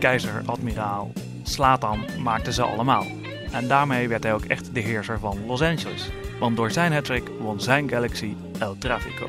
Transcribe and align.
Keizer, 0.00 0.42
admiraal, 0.46 1.12
Slatan 1.42 2.04
maakte 2.22 2.52
ze 2.52 2.62
allemaal. 2.62 3.06
En 3.52 3.68
daarmee 3.68 4.08
werd 4.08 4.22
hij 4.22 4.34
ook 4.34 4.44
echt 4.44 4.74
de 4.74 4.80
heerser 4.80 5.18
van 5.18 5.46
Los 5.46 5.62
Angeles. 5.62 6.10
Want 6.38 6.56
door 6.56 6.70
zijn 6.70 6.92
hattrick 6.92 7.30
won 7.40 7.60
zijn 7.60 7.88
Galaxy 7.88 8.34
El 8.58 8.76
Trafico. 8.78 9.28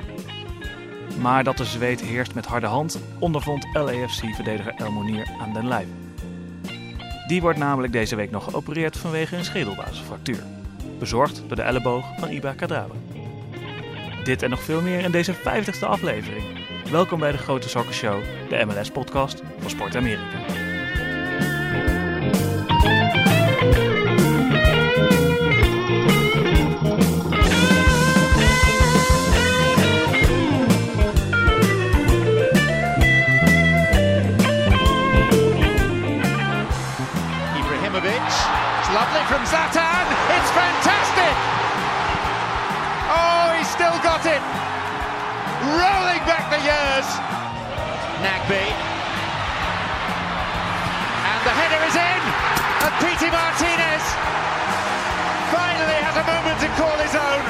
Maar 1.22 1.44
dat 1.44 1.58
de 1.58 1.66
Zweed 1.66 2.02
heerst 2.02 2.34
met 2.34 2.46
harde 2.46 2.68
hand, 2.68 3.00
ondervond 3.20 3.68
LAFC-verdediger 3.74 4.74
El 4.78 4.92
Monier 4.92 5.28
aan 5.42 5.54
den 5.54 5.68
lijf. 5.68 5.88
Die 7.28 7.42
wordt 7.42 7.60
namelijk 7.60 7.94
deze 7.94 8.16
week 8.16 8.32
nog 8.32 8.44
geopereerd 8.44 8.98
vanwege 8.98 9.36
een 9.36 9.46
schedelbasisfractuur. 9.46 10.44
Bezorgd 11.00 11.44
door 11.48 11.56
de 11.56 11.62
elleboog 11.62 12.06
van 12.20 12.30
Iba 12.30 12.54
Kadrawa. 12.54 12.96
Dit 14.24 14.42
en 14.42 14.50
nog 14.50 14.62
veel 14.62 14.82
meer 14.82 15.00
in 15.00 15.12
deze 15.12 15.36
50ste 15.36 15.88
aflevering. 15.88 16.44
Welkom 16.92 17.20
bij 17.20 17.32
de 17.32 17.38
Grote 17.38 17.70
Soccer 17.70 17.94
Show, 17.94 18.24
de 18.50 18.66
MLS-podcast 18.66 19.42
van 19.60 19.70
Sport 19.70 19.96
Amerika. 19.96 20.61
From 39.42 39.58
Zlatan. 39.58 40.06
It's 40.38 40.52
fantastic. 40.54 41.34
Oh, 43.10 43.58
he's 43.58 43.70
still 43.74 43.98
got 44.06 44.22
it. 44.22 44.42
Rolling 45.66 46.22
back 46.30 46.46
the 46.54 46.62
years. 46.62 47.08
Nagby. 48.22 48.70
And 51.26 51.40
the 51.42 51.54
header 51.58 51.82
is 51.90 51.98
in. 51.98 52.22
And 52.86 52.94
Pete 53.02 53.34
Martinez 53.34 54.06
finally 55.50 56.00
has 56.06 56.16
a 56.22 56.26
moment 56.30 56.58
to 56.62 56.70
call 56.78 56.98
his 57.02 57.16
own. 57.18 57.42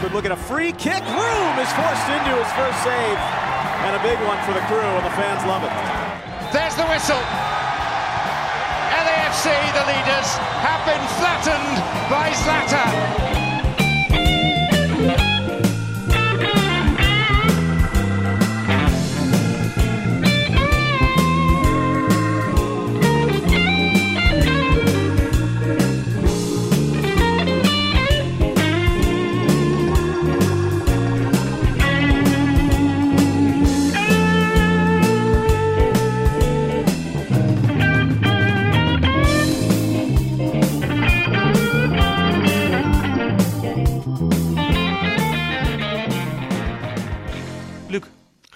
Good 0.00 0.12
look 0.16 0.24
at 0.24 0.32
a 0.32 0.40
free 0.40 0.72
kick. 0.72 1.04
Room 1.04 1.54
is 1.60 1.70
forced 1.76 2.08
into 2.08 2.32
his 2.32 2.50
first 2.56 2.80
save. 2.80 3.18
And 3.84 3.92
a 3.92 4.02
big 4.02 4.18
one 4.24 4.40
for 4.46 4.54
the 4.54 4.64
crew, 4.70 4.80
and 4.80 5.04
the 5.04 5.14
fans 5.20 5.44
love 5.44 5.64
it. 5.64 5.72
There's 6.52 6.74
the 6.76 6.86
whistle. 6.86 7.51
LAFC, 9.32 9.46
the 9.72 9.86
leaders, 9.86 10.36
have 10.60 10.84
been 10.84 11.00
flattened 11.16 11.78
by 12.10 12.28
Zlatan. 12.32 13.51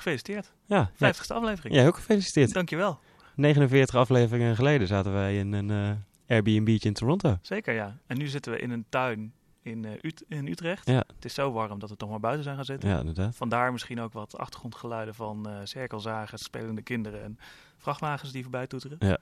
Gefeliciteerd. 0.07 0.53
Ja, 0.67 0.91
50ste 0.95 1.35
aflevering. 1.35 1.75
jij 1.75 1.87
ook 1.87 1.95
gefeliciteerd. 1.97 2.53
Dankjewel. 2.53 2.99
49 3.35 3.95
afleveringen 3.95 4.57
geleden 4.57 4.87
zaten 4.87 5.13
wij 5.13 5.39
in 5.39 5.53
een 5.53 5.71
eh 5.71 6.35
Airbnb 6.37 6.69
in 6.69 6.93
Toronto. 6.93 7.39
Zeker 7.43 7.75
ja. 7.75 7.97
En 8.07 8.19
nu 8.19 8.27
zitten 8.27 8.53
we 8.53 8.59
in 8.59 8.71
een 8.71 8.85
tuin 8.89 9.33
in, 9.63 9.85
eh, 9.85 9.93
Ut- 10.03 10.25
in 10.29 10.47
Utrecht. 10.47 10.87
Ja. 10.87 11.05
Het 11.15 11.25
is 11.25 11.35
zo 11.35 11.53
warm 11.53 11.79
dat 11.79 11.91
we 11.91 11.97
toch 11.97 12.11
maar 12.11 12.21
buiten 12.21 12.45
zijn 12.45 12.57
gaan 12.57 12.65
zitten. 12.65 12.89
Ja, 12.89 12.99
inderdaad. 12.99 13.37
Vandaar 13.37 13.73
misschien 13.73 14.01
ook 14.01 14.13
wat 14.13 14.39
achtergrondgeluiden 14.39 15.15
van 15.15 15.49
eh 15.49 15.55
cirkelzagers, 15.65 16.43
spelende 16.45 16.83
kinderen 16.83 17.23
en 17.23 17.39
vrachtwagens 17.79 18.33
die 18.33 18.43
voorbij 18.43 18.67
toeteren. 18.67 18.97
Ja. 19.01 19.19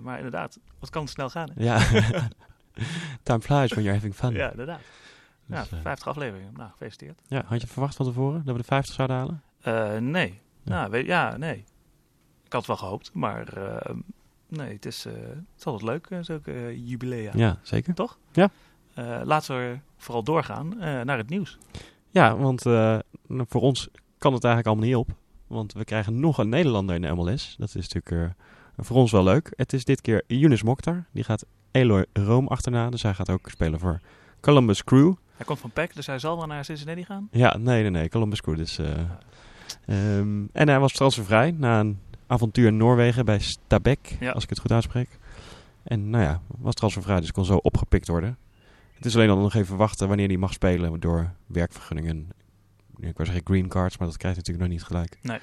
Maar 0.00 0.16
inderdaad, 0.16 0.58
wat 0.78 0.90
kan 0.90 1.08
snel 1.08 1.30
gaan. 1.30 1.48
Hè? 1.54 1.62
Ja. 1.64 1.78
Time 3.22 3.40
flies 3.40 3.70
when 3.72 3.84
you're 3.84 3.92
having 3.94 4.14
fun. 4.14 4.32
Ja, 4.32 4.50
inderdaad. 4.50 4.80
Ja, 5.46 5.60
Dus, 5.60 5.72
eh, 5.72 5.78
50 5.82 6.06
afleveringen. 6.08 6.52
Nou, 6.56 6.70
gefeliciteerd. 6.70 7.20
ja, 7.26 7.42
had 7.46 7.60
je 7.60 7.66
verwacht 7.66 7.96
van 7.96 8.06
tevoren 8.06 8.42
dat 8.44 8.54
we 8.54 8.60
de 8.60 8.66
50 8.66 8.94
zouden 8.94 9.16
halen? 9.16 9.42
Eh, 9.64 9.96
nee. 9.96 10.40
Ja. 10.62 10.72
Nou, 10.72 10.90
weet, 10.90 11.06
ja, 11.06 11.36
nee. 11.36 11.64
Ik 12.44 12.52
had 12.52 12.66
het 12.66 12.66
wel 12.66 12.88
gehoopt, 12.88 13.10
maar 13.14 13.48
eh, 13.52 13.94
nee, 14.48 14.72
het 14.72 14.86
is, 14.86 15.04
eh, 15.06 15.12
het 15.12 15.58
is 15.58 15.64
altijd 15.64 15.90
leuk, 15.90 16.06
eh, 16.06 16.18
zulke 16.20 16.84
jubilea. 16.84 17.32
Ja, 17.34 17.58
zeker. 17.62 17.94
Toch? 17.94 18.18
Ja. 18.32 18.50
Laten 19.24 19.56
we 19.56 19.78
vooral 19.96 20.22
doorgaan 20.22 20.68
naar 20.78 21.18
het 21.18 21.28
nieuws. 21.28 21.58
Ja, 22.10 22.36
want 22.36 22.62
voor 23.28 23.60
ons 23.60 23.88
kan 24.18 24.32
het 24.32 24.44
eigenlijk 24.44 24.66
allemaal 24.66 24.84
niet 24.84 24.96
op. 24.96 25.08
Want 25.46 25.72
we 25.72 25.84
krijgen 25.84 26.20
nog 26.20 26.38
een 26.38 26.48
Nederlander 26.48 26.94
in 26.94 27.02
de 27.02 27.14
MLS. 27.14 27.56
Dat 27.58 27.74
is 27.74 27.88
natuurlijk 27.88 28.34
voor 28.76 28.96
ons 28.96 29.10
wel 29.10 29.22
leuk. 29.22 29.52
Het 29.56 29.72
is 29.72 29.84
dit 29.84 30.00
keer 30.00 30.22
Younes 30.26 30.62
Mokhtar. 30.62 31.04
Die 31.12 31.24
gaat 31.24 31.44
Eloy 31.70 32.06
Room 32.12 32.46
achterna. 32.46 32.90
Dus 32.90 33.02
hij 33.02 33.14
gaat 33.14 33.30
ook 33.30 33.48
spelen 33.48 33.80
voor 33.80 34.00
Columbus 34.40 34.84
Crew. 34.84 35.14
Hij 35.36 35.46
komt 35.46 35.58
van 35.58 35.70
PEC, 35.70 35.94
dus 35.94 36.06
hij 36.06 36.18
zal 36.18 36.36
wel 36.36 36.46
naar 36.46 36.64
Cincinnati 36.64 37.04
gaan. 37.04 37.28
Ja, 37.30 37.56
nee, 37.56 37.82
nee, 37.82 37.90
nee. 37.90 38.08
Columbus 38.08 38.40
Crew. 38.40 38.56
Dus, 38.56 38.78
eh, 38.78 38.86
ehm, 39.86 40.44
en 40.52 40.68
hij 40.68 40.78
was 40.80 40.92
transfervrij 40.92 41.50
na 41.50 41.80
een 41.80 41.98
avontuur 42.26 42.66
in 42.66 42.76
Noorwegen 42.76 43.24
bij 43.24 43.40
Stabæk, 43.40 44.18
Ja. 44.20 44.30
als 44.30 44.42
ik 44.42 44.48
het 44.50 44.58
goed 44.58 44.72
uitspreek. 44.72 45.18
En 45.82 46.10
nou 46.10 46.24
ja, 46.24 46.40
was 46.58 46.74
transfervrij, 46.74 47.20
dus 47.20 47.32
kon 47.32 47.44
zo 47.44 47.56
opgepikt 47.56 48.08
worden. 48.08 48.36
Het 48.94 49.04
is 49.04 49.14
alleen 49.14 49.28
dan 49.28 49.40
nog 49.40 49.54
even 49.54 49.76
wachten 49.76 50.08
wanneer 50.08 50.26
hij 50.28 50.36
mag 50.36 50.52
spelen 50.52 51.00
door 51.00 51.30
werkvergunningen. 51.46 52.28
Ik 52.96 53.16
wou 53.16 53.24
zeggen 53.28 53.46
green 53.46 53.68
cards, 53.68 53.98
maar 53.98 54.08
dat 54.08 54.16
krijgt 54.16 54.36
natuurlijk 54.36 54.66
nog 54.66 54.74
niet 54.76 54.86
gelijk. 54.86 55.18
Nee. 55.22 55.38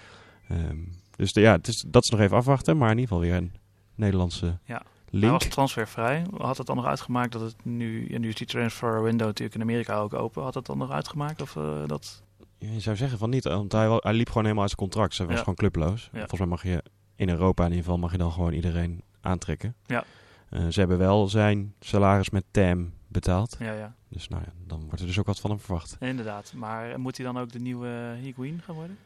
Ehm, 0.48 0.78
dus 1.16 1.34
de, 1.34 1.42
ja, 1.42 1.52
het 1.52 1.68
is, 1.68 1.84
dat 1.88 2.04
is 2.04 2.10
nog 2.10 2.20
even 2.20 2.38
afwachten, 2.38 2.78
maar 2.78 2.92
in 2.92 2.98
ieder 2.98 3.16
geval 3.16 3.30
weer 3.30 3.38
een 3.38 3.52
Nederlandse 3.96 4.58
Ja. 4.66 4.82
link. 5.10 5.24
Hij 5.24 5.32
was 5.32 5.46
transfervrij. 5.48 6.26
Had 6.38 6.58
het 6.58 6.68
dan 6.68 6.76
nog 6.76 6.86
uitgemaakt 6.86 7.32
dat 7.32 7.42
het 7.42 7.56
nu... 7.66 8.08
En 8.08 8.22
nu 8.22 8.28
is 8.28 8.36
die 8.36 8.48
transfer 8.48 9.04
window 9.04 9.28
natuurlijk 9.28 9.56
in 9.56 9.62
Amerika 9.62 9.96
ook 9.98 10.14
open. 10.14 10.44
Had 10.44 10.54
het 10.54 10.66
dan 10.66 10.78
nog 10.78 10.92
uitgemaakt 10.92 11.42
of 11.42 11.56
eh, 11.56 11.88
dat... 11.88 12.24
Je 12.70 12.80
zou 12.80 12.96
zeggen 12.96 13.18
van 13.18 13.30
niet, 13.30 13.44
want 13.44 13.72
hij, 13.72 13.98
hij 14.00 14.14
liep 14.14 14.28
gewoon 14.28 14.44
helemaal 14.44 14.64
uit 14.64 14.72
zijn 14.78 14.90
contract. 14.90 15.14
Ze 15.16 15.24
was 15.26 15.34
Ja. 15.34 15.40
gewoon 15.40 15.56
clubloos. 15.56 16.10
Ja. 16.12 16.18
Volgens 16.20 16.40
mij 16.40 16.50
mag 16.50 16.64
je 16.64 16.84
in 17.16 17.30
Europa 17.30 17.64
in 17.64 17.70
ieder 17.70 17.84
geval 17.86 18.00
mag 18.00 18.12
je 18.12 18.18
dan 18.18 18.32
gewoon 18.32 18.54
iedereen 18.54 19.02
aantrekken. 19.22 19.76
Ja. 19.86 20.04
Eh, 20.50 20.68
ze 20.68 20.80
hebben 20.80 20.98
wel 20.98 21.28
zijn 21.28 21.74
salaris 21.80 22.30
met 22.30 22.44
TAM 22.52 22.92
betaald. 23.08 23.56
Ja, 23.60 23.74
ja. 23.74 23.96
Dus 24.10 24.28
nou 24.28 24.42
ja, 24.46 24.52
dan 24.68 24.80
wordt 24.86 25.00
er 25.00 25.06
dus 25.08 25.20
ook 25.20 25.26
wat 25.26 25.40
van 25.40 25.50
hem 25.50 25.60
verwacht. 25.60 25.98
Inderdaad. 26.00 26.54
Maar 26.56 27.00
moet 27.00 27.18
hij 27.18 27.26
dan 27.26 27.38
ook 27.38 27.52
de 27.52 27.60
nieuwe 27.60 28.16
Higuain 28.22 28.62
gaan 28.64 28.76
worden? 28.76 28.98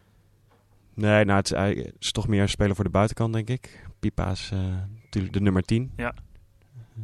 Nee, 0.93 1.25
nou 1.25 1.37
het 1.37 1.45
is, 1.51 1.57
hij 1.57 1.93
is 1.99 2.11
toch 2.11 2.27
meer 2.27 2.49
spelen 2.49 2.75
voor 2.75 2.83
de 2.83 2.89
buitenkant, 2.89 3.33
denk 3.33 3.49
ik. 3.49 3.87
Pipa 3.99 4.31
is 4.31 4.49
eh, 4.53 4.59
natuurlijk 5.03 5.33
de 5.33 5.41
nummer 5.41 5.61
10. 5.63 5.91
Ja. 5.95 6.13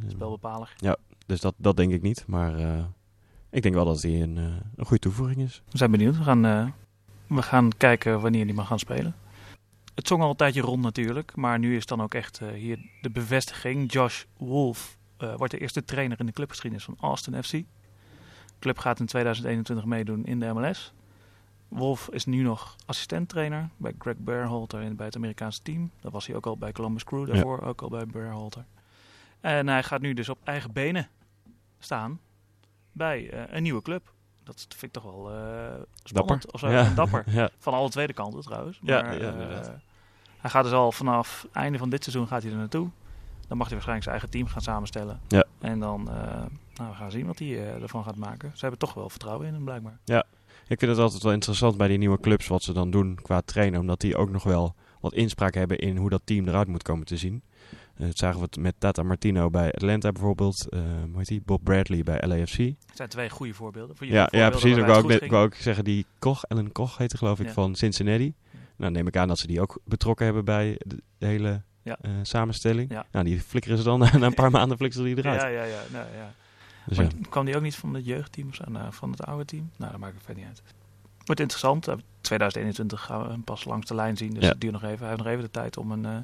Eh, 0.02 0.08
Spelbepaler. 0.10 0.72
dus 1.26 1.40
dat, 1.40 1.54
dat 1.56 1.76
denk 1.76 1.92
ik 1.92 2.02
niet. 2.02 2.24
Maar 2.26 2.54
eh, 2.58 2.84
ik 3.52 3.62
denk 3.62 3.74
wel 3.74 3.84
dat 3.84 4.02
hij 4.02 4.22
een, 4.22 4.38
eh, 4.38 4.44
een 4.76 4.84
goede 4.84 5.02
toevoeging 5.02 5.40
is. 5.40 5.62
We 5.70 5.78
zijn 5.78 5.90
benieuwd. 5.90 6.16
We 6.16 6.22
gaan, 6.22 6.44
eh, 6.44 6.66
we 7.26 7.42
gaan 7.42 7.70
kijken 7.76 8.20
wanneer 8.20 8.44
die 8.44 8.54
mag 8.54 8.66
gaan 8.66 8.78
spelen. 8.78 9.14
Het 9.94 10.06
zong 10.06 10.22
al 10.22 10.30
een 10.30 10.36
tijdje 10.36 10.60
rond 10.60 10.82
natuurlijk. 10.82 11.36
Maar 11.36 11.58
nu 11.58 11.76
is 11.76 11.86
dan 11.86 12.02
ook 12.02 12.14
echt 12.14 12.40
eh, 12.40 12.48
hier 12.48 12.78
de 13.02 13.10
bevestiging. 13.10 13.92
Josh 13.92 14.24
Wolf 14.36 15.00
wordt 15.36 15.52
de 15.52 15.58
eerste 15.58 15.84
trainer 15.84 16.20
in 16.20 16.26
de 16.26 16.32
clubgeschiedenis 16.32 16.84
van 16.84 16.96
Austin 17.00 17.42
FC. 17.42 17.50
De 17.50 17.64
club 18.58 18.78
gaat 18.78 19.00
in 19.00 19.06
2021 19.06 19.84
meedoen 19.84 20.24
in 20.24 20.40
de 20.40 20.52
MLS. 20.52 20.92
Wolf 21.68 22.08
is 22.08 22.24
nu 22.24 22.42
nog 22.42 22.76
assistent-trainer 22.86 23.68
bij 23.76 23.92
Greg 23.98 24.16
Berhalter 24.16 24.94
bij 24.94 25.06
het 25.06 25.16
Amerikaanse 25.16 25.62
team. 25.62 25.90
Dat 26.00 26.12
was 26.12 26.26
hij 26.26 26.36
ook 26.36 26.46
al 26.46 26.56
bij 26.56 26.72
Columbus 26.72 27.04
Crew, 27.04 27.26
daarvoor 27.26 27.60
ook 27.60 27.82
al 27.82 27.88
bij 27.88 28.06
Berhalter. 28.06 28.64
En 29.40 29.68
hij 29.68 29.82
gaat 29.82 30.00
nu 30.00 30.14
dus 30.14 30.28
op 30.28 30.38
eigen 30.44 30.72
benen 30.72 31.08
staan 31.78 32.20
bij 32.92 33.30
eh, 33.30 33.56
een 33.56 33.62
nieuwe 33.62 33.82
club. 33.82 34.12
Dat 34.44 34.66
vind 34.68 34.82
ik 34.82 35.02
toch 35.02 35.12
wel 35.12 35.30
spannend 36.04 36.52
of 36.52 36.60
zo. 36.60 36.70
Ja. 36.70 36.84
en 36.84 36.94
Dapper. 37.00 37.24
ja. 37.26 37.50
Van 37.58 37.72
alle 37.72 37.88
tweede 37.88 38.12
kanten 38.12 38.40
trouwens. 38.40 38.78
Ja, 38.82 39.02
Maar, 39.02 39.20
ja, 39.20 39.32
eh, 39.32 39.68
hij 40.38 40.50
gaat 40.50 40.64
dus 40.64 40.72
al 40.72 40.92
vanaf 40.92 41.46
einde 41.52 41.78
van 41.78 41.90
dit 41.90 42.02
seizoen 42.02 42.26
gaat 42.26 42.42
hij 42.42 42.50
er 42.50 42.58
naartoe. 42.58 42.88
Dan 43.48 43.56
mag 43.56 43.66
hij 43.66 43.76
waarschijnlijk 43.76 44.02
zijn 44.02 44.14
eigen 44.14 44.30
team 44.30 44.46
gaan 44.46 44.62
samenstellen. 44.62 45.20
Ja. 45.28 45.44
En 45.60 45.78
dan 45.78 46.08
uh, 46.08 46.14
nou, 46.74 46.90
we 46.90 46.94
gaan 46.94 47.10
zien 47.10 47.26
wat 47.26 47.38
hij 47.38 47.48
uh, 47.48 47.82
ervan 47.82 48.04
gaat 48.04 48.16
maken. 48.16 48.50
Ze 48.54 48.60
hebben 48.60 48.78
toch 48.78 48.94
wel 48.94 49.08
vertrouwen 49.08 49.46
in 49.46 49.54
hem 49.54 49.64
blijkbaar. 49.64 49.98
Ik 50.68 50.78
vind 50.78 50.90
het 50.90 51.00
altijd 51.00 51.22
wel 51.22 51.32
interessant 51.32 51.76
bij 51.76 51.88
die 51.88 51.98
nieuwe 51.98 52.20
clubs 52.20 52.46
wat 52.46 52.62
ze 52.62 52.72
dan 52.72 52.90
doen 52.90 53.18
qua 53.22 53.40
trainen. 53.40 53.80
Omdat 53.80 54.00
die 54.00 54.16
ook 54.16 54.30
nog 54.30 54.42
wel 54.42 54.74
wat 55.00 55.12
inspraak 55.12 55.54
hebben 55.54 55.78
in 55.78 55.96
hoe 55.96 56.10
dat 56.10 56.20
team 56.24 56.48
eruit 56.48 56.68
moet 56.68 56.82
komen 56.82 57.06
te 57.06 57.16
zien. 57.16 57.42
Uh, 57.96 58.06
dat 58.06 58.18
zagen 58.18 58.38
we 58.38 58.44
het 58.44 58.56
met 58.56 58.74
Tata 58.78 59.02
Martino 59.02 59.50
bij 59.50 59.72
Atlanta 59.72 60.12
bijvoorbeeld. 60.12 60.66
Uh, 60.70 60.80
hoe 60.80 61.18
heet 61.18 61.26
die? 61.26 61.42
Bob 61.44 61.64
Bradley 61.64 62.02
bij 62.02 62.20
LAFC. 62.26 62.56
Het 62.56 62.76
zijn 62.94 63.08
twee 63.08 63.30
goede 63.30 63.54
voorbeelden. 63.54 63.96
Voor 63.96 64.06
ja, 64.06 64.28
ja, 64.30 64.50
precies. 64.50 64.76
Ik 64.76 64.84
wou, 64.84 65.12
ook, 65.14 65.26
wou 65.26 65.50
zeggen, 65.54 65.84
die 65.84 66.06
Koch, 66.18 66.44
Ellen 66.44 66.72
Koch 66.72 66.98
heette 66.98 67.16
geloof 67.16 67.40
ik, 67.40 67.46
Ja. 67.46 67.52
van 67.52 67.74
Cincinnati. 67.74 68.34
Nou, 68.76 68.92
neem 68.92 69.06
ik 69.06 69.16
aan 69.16 69.28
dat 69.28 69.38
ze 69.38 69.46
die 69.46 69.60
ook 69.60 69.80
betrokken 69.84 70.24
hebben 70.24 70.44
bij 70.44 70.80
de, 70.86 71.26
hele 71.26 71.62
Ja. 71.82 71.98
eh, 72.00 72.10
samenstelling. 72.22 72.90
Ja. 72.90 73.06
Nou, 73.12 73.24
die 73.24 73.40
flikkeren 73.40 73.78
ze 73.78 73.84
dan 73.84 73.98
na 74.18 74.22
een 74.22 74.34
paar 74.34 74.50
maanden 74.50 74.76
flikkeren 74.76 75.08
ze 75.08 75.14
die 75.14 75.24
eruit. 75.24 75.40
Ja, 75.40 75.46
ja, 75.48 75.64
ja. 75.64 75.80
Nou, 75.92 76.06
ja. 76.16 76.32
Dus 76.86 76.96
Maar 76.96 77.06
ja. 77.06 77.12
kwam 77.28 77.44
die 77.44 77.56
ook 77.56 77.62
niet 77.62 77.76
van 77.76 77.94
het 77.94 78.04
jeugdteam 78.04 78.48
of 78.48 78.54
zo? 78.54 78.64
Nou, 78.68 78.92
van 78.92 79.10
het 79.10 79.24
oude 79.26 79.44
team? 79.44 79.70
Nou, 79.76 79.90
dat 79.90 80.00
maakt 80.00 80.14
het 80.14 80.22
verder 80.24 80.42
niet 80.44 80.52
uit. 80.52 80.74
Wordt 81.24 81.40
interessant. 81.40 81.88
Eh, 81.88 81.94
2021 82.20 83.00
gaan 83.04 83.22
we 83.22 83.28
hem 83.30 83.44
pas 83.44 83.64
langs 83.64 83.86
de 83.86 83.94
lijn 83.94 84.16
zien. 84.16 84.34
Dus 84.34 84.42
Ja. 84.42 84.48
het 84.48 84.60
duurt 84.60 84.72
nog 84.72 84.82
even. 84.82 84.98
Hij 84.98 85.08
heeft 85.08 85.18
nog 85.22 85.26
even 85.28 85.42
de 85.44 85.50
tijd 85.50 85.76
om 85.76 85.90
een, 85.92 86.04
eh, 86.04 86.16
eh, 86.16 86.22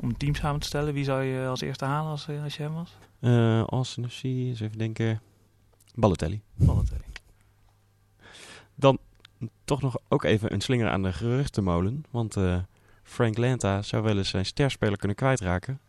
om 0.00 0.08
een 0.08 0.16
team 0.16 0.34
samen 0.34 0.60
te 0.60 0.66
stellen. 0.66 0.94
Wie 0.94 1.04
zou 1.04 1.22
je 1.22 1.46
als 1.46 1.60
eerste 1.60 1.84
halen 1.84 2.10
als, 2.10 2.28
eh, 2.28 2.42
als 2.42 2.56
je 2.56 2.62
hem 2.62 2.72
was? 2.72 2.96
Eh, 3.20 3.62
Austin 3.62 4.10
FC, 4.10 4.22
eens 4.22 4.60
even 4.60 4.78
denken. 4.78 5.20
Balotelli. 5.94 6.42
Balotelli. 6.54 7.04
Dan 8.74 8.98
toch 9.64 9.82
nog 9.82 9.96
ook 10.08 10.24
even 10.24 10.52
een 10.52 10.60
slinger 10.60 10.90
aan 10.90 11.02
de 11.02 11.12
geruchtenmolen. 11.12 12.04
Want 12.10 12.36
eh, 12.36 12.58
Frank 13.02 13.36
Lanta 13.36 13.82
zou 13.82 14.02
wel 14.02 14.16
eens 14.16 14.28
zijn 14.28 14.46
sterspeler 14.46 14.98
kunnen 14.98 15.16
kwijtraken. 15.16 15.80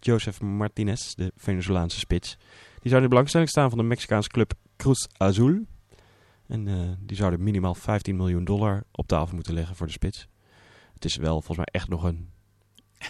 Joseph 0.00 0.40
Martinez, 0.40 1.14
de 1.14 1.32
Venezolaanse 1.36 1.98
spits. 1.98 2.36
Die 2.80 2.90
zou 2.90 2.96
in 2.96 3.02
de 3.02 3.08
belangstelling 3.08 3.48
staan 3.48 3.68
van 3.68 3.78
de 3.78 3.84
Mexicaanse 3.84 4.28
club 4.28 4.52
Cruz 4.76 5.06
Azul. 5.16 5.66
En 6.46 6.68
eh, 6.68 6.90
die 7.00 7.16
zouden 7.16 7.42
minimaal 7.42 7.74
15 7.74 8.16
miljoen 8.16 8.44
dollar 8.44 8.84
op 8.92 9.06
tafel 9.06 9.34
moeten 9.34 9.54
leggen 9.54 9.76
voor 9.76 9.86
de 9.86 9.92
spits. 9.92 10.28
Het 10.94 11.04
is 11.04 11.16
wel 11.16 11.32
volgens 11.32 11.56
mij 11.56 11.68
echt 11.70 11.88
nog 11.88 12.02
een 12.02 12.28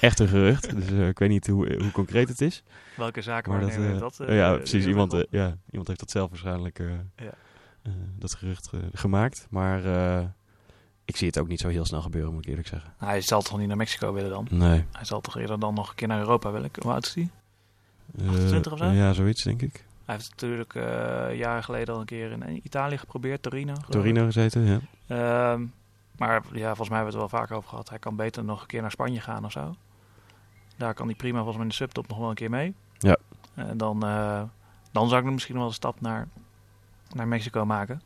echte 0.01 0.29
gerucht. 0.29 0.77
dus 0.77 0.89
eh, 0.91 1.09
ik 1.09 1.19
weet 1.19 1.29
niet 1.29 1.47
hoe, 1.47 1.75
hoe 1.83 1.91
concreet 1.91 2.29
het 2.29 2.41
is. 2.41 2.63
Welke 2.97 3.23
zaken 3.23 3.53
Maar 3.53 3.61
dat, 3.61 3.71
eh, 3.71 3.99
dat? 3.99 4.21
eh, 4.21 4.37
ja, 4.37 4.55
precies. 4.57 4.87
Iemand, 4.87 5.25
ja, 5.31 5.57
iemand 5.71 5.87
heeft 5.89 6.01
dat 6.01 6.11
zelf 6.11 6.29
waarschijnlijk 6.31 6.79
Ja. 7.17 7.31
dat 8.19 8.35
gerucht 8.35 8.71
gemaakt. 8.93 9.47
Maar 9.51 9.79
ik 11.05 11.17
zie 11.17 11.27
het 11.27 11.39
ook 11.39 11.49
niet 11.49 11.61
zo 11.61 11.69
heel 11.69 11.85
snel 11.85 12.03
gebeuren, 12.03 12.33
moet 12.33 12.43
ik 12.45 12.49
eerlijk 12.49 12.69
zeggen. 12.69 12.93
Nou, 12.99 13.11
hij 13.11 13.21
zal 13.21 13.43
toch 13.43 13.59
niet 13.59 13.69
naar 13.69 13.77
Mexico 13.77 14.13
willen 14.13 14.31
dan? 14.31 14.47
Nee. 14.51 14.85
Hij 14.93 15.05
zal 15.05 15.21
toch 15.21 15.39
eerder 15.39 15.59
dan 15.61 15.75
nog 15.75 15.89
een 15.89 15.95
keer 15.95 16.09
naar 16.09 16.19
Europa 16.19 16.53
willen? 16.53 16.71
Hoe 16.83 16.93
oud 16.93 17.07
is 17.07 17.15
hij? 17.15 17.31
Eh, 18.19 18.29
28 18.29 18.73
of 18.73 18.79
zo? 18.79 18.85
Ja, 18.85 19.13
zoiets 19.13 19.43
denk 19.43 19.63
ik. 19.63 19.85
Hij 20.05 20.15
heeft 20.15 20.31
natuurlijk 20.31 20.73
jaren 21.37 21.65
geleden 21.65 21.95
al 21.95 22.01
een 22.01 22.07
keer 22.07 22.31
in 22.31 22.61
Italië 22.63 22.99
geprobeerd, 22.99 23.43
Torino. 23.43 23.73
geloof. 23.75 23.89
Torino 23.91 24.25
gezeten, 24.25 24.63
ja. 24.63 24.81
Ehm, 25.07 25.63
maar 26.17 26.43
ja, 26.53 26.67
volgens 26.67 26.89
mij 26.89 26.99
hebben 26.99 27.15
we 27.15 27.21
het 27.21 27.31
wel 27.31 27.41
vaker 27.41 27.57
over 27.57 27.69
gehad. 27.69 27.89
Hij 27.89 27.99
kan 27.99 28.17
beter 28.17 28.45
nog 28.45 28.61
een 28.61 28.67
keer 28.67 28.81
naar 28.81 28.91
Spanje 28.91 29.21
gaan 29.21 29.45
of 29.45 29.53
zo. 29.53 29.75
Daar 30.77 30.95
kan 30.95 31.07
hij 31.07 31.15
prima 31.15 31.37
volgens 31.37 31.57
mij 31.57 31.65
in 31.65 31.71
de 31.71 31.77
subtop 31.77 32.09
nog 32.09 32.19
wel 32.19 32.29
een 32.29 32.35
keer 32.35 32.51
mee. 32.51 32.75
Ja. 32.99 33.17
En 33.55 33.77
dan, 33.77 34.05
eh, 34.05 34.43
dan 34.93 35.09
zou 35.09 35.27
ik 35.27 35.33
misschien 35.33 35.57
wel 35.57 35.67
een 35.67 35.73
stap 35.73 36.01
naar, 36.01 36.29
naar 37.15 37.29
Mexico 37.29 37.65
maken. 37.65 38.03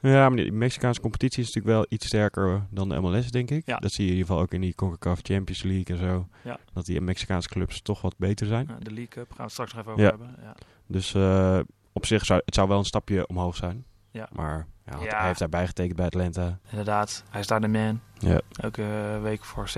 Ja, 0.00 0.28
maar 0.28 0.36
die 0.36 0.52
Mexicaanse 0.52 1.00
competitie 1.00 1.42
is 1.42 1.46
natuurlijk 1.46 1.74
wel 1.74 1.86
iets 1.88 2.06
sterker 2.06 2.66
dan 2.70 2.88
de 2.88 3.00
MLS, 3.00 3.30
denk 3.30 3.50
ik. 3.50 3.66
Ja. 3.66 3.76
Dat 3.76 3.92
zie 3.92 4.04
je 4.04 4.10
in 4.10 4.16
ieder 4.16 4.30
geval 4.30 4.42
ook 4.44 4.52
in 4.52 4.60
die 4.60 4.74
CONCACAF 4.74 5.18
Champions 5.22 5.62
League 5.62 5.96
en 5.96 5.98
zo. 5.98 6.28
Ja. 6.44 6.58
Dat 6.72 6.84
die 6.86 7.00
Mexicaanse 7.00 7.48
clubs 7.48 7.82
toch 7.82 8.00
wat 8.00 8.14
beter 8.18 8.46
zijn. 8.46 8.66
De 8.66 8.90
League 8.90 9.08
Cup 9.08 9.28
gaan 9.28 9.36
we 9.36 9.42
het 9.42 9.52
straks 9.52 9.72
nog 9.74 9.80
even 9.80 9.92
over 9.92 10.04
hebben. 10.04 10.36
Ja. 10.42 10.54
Dus 10.86 11.14
eh, 11.14 11.58
op 11.92 12.06
zich 12.06 12.24
zou 12.24 12.42
het 12.44 12.54
zou 12.54 12.68
wel 12.68 12.78
een 12.78 12.84
stapje 12.84 13.26
omhoog 13.26 13.56
zijn. 13.56 13.84
Ja. 14.10 14.28
Maar 14.32 14.66
ja, 14.86 14.98
Ja. 15.02 15.16
hij 15.18 15.26
heeft 15.26 15.38
daar 15.38 15.48
bijgetekend 15.48 15.96
bij 15.96 16.06
Atlanta. 16.06 16.58
Inderdaad, 16.70 17.24
hij 17.30 17.40
is 17.40 17.46
daar 17.46 17.60
de 17.60 17.68
man. 17.68 18.00
Ja. 18.18 18.40
Elke 18.60 18.82
eh, 18.82 19.22
week 19.22 19.44
voor 19.44 19.68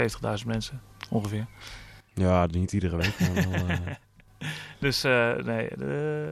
70.000 0.41 0.47
mensen 0.47 0.81
ongeveer. 1.11 1.47
Ja, 2.15 2.47
niet 2.47 2.73
iedere 2.73 2.97
week. 2.97 3.21
Maar 3.21 3.35
wel, 3.51 3.67
eh, 3.69 3.79
Dus 4.79 5.05
eh, 5.05 5.35
nee, 5.37 5.71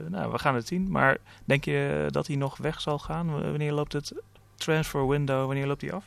nou, 0.08 0.32
we 0.32 0.38
gaan 0.38 0.54
het 0.54 0.66
zien. 0.66 0.90
Maar 0.90 1.16
denk 1.44 1.64
je 1.64 2.06
dat 2.10 2.26
hij 2.26 2.36
nog 2.36 2.56
weg 2.56 2.80
zal 2.80 2.98
gaan? 2.98 3.30
Wanneer 3.30 3.72
loopt 3.72 3.92
het 3.92 4.12
transfer 4.54 5.08
window? 5.08 5.46
Wanneer 5.46 5.66
loopt 5.66 5.80
hij 5.80 5.92
af? 5.92 6.04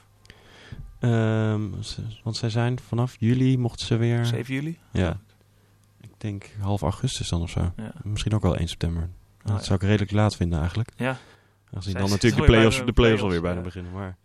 ehm, 1.00 1.62
want 2.24 2.36
zij 2.38 2.50
zijn 2.50 2.80
vanaf 2.80 3.16
juli 3.20 3.58
mochten 3.58 3.86
ze 3.86 3.96
weer... 3.98 4.26
7 4.26 4.54
juli? 4.54 4.80
Ja. 4.92 5.18
Ik 6.02 6.10
denk 6.18 6.50
half 6.60 6.82
augustus 6.82 7.30
dan 7.30 7.42
of 7.42 7.50
zo. 7.50 7.72
Ja. 7.76 7.92
Misschien 8.04 8.34
ook 8.34 8.42
wel 8.42 8.56
1 8.58 8.68
september. 8.68 9.10
Oh, 9.46 9.52
dat 9.52 9.66
zou 9.66 9.76
ik 9.76 9.86
redelijk 9.86 10.12
laat 10.12 10.36
vinden 10.36 10.60
eigenlijk. 10.60 10.90
Ja, 10.96 11.18
Aangezien 11.74 11.94
dan 11.94 12.10
natuurlijk 12.10 12.42
de 12.42 12.48
play-offs, 12.48 12.78
de 12.78 12.86
de 12.86 12.92
play-offs 12.94 13.24
alweer 13.24 13.42
bijna 13.42 13.58
ja. 13.58 13.64
beginnen. 13.64 13.92
Maar 13.92 14.18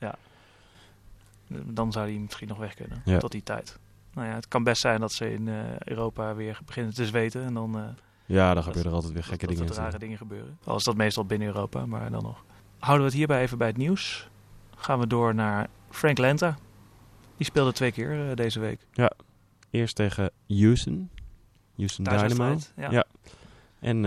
dan 1.48 1.92
zou 1.92 2.10
hij 2.10 2.18
misschien 2.18 2.48
nog 2.48 2.58
weg 2.58 2.74
kunnen. 2.74 3.02
Ja. 3.04 3.18
Tot 3.18 3.32
die 3.32 3.42
tijd. 3.42 3.78
Nou 4.14 4.28
ja, 4.28 4.34
het 4.34 4.48
kan 4.48 4.62
best 4.64 4.80
zijn 4.80 5.00
dat 5.00 5.12
ze 5.12 5.32
in 5.32 5.48
eh, 5.48 5.54
Europa 5.84 6.34
weer 6.34 6.58
beginnen 6.66 6.94
te 6.94 7.06
zweten. 7.06 7.44
En 7.44 7.54
dan 7.54 7.78
eh, 7.78 7.84
ja, 8.26 8.46
dan 8.46 8.54
Dat- 8.54 8.64
gebeuren 8.64 8.90
er 8.90 8.96
altijd 8.96 9.12
weer 9.12 9.22
dat, 9.22 9.30
gekke 9.30 9.46
dat 9.46 9.56
dingen. 9.56 9.70
er 9.72 9.78
rare 9.78 9.98
dingen 9.98 10.16
gebeuren. 10.18 10.58
Al 10.64 10.76
is 10.76 10.84
dat 10.84 10.96
meestal 10.96 11.24
binnen 11.24 11.48
Europa, 11.48 11.86
maar 11.86 12.10
dan 12.10 12.22
nog. 12.22 12.44
Houden 12.78 13.02
we 13.04 13.08
het 13.10 13.18
hierbij 13.18 13.40
even 13.42 13.58
bij 13.58 13.66
het 13.66 13.76
nieuws. 13.76 14.28
Gaan 14.76 14.98
we 14.98 15.06
door 15.06 15.34
naar 15.34 15.66
Frank 15.90 16.18
Lenta. 16.18 16.56
Die 17.36 17.46
speelde 17.46 17.72
twee 17.72 17.92
keer 17.92 18.28
eh, 18.30 18.36
deze 18.36 18.60
week. 18.60 18.86
Eerst 19.70 19.96
tegen 19.96 20.30
Houston. 20.48 21.10
Houston 21.76 22.04
Dynamo. 22.04 22.26
Thuiswedstrijd, 22.28 22.72
Ja. 22.76 22.90
Ja. 22.90 23.04
En 23.80 24.04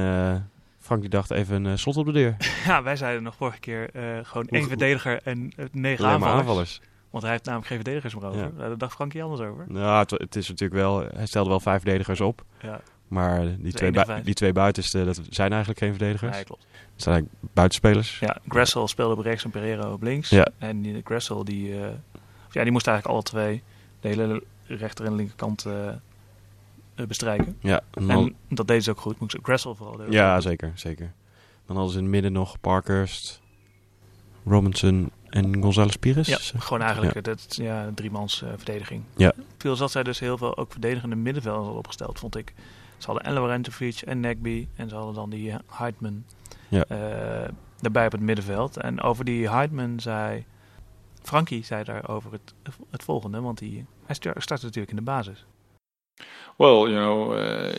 Frank 0.91 1.05
die 1.09 1.19
dacht 1.19 1.31
even 1.31 1.55
een 1.55 1.71
eh, 1.71 1.77
slot 1.77 1.97
op 1.97 2.05
de 2.05 2.11
deur. 2.11 2.35
Ja, 2.65 2.83
wij 2.83 2.95
zeiden 2.95 3.23
nog 3.23 3.35
vorige 3.35 3.59
keer 3.59 3.89
eh, 3.93 4.03
gewoon 4.23 4.47
één 4.47 4.67
verdediger 4.67 5.21
en 5.23 5.51
eh, 5.55 5.65
negen 5.71 6.05
aanvallers. 6.05 6.39
aanvallers. 6.39 6.81
Want 7.09 7.23
hij 7.23 7.31
heeft 7.31 7.45
namelijk 7.45 7.69
geen 7.69 7.77
verdedigers 7.77 8.15
meer 8.15 8.25
over. 8.25 8.39
Ja. 8.39 8.51
Daar 8.57 8.77
dacht 8.77 8.93
Frankie 8.93 9.23
anders 9.23 9.41
over. 9.41 9.65
Nou, 9.67 9.99
het, 9.99 10.11
het 10.11 10.35
is 10.35 10.49
natuurlijk 10.49 10.81
wel... 10.81 11.03
Hij 11.13 11.25
stelde 11.25 11.49
wel 11.49 11.59
vijf 11.59 11.81
verdedigers 11.81 12.21
op. 12.21 12.43
Ja, 12.61 12.81
Maar 13.07 13.57
die, 13.57 13.73
twee, 13.73 13.91
die 14.23 14.33
twee 14.33 14.53
buitenste, 14.53 15.05
dat 15.05 15.21
zijn 15.29 15.49
eigenlijk 15.49 15.79
geen 15.79 15.95
verdedigers. 15.95 16.35
nee, 16.35 16.43
klopt. 16.43 16.65
Het 16.93 17.01
zijn 17.01 17.15
eigenlijk 17.15 17.53
buitenspelers. 17.53 18.19
Ja, 18.19 18.38
Gressel 18.47 18.88
speelde 18.88 19.15
op 19.15 19.19
rechts 19.19 19.43
en 19.43 19.49
Pereira 19.49 19.91
op 19.91 20.01
links. 20.01 20.29
Ja. 20.29 20.47
En 20.57 20.81
die 20.81 21.01
Gressel, 21.03 21.43
die, 21.43 21.75
ja, 22.51 22.63
die 22.63 22.71
moest 22.71 22.88
eigenlijk 22.88 23.07
alle 23.07 23.23
twee 23.23 23.63
de 23.99 24.07
hele 24.07 24.43
rechter 24.65 25.05
en 25.05 25.15
linkerkant 25.15 25.65
eh, 25.65 25.73
bestrijken. 27.07 27.57
Ja, 27.59 27.81
en 27.91 28.35
dat 28.49 28.67
deden 28.67 28.83
ze 28.83 28.89
ook 28.91 28.99
goed. 28.99 29.19
Moet 29.19 29.33
ik 29.33 29.39
Gressel 29.43 29.75
vooral 29.75 30.11
ja 30.11 30.39
zeker, 30.39 30.71
zeker. 30.75 31.13
Dan 31.65 31.75
hadden 31.75 31.91
ze 31.93 31.97
in 31.97 32.03
het 32.03 32.13
midden 32.13 32.31
nog 32.33 32.59
Parkhurst, 32.59 33.41
Robinson 34.45 35.11
en 35.29 35.61
González 35.61 35.95
Pires. 35.95 36.27
Ja, 36.27 36.38
gewoon 36.57 36.81
eigenlijk 36.81 37.13
ja. 37.15 37.21
Dat, 37.21 37.55
ja, 37.55 37.86
een 37.86 37.93
driemans 37.93 38.41
eh, 38.41 38.50
verdediging. 38.55 39.03
Ja. 39.15 39.33
Veel 39.57 39.75
zat 39.75 39.91
zij 39.91 40.03
dus 40.03 40.19
heel 40.19 40.38
veel 40.38 40.57
ook 40.57 40.71
verdedigende 40.71 41.15
middenvelders 41.15 41.67
al 41.67 41.75
opgesteld, 41.75 42.19
vond 42.19 42.36
ik. 42.38 42.53
Ze 42.98 43.05
hadden 43.05 43.25
en 43.25 43.33
Laurentjevic 43.33 44.01
en 44.01 44.19
Nagby 44.19 44.67
en 44.75 44.89
ze 44.89 44.95
hadden 44.95 45.13
dan 45.13 45.29
die 45.29 45.51
eh, 45.51 45.57
Heidman 45.67 46.24
Ja. 46.67 46.83
eh, 46.88 47.50
daarbij 47.79 48.05
op 48.05 48.12
het 48.12 48.21
middenveld. 48.21 48.77
En 48.77 49.01
over 49.01 49.25
die 49.25 49.50
Heidman 49.50 50.00
zei... 50.00 50.45
Frankie 51.24 51.63
zei 51.65 51.83
daarover 51.83 52.31
het, 52.31 52.53
het 52.89 53.03
volgende, 53.03 53.41
want 53.41 53.57
die, 53.57 53.86
hij 54.05 54.15
sta- 54.15 54.33
startte 54.39 54.65
natuurlijk 54.65 54.91
in 54.91 54.98
de 54.98 55.01
basis. 55.12 55.45
Well, 56.62 56.88
you 56.88 56.94
know, 56.94 57.32
uh, 57.32 57.74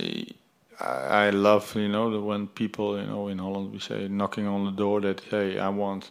I, 0.80 1.30
love 1.30 1.76
you 1.76 1.88
know 1.88 2.20
when 2.20 2.48
people 2.48 3.00
you 3.00 3.06
know 3.06 3.28
in 3.28 3.38
Holland 3.38 3.70
we 3.72 3.78
say 3.78 4.08
knocking 4.08 4.48
on 4.48 4.64
the 4.64 4.72
door 4.72 5.00
that 5.02 5.20
hey 5.30 5.56
I 5.60 5.68
want 5.68 6.10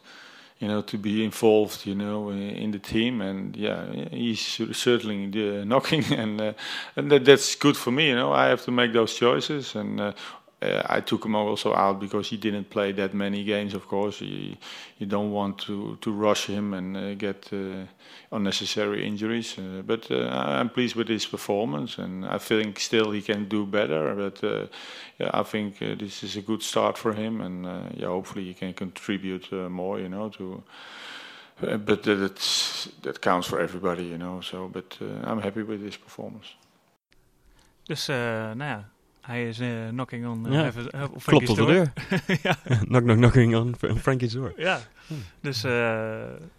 you 0.60 0.70
know 0.70 0.82
to 0.82 0.98
be 0.98 1.26
involved 1.26 1.86
you 1.86 1.96
know 1.96 2.30
in, 2.30 2.72
the 2.72 2.80
team 2.80 3.20
and 3.20 3.58
yeah 3.58 3.92
he's 4.12 4.62
certainly 4.72 5.66
knocking 5.66 6.06
and 6.14 6.40
uh, 6.40 6.54
and 6.96 7.12
that, 7.12 7.26
that's 7.26 7.56
good 7.56 7.76
for 7.76 7.92
me 7.92 8.08
you 8.08 8.16
know 8.16 8.32
I 8.32 8.48
have 8.48 8.64
to 8.64 8.72
make 8.72 8.94
those 8.94 9.14
choices 9.16 9.76
and. 9.76 10.00
Uh, 10.00 10.14
uh, 10.62 10.84
I 10.86 11.02
took 11.02 11.26
him 11.26 11.36
also 11.36 11.74
out 11.74 12.00
because 12.00 12.30
he 12.30 12.38
didn't 12.38 12.70
play 12.70 12.92
that 12.94 13.14
many 13.14 13.44
games. 13.44 13.74
Of 13.74 13.88
course, 13.88 14.22
you, 14.22 14.56
don't 15.08 15.32
want 15.32 15.58
to, 15.60 15.98
to 16.02 16.12
rush 16.12 16.46
him 16.46 16.74
and 16.74 16.96
uh, 16.96 17.16
get 17.16 17.50
uh, 17.52 17.86
unnecessary 18.32 19.06
injuries. 19.06 19.58
Uh, 19.58 19.82
but 19.82 20.12
uh, 20.12 20.28
I'm 20.30 20.70
pleased 20.70 20.96
with 20.96 21.08
his 21.08 21.26
performance, 21.26 21.98
and 21.98 22.26
I 22.26 22.38
think 22.38 22.80
still 22.80 23.12
he 23.12 23.22
can 23.22 23.48
do 23.48 23.66
better. 23.66 24.14
But 24.16 24.44
uh, 24.44 24.68
yeah, 25.18 25.32
I 25.34 25.44
think 25.44 25.80
this 25.80 26.24
is 26.24 26.38
a 26.38 26.42
good 26.42 26.62
start 26.62 26.98
for 26.98 27.14
him, 27.14 27.42
and 27.42 27.66
yeah, 27.98 28.08
hopefully 28.08 28.46
he 28.46 28.54
can 28.54 28.74
contribute 28.74 29.52
more. 29.52 30.00
You 30.00 30.10
know, 30.10 30.30
to. 30.30 30.64
But 31.60 32.04
that 32.04 32.88
that 33.02 33.22
counts 33.22 33.48
for 33.48 33.60
everybody, 33.60 34.04
you 34.04 34.18
know. 34.18 34.42
So, 34.42 34.68
but 34.68 34.98
I'm 35.24 35.42
happy 35.42 35.64
with 35.64 35.82
his 35.82 35.98
performance. 35.98 36.56
Dus, 37.84 38.08
nou 38.08 38.64
ja, 38.64 38.90
hij 39.22 39.48
is 39.48 39.60
eh, 39.60 39.88
knocking 39.90 40.28
on 40.28 40.48
eh, 40.48 40.54
Ja. 40.54 40.66
even, 40.66 40.90
eh, 40.92 41.04
op 41.04 41.24
Klopt 41.24 41.50
op 41.50 41.56
de 41.56 41.66
deur. 41.66 41.94
ja. 42.44 42.56
knock, 42.90 43.02
knock, 43.04 43.18
knocking 43.18 43.56
on 43.56 43.76
Frankie's 43.98 44.32
door. 44.32 44.54
Ja, 44.58 44.80
dus 45.42 45.66
uh, 45.66 45.72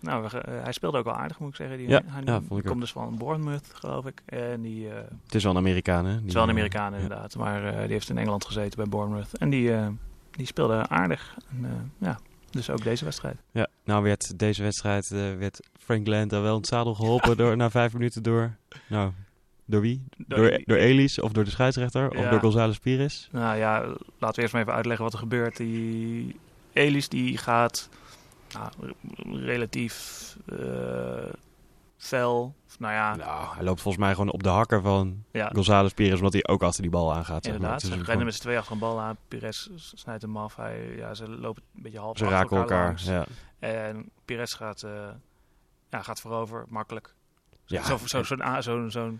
nou, 0.00 0.24
uh, 0.24 0.30
hij 0.44 0.72
speelde 0.72 0.98
ook 0.98 1.04
wel 1.04 1.14
aardig, 1.14 1.38
moet 1.38 1.48
ik 1.48 1.56
zeggen. 1.56 1.76
Die, 1.76 1.88
Ja, 1.88 2.02
hij 2.06 2.22
ja, 2.24 2.40
komt 2.48 2.68
ook. 2.68 2.80
dus 2.80 2.92
van 2.92 3.16
Bournemouth, 3.18 3.70
geloof 3.72 4.06
ik. 4.06 4.22
En 4.24 4.62
die, 4.62 4.86
uh, 4.86 4.94
Het 5.24 5.34
is 5.34 5.42
wel 5.42 5.52
een 5.52 5.58
Amerikaan, 5.58 6.04
hè? 6.04 6.12
het 6.14 6.24
is 6.26 6.34
wel 6.34 6.42
een 6.42 6.50
Amerikaan 6.50 6.94
inderdaad, 6.94 7.36
maar 7.36 7.64
uh, 7.64 7.80
die 7.80 7.92
heeft 7.92 8.10
in 8.10 8.18
Engeland 8.18 8.44
gezeten 8.44 8.76
bij 8.76 8.86
Bournemouth. 8.88 9.38
En 9.38 9.50
die, 9.50 9.68
uh, 9.70 9.86
die 10.30 10.46
speelde 10.46 10.88
aardig. 10.88 11.36
En, 11.50 11.64
uh, 11.64 11.70
ja, 12.08 12.18
dus 12.50 12.70
ook 12.70 12.82
deze 12.82 13.04
wedstrijd. 13.04 13.36
Ja, 13.50 13.66
nou 13.84 14.02
werd 14.02 14.38
deze 14.38 14.62
wedstrijd 14.62 15.10
uh, 15.10 15.34
werd 15.38 15.60
Frank 15.78 16.06
Lanta 16.06 16.40
wel 16.40 16.52
in 16.52 16.58
het 16.60 16.66
zadel 16.66 16.94
geholpen 16.94 17.36
door, 17.36 17.56
na 17.56 17.70
vijf 17.70 17.92
minuten 17.92 18.22
door... 18.22 18.56
Nou, 18.88 19.12
door 19.64 19.80
wie? 19.80 20.04
Door- 20.16 20.38
Door, 20.50 20.60
door 20.64 20.76
Elis 20.76 21.20
of 21.20 21.32
door 21.32 21.44
de 21.44 21.50
scheidsrechter 21.50 22.10
of 22.10 22.28
door 22.28 22.40
González 22.40 22.78
Pires? 22.78 23.28
Nou 23.32 23.56
ja, 23.56 23.80
laten 24.18 24.34
we 24.36 24.40
eerst 24.40 24.52
maar 24.52 24.62
even 24.62 24.74
uitleggen 24.74 25.04
wat 25.04 25.12
er 25.12 25.18
gebeurt. 25.18 25.56
Die 25.56 26.36
Elis 26.72 27.08
die 27.08 27.38
gaat 27.38 27.88
nou, 28.52 28.68
re- 28.80 29.44
relatief 29.46 30.36
eh, 30.46 31.32
fel. 31.96 32.54
Nou 32.78 32.92
ja, 32.94 33.16
Nou, 33.16 33.54
hij 33.54 33.64
loopt 33.64 33.80
volgens 33.80 34.04
mij 34.04 34.14
gewoon 34.14 34.30
op 34.32 34.42
de 34.42 34.48
hakken 34.48 34.82
van 34.82 35.24
ja 35.32 35.50
González 35.54 35.92
Perez, 35.92 36.16
omdat 36.16 36.32
hij 36.32 36.46
ook 36.46 36.62
achter 36.62 36.82
die 36.82 36.90
bal 36.90 37.14
aangaat. 37.14 37.44
Zeg 37.44 37.52
maar. 37.52 37.54
inderdaad. 37.54 37.82
Is 37.82 37.88
Ze 37.88 38.04
rennen 38.04 38.24
met 38.24 38.34
z'n 38.34 38.40
twee 38.40 38.58
achter 38.58 38.72
een 38.72 38.78
bal 38.78 39.00
aan. 39.00 39.16
Pires 39.28 39.70
snijdt 39.74 40.22
hem 40.22 40.36
af. 40.36 40.56
Hij, 40.56 40.94
ja, 40.96 41.14
ze 41.14 41.28
lopen 41.28 41.62
een 41.76 41.82
beetje 41.82 41.98
half 41.98 42.18
Ze 42.18 42.24
achter 42.24 42.38
raken 42.38 42.56
elkaar. 42.56 43.00
Ja. 43.04 43.26
En 43.58 44.10
Pires 44.24 44.54
gaat, 44.54 44.82
eh, 44.82 44.90
ja, 45.90 46.02
gaat 46.02 46.20
voorover, 46.20 46.64
makkelijk. 46.68 47.14
Ja, 47.66 47.82
Zo- 47.82 47.96
zo- 47.96 48.22
Zo'n 48.22 48.62
zo, 48.62 48.88
zo, 48.88 49.12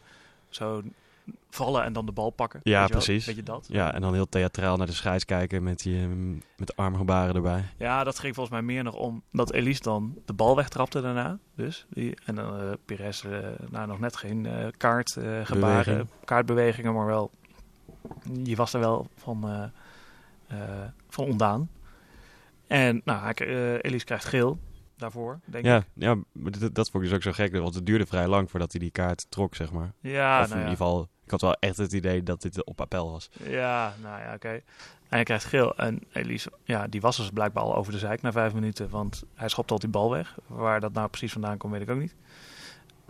zo'n 0.55 0.95
vallen 1.51 1.85
en 1.85 1.93
dan 1.93 2.07
de 2.07 2.13
bal 2.13 2.31
pakken. 2.31 2.61
Ja, 2.63 2.87
precies. 2.87 3.27
Weet 3.27 3.37
je 3.37 3.43
dat? 3.43 3.67
ja, 3.69 3.95
en 3.95 4.01
dan 4.01 4.15
heel 4.15 4.29
theatraal 4.29 4.77
naar 4.77 4.87
de 4.87 4.93
scheids 4.93 5.25
kijken 5.25 5.63
met, 5.63 5.83
die, 5.83 6.01
ehm, 6.01 6.33
met 6.57 6.77
armgebaren 6.77 7.35
erbij. 7.35 7.65
Ja, 7.77 8.05
dat 8.05 8.19
ging 8.19 8.35
volgens 8.35 8.55
mij 8.55 8.65
meer 8.65 8.83
nog 8.83 8.95
om 8.95 9.23
dat 9.33 9.53
Elise 9.53 9.83
dan 9.83 10.15
de 10.25 10.33
bal 10.33 10.57
wegtrapte 10.57 11.01
daarna. 11.01 11.39
Dus 11.55 11.87
die, 11.89 12.17
en 12.25 12.35
dan 12.35 12.61
eh 12.61 12.73
Pires, 12.85 13.25
eh, 13.25 13.39
nou 13.71 13.87
nog 13.87 14.01
net 14.01 14.17
geen 14.17 14.49
kaart, 14.77 15.17
eh, 15.17 15.25
gebaren, 15.45 15.85
Beweging. 15.85 16.09
kaartbewegingen, 16.25 16.95
maar 16.95 17.07
wel, 17.07 17.31
je 18.43 18.57
was 18.57 18.73
er 18.73 18.81
wel 18.81 19.07
van, 19.17 19.71
van 21.09 21.25
ondaan. 21.25 21.71
En 22.67 23.01
nou, 23.05 23.33
Elise 23.81 24.05
krijgt 24.05 24.25
geel 24.25 24.59
daarvoor, 25.03 25.41
denk 25.45 25.65
Ja, 25.65 25.77
ik. 25.77 25.85
ja 25.95 26.17
dat, 26.33 26.75
dat 26.75 26.91
vond 26.91 27.05
ik 27.05 27.09
dus 27.11 27.13
ook 27.19 27.23
zo 27.23 27.33
gek, 27.33 27.53
want 27.57 27.75
het 27.75 27.87
duurde 27.87 28.07
vrij 28.07 28.27
lang 28.29 28.51
voordat 28.51 28.71
hij 28.73 28.81
die 28.81 28.91
kaart 28.91 29.27
trok, 29.31 29.55
zeg 29.55 29.73
maar. 29.73 29.93
Ja, 30.01 30.39
of 30.39 30.45
in 30.45 30.49
nou 30.51 30.61
ja. 30.61 30.69
ieder 30.69 30.69
geval, 30.87 31.09
ik 31.25 31.31
had 31.31 31.41
wel 31.41 31.55
echt 31.55 31.77
het 31.77 31.93
idee 31.93 32.23
dat 32.23 32.43
dit 32.43 32.65
op 32.65 32.81
appel 32.81 33.11
was. 33.11 33.31
Ja, 33.45 33.95
nou 34.03 34.21
ja, 34.21 34.35
oké. 34.35 34.49
En 34.49 35.19
hij 35.19 35.23
krijgt 35.23 35.45
geel. 35.45 35.77
En 35.77 36.01
Elise, 36.13 36.53
ja, 36.65 36.87
die 36.87 37.01
was 37.01 37.17
dus 37.17 37.31
blijkbaar 37.31 37.63
al 37.63 37.77
over 37.77 37.93
de 37.93 37.99
zijk 37.99 38.23
na 38.23 38.33
vijf 38.33 38.55
minuten. 38.55 38.89
Want 38.91 39.23
hij 39.35 39.49
schopt 39.49 39.71
al 39.71 39.79
die 39.79 39.89
bal 39.89 40.11
weg. 40.11 40.39
Waar 40.47 40.81
dat 40.81 40.93
nou 40.93 41.09
precies 41.09 41.33
vandaan 41.33 41.59
komt, 41.59 41.73
weet 41.73 41.83
ik 41.83 41.91
ook 41.91 41.99
niet. 42.01 42.15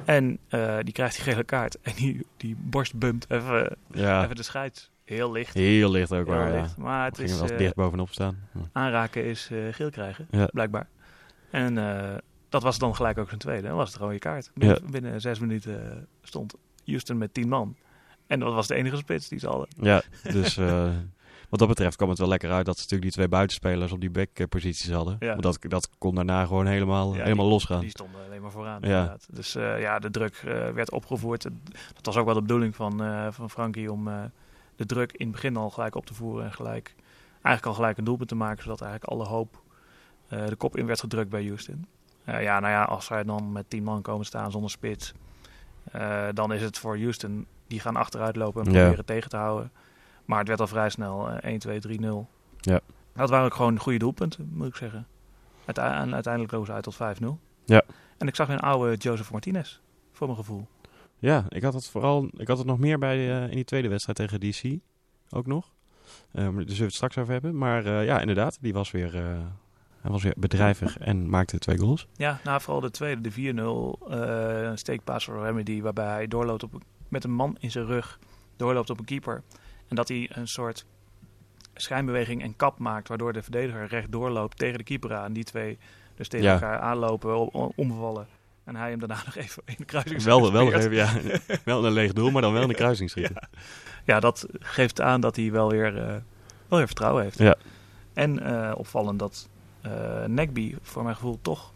En 0.05 0.39
eh, 0.49 0.79
die 0.83 0.93
krijgt 0.93 1.15
die 1.15 1.25
gele 1.25 1.45
kaart. 1.45 1.81
En 1.81 1.93
die, 1.97 2.27
die 2.37 2.57
borst 2.59 2.95
bumpt 2.99 3.31
even, 3.31 3.77
Ja, 3.91 4.23
even 4.25 4.37
de 4.37 4.43
scheids. 4.43 4.91
Heel 5.05 5.33
licht. 5.33 5.55
heel 5.55 5.91
licht 5.91 6.13
ook 6.13 6.27
Heel 6.27 6.35
waar, 6.37 6.53
ja. 6.55 6.61
licht. 6.61 6.77
Maar 6.77 7.05
het 7.05 7.17
Ging 7.17 7.31
is 7.31 7.39
wel 7.41 7.49
eh, 7.49 7.59
dicht 7.59 7.75
bovenop 7.75 8.09
staan. 8.13 8.49
Aanraken 8.73 9.25
is 9.25 9.49
eh, 9.53 9.59
geel 9.71 9.91
krijgen, 9.91 10.27
Ja. 10.31 10.47
blijkbaar. 10.47 10.89
En 11.53 11.79
eh, 11.79 12.17
dat 12.49 12.63
was 12.63 12.79
dan 12.79 12.95
gelijk 12.97 13.19
ook 13.19 13.29
zijn 13.29 13.41
tweede. 13.41 13.69
Dat 13.69 13.77
was 13.77 13.93
het 13.93 14.01
rode 14.03 14.19
kaart. 14.19 14.51
Binnen, 14.55 14.79
Ja. 14.83 14.91
binnen 14.91 15.21
zes 15.21 15.39
minuten 15.39 15.91
eh, 15.91 15.97
stond 16.23 16.55
Houston 16.85 17.19
met 17.19 17.35
tien 17.35 17.49
man. 17.49 17.77
En 18.27 18.41
dat 18.41 18.55
was 18.55 18.67
de 18.67 18.75
enige 18.75 18.97
spits 18.97 19.29
die 19.29 19.39
ze 19.39 19.47
hadden. 19.47 19.69
Ja, 19.81 20.03
dus 20.33 20.57
eh, 20.57 20.91
wat 21.49 21.59
dat 21.59 21.69
betreft 21.69 21.97
kwam 21.97 22.09
het 22.09 22.19
wel 22.19 22.29
lekker 22.29 22.51
uit 22.51 22.67
dat 22.67 22.75
ze 22.77 22.81
natuurlijk 22.83 23.03
die 23.03 23.13
twee 23.13 23.29
buitenspelers 23.29 23.93
op 23.93 24.01
die 24.01 24.11
backposities 24.11 24.91
hadden. 24.91 25.17
Ja. 25.21 25.29
Want 25.29 25.43
dat, 25.43 25.59
dat 25.61 25.89
kon 25.99 26.15
daarna 26.15 26.45
gewoon 26.47 26.67
helemaal, 26.67 27.15
Ja, 27.15 27.23
helemaal 27.23 27.49
losgaan. 27.49 27.81
Die 27.81 27.91
stonden 27.91 28.25
alleen 28.27 28.43
maar 28.43 28.51
vooraan. 28.51 28.81
Ja. 28.81 28.87
Inderdaad. 28.89 29.27
Dus 29.31 29.53
ja, 29.53 29.99
de 29.99 30.11
druk 30.11 30.41
werd 30.75 30.91
opgevoerd. 30.91 31.43
Dat 31.95 32.07
was 32.07 32.17
ook 32.17 32.25
wel 32.25 32.35
de 32.35 32.41
bedoeling 32.41 32.77
van, 32.77 33.01
van 33.33 33.51
Frankie 33.51 33.93
om 33.93 34.05
de 34.77 34.87
druk 34.87 35.13
in 35.13 35.27
het 35.27 35.35
begin 35.35 35.57
al 35.57 35.71
gelijk 35.71 35.95
op 35.95 36.07
te 36.07 36.15
voeren. 36.15 36.45
En 36.45 36.53
gelijk, 36.53 36.95
eigenlijk 37.33 37.67
al 37.67 37.75
gelijk 37.75 37.99
een 37.99 38.05
doelpunt 38.05 38.29
te 38.29 38.35
maken, 38.35 38.63
zodat 38.63 38.81
eigenlijk 38.81 39.13
alle 39.13 39.25
hoop 39.25 39.63
de 40.33 40.57
kop 40.57 40.77
in 40.77 40.87
werd 40.87 41.01
gedrukt 41.01 41.31
bij 41.31 41.45
Houston. 41.45 41.87
Eh, 42.25 42.43
ja, 42.43 42.61
nou 42.61 42.73
ja, 42.73 42.83
als 42.83 43.05
zij 43.05 43.25
dan 43.25 43.53
met 43.53 43.71
10 43.71 43.85
man 43.85 44.03
komen 44.03 44.27
staan 44.27 44.51
zonder 44.51 44.71
spits, 44.71 45.13
eh, 45.93 46.29
dan 46.35 46.53
is 46.53 46.63
het 46.63 46.79
voor 46.79 46.99
Houston, 46.99 47.47
die 47.67 47.81
gaan 47.81 47.97
achteruit 47.97 48.37
lopen 48.37 48.65
en 48.65 48.73
proberen 48.73 49.05
tegen 49.05 49.31
te 49.31 49.37
houden. 49.37 49.73
Maar 50.25 50.39
het 50.39 50.49
werd 50.49 50.61
al 50.61 50.67
vrij 50.67 50.91
snel 50.91 51.29
eh, 51.29 51.51
1, 51.51 51.59
2, 51.59 51.81
3, 51.81 52.01
0. 52.01 52.29
Ja. 52.61 52.81
Dat 53.15 53.31
waren 53.31 53.45
ook 53.45 53.55
gewoon 53.55 53.79
goede 53.79 53.99
doelpunten, 53.99 54.51
moet 54.53 54.67
ik 54.67 54.77
zeggen. 54.77 55.07
Uite- 55.65 55.81
en 55.81 56.15
uiteindelijk 56.15 56.53
lopen 56.53 56.67
ze 56.67 56.73
uit 56.73 56.83
tot 56.83 56.95
5-0. 56.95 57.39
Ja. 57.65 57.83
En 58.19 58.27
ik 58.27 58.35
zag 58.35 58.49
een 58.49 58.61
oude 58.61 58.97
Joseph 58.97 59.33
Martinez, 59.33 59.81
voor 60.13 60.27
mijn 60.27 60.39
gevoel. 60.39 60.67
Ja, 61.19 61.45
ik 61.49 61.63
had 61.63 61.75
het 61.75 61.89
vooral, 61.89 62.29
ik 62.37 62.49
had 62.49 62.59
het 62.59 62.67
nog 62.67 62.79
meer 62.79 62.99
bij 62.99 63.17
eh, 63.17 63.43
in 63.43 63.55
die 63.55 63.65
tweede 63.65 63.89
wedstrijd 63.89 64.19
tegen 64.19 64.41
DC 64.41 64.79
ook 65.31 65.47
nog. 65.47 65.73
Eh, 66.33 66.43
daar 66.45 66.53
zullen 66.53 66.67
we 66.67 66.85
het 66.85 66.95
straks 66.95 67.19
over 67.19 67.33
hebben. 67.33 67.59
Maar 67.59 67.87
eh, 67.87 68.05
ja, 68.05 68.21
inderdaad, 68.21 68.59
die 68.61 68.73
was 68.73 68.91
weer, 68.91 69.17
eh, 69.17 69.37
hij 70.03 70.11
was 70.11 70.23
weer 70.23 70.35
bedrijvig 70.37 70.99
en 70.99 71.31
maakte 71.31 71.59
twee 71.59 71.79
goals. 71.79 72.07
Ja, 72.17 72.41
nou 72.45 72.61
vooral 72.61 72.81
de 72.81 72.91
tweede, 72.91 73.21
de 73.21 73.31
4-0. 73.33 74.09
eh 74.11 74.63
een 74.63 74.79
steekpaas 74.79 75.25
voor 75.25 75.45
Remedy, 75.45 75.81
waarbij 75.83 76.07
hij 76.07 76.27
doorloopt 76.29 76.63
op, 76.63 76.73
met 77.09 77.25
een 77.25 77.33
man 77.33 77.57
in 77.61 77.71
zijn 77.71 77.87
rug. 77.87 78.19
Doorloopt 78.57 78.91
op 78.91 78.99
een 78.99 79.05
keeper. 79.05 79.43
En 79.89 79.97
dat 79.97 80.09
hij 80.09 80.31
een 80.33 80.49
soort 80.49 80.87
schijnbeweging 81.75 82.43
en 82.43 82.57
kap 82.57 82.79
maakt, 82.79 83.09
waardoor 83.09 83.33
de 83.33 83.43
verdediger 83.43 83.87
recht 83.87 84.13
doorloopt 84.13 84.59
tegen 84.59 84.79
de 84.79 84.85
keeper 84.85 85.15
aan. 85.15 85.33
Die 85.33 85.45
twee 85.45 85.79
dus 86.15 86.29
tegen 86.29 86.47
Ja. 86.47 86.53
elkaar 86.53 86.79
aanlopen, 86.79 87.53
omvallen. 87.77 88.27
En 88.65 88.77
hij 88.77 88.91
hem 88.91 88.99
daarna 88.99 89.23
nog 89.25 89.37
even 89.37 89.63
in 89.67 89.75
de 89.79 89.85
kruising 89.85 90.23
Wel, 90.23 90.53
wel, 90.53 90.73
even, 90.73 90.93
ja, 90.93 91.13
wel 91.65 91.87
een 91.87 91.93
leeg 91.93 92.13
doel, 92.13 92.31
maar 92.31 92.43
dan 92.43 92.53
wel 92.53 92.63
in 92.63 92.69
de 92.69 92.75
kruising 92.85 93.11
schieten. 93.11 93.49
Ja, 94.05 94.21
dat 94.21 94.47
geeft 94.59 95.01
aan 95.01 95.21
dat 95.21 95.37
hij 95.37 95.51
wel 95.53 95.71
weer, 95.71 95.97
eh, 95.99 96.07
wel 96.69 96.79
weer 96.79 96.87
vertrouwen 96.87 97.23
heeft. 97.23 97.39
Ja. 97.39 97.55
En 98.13 98.39
eh, 98.43 98.73
opvallend 98.77 99.19
dat 99.19 99.49
Negby 100.27 100.75
voor 100.83 101.03
mijn 101.03 101.15
gevoel 101.15 101.39
toch 101.43 101.73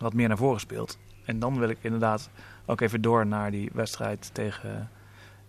wat 0.00 0.12
meer 0.14 0.28
naar 0.28 0.36
voren 0.36 0.60
speelt. 0.60 0.98
En 1.24 1.38
dan 1.38 1.58
wil 1.58 1.68
ik 1.68 1.78
inderdaad 1.80 2.30
ook 2.66 2.80
even 2.80 3.00
door 3.00 3.26
naar 3.26 3.50
die 3.50 3.70
wedstrijd 3.72 4.30
tegen 4.32 4.90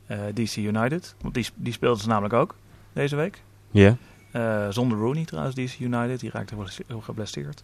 eh, 0.06 0.20
DC 0.34 0.56
United. 0.56 1.16
Want 1.22 1.34
die, 1.34 1.48
die 1.56 1.74
speelden 1.74 2.02
ze 2.02 2.08
namelijk 2.08 2.34
ook 2.34 2.56
deze 2.94 3.16
week. 3.16 3.42
Ja, 3.72 3.96
Eh, 4.32 4.68
zonder 4.70 4.98
Rooney 4.98 5.26
trouwens, 5.26 5.56
DC 5.56 5.80
United. 5.80 6.20
Die 6.20 6.30
raakte 6.32 6.56
geblesseerd 7.02 7.64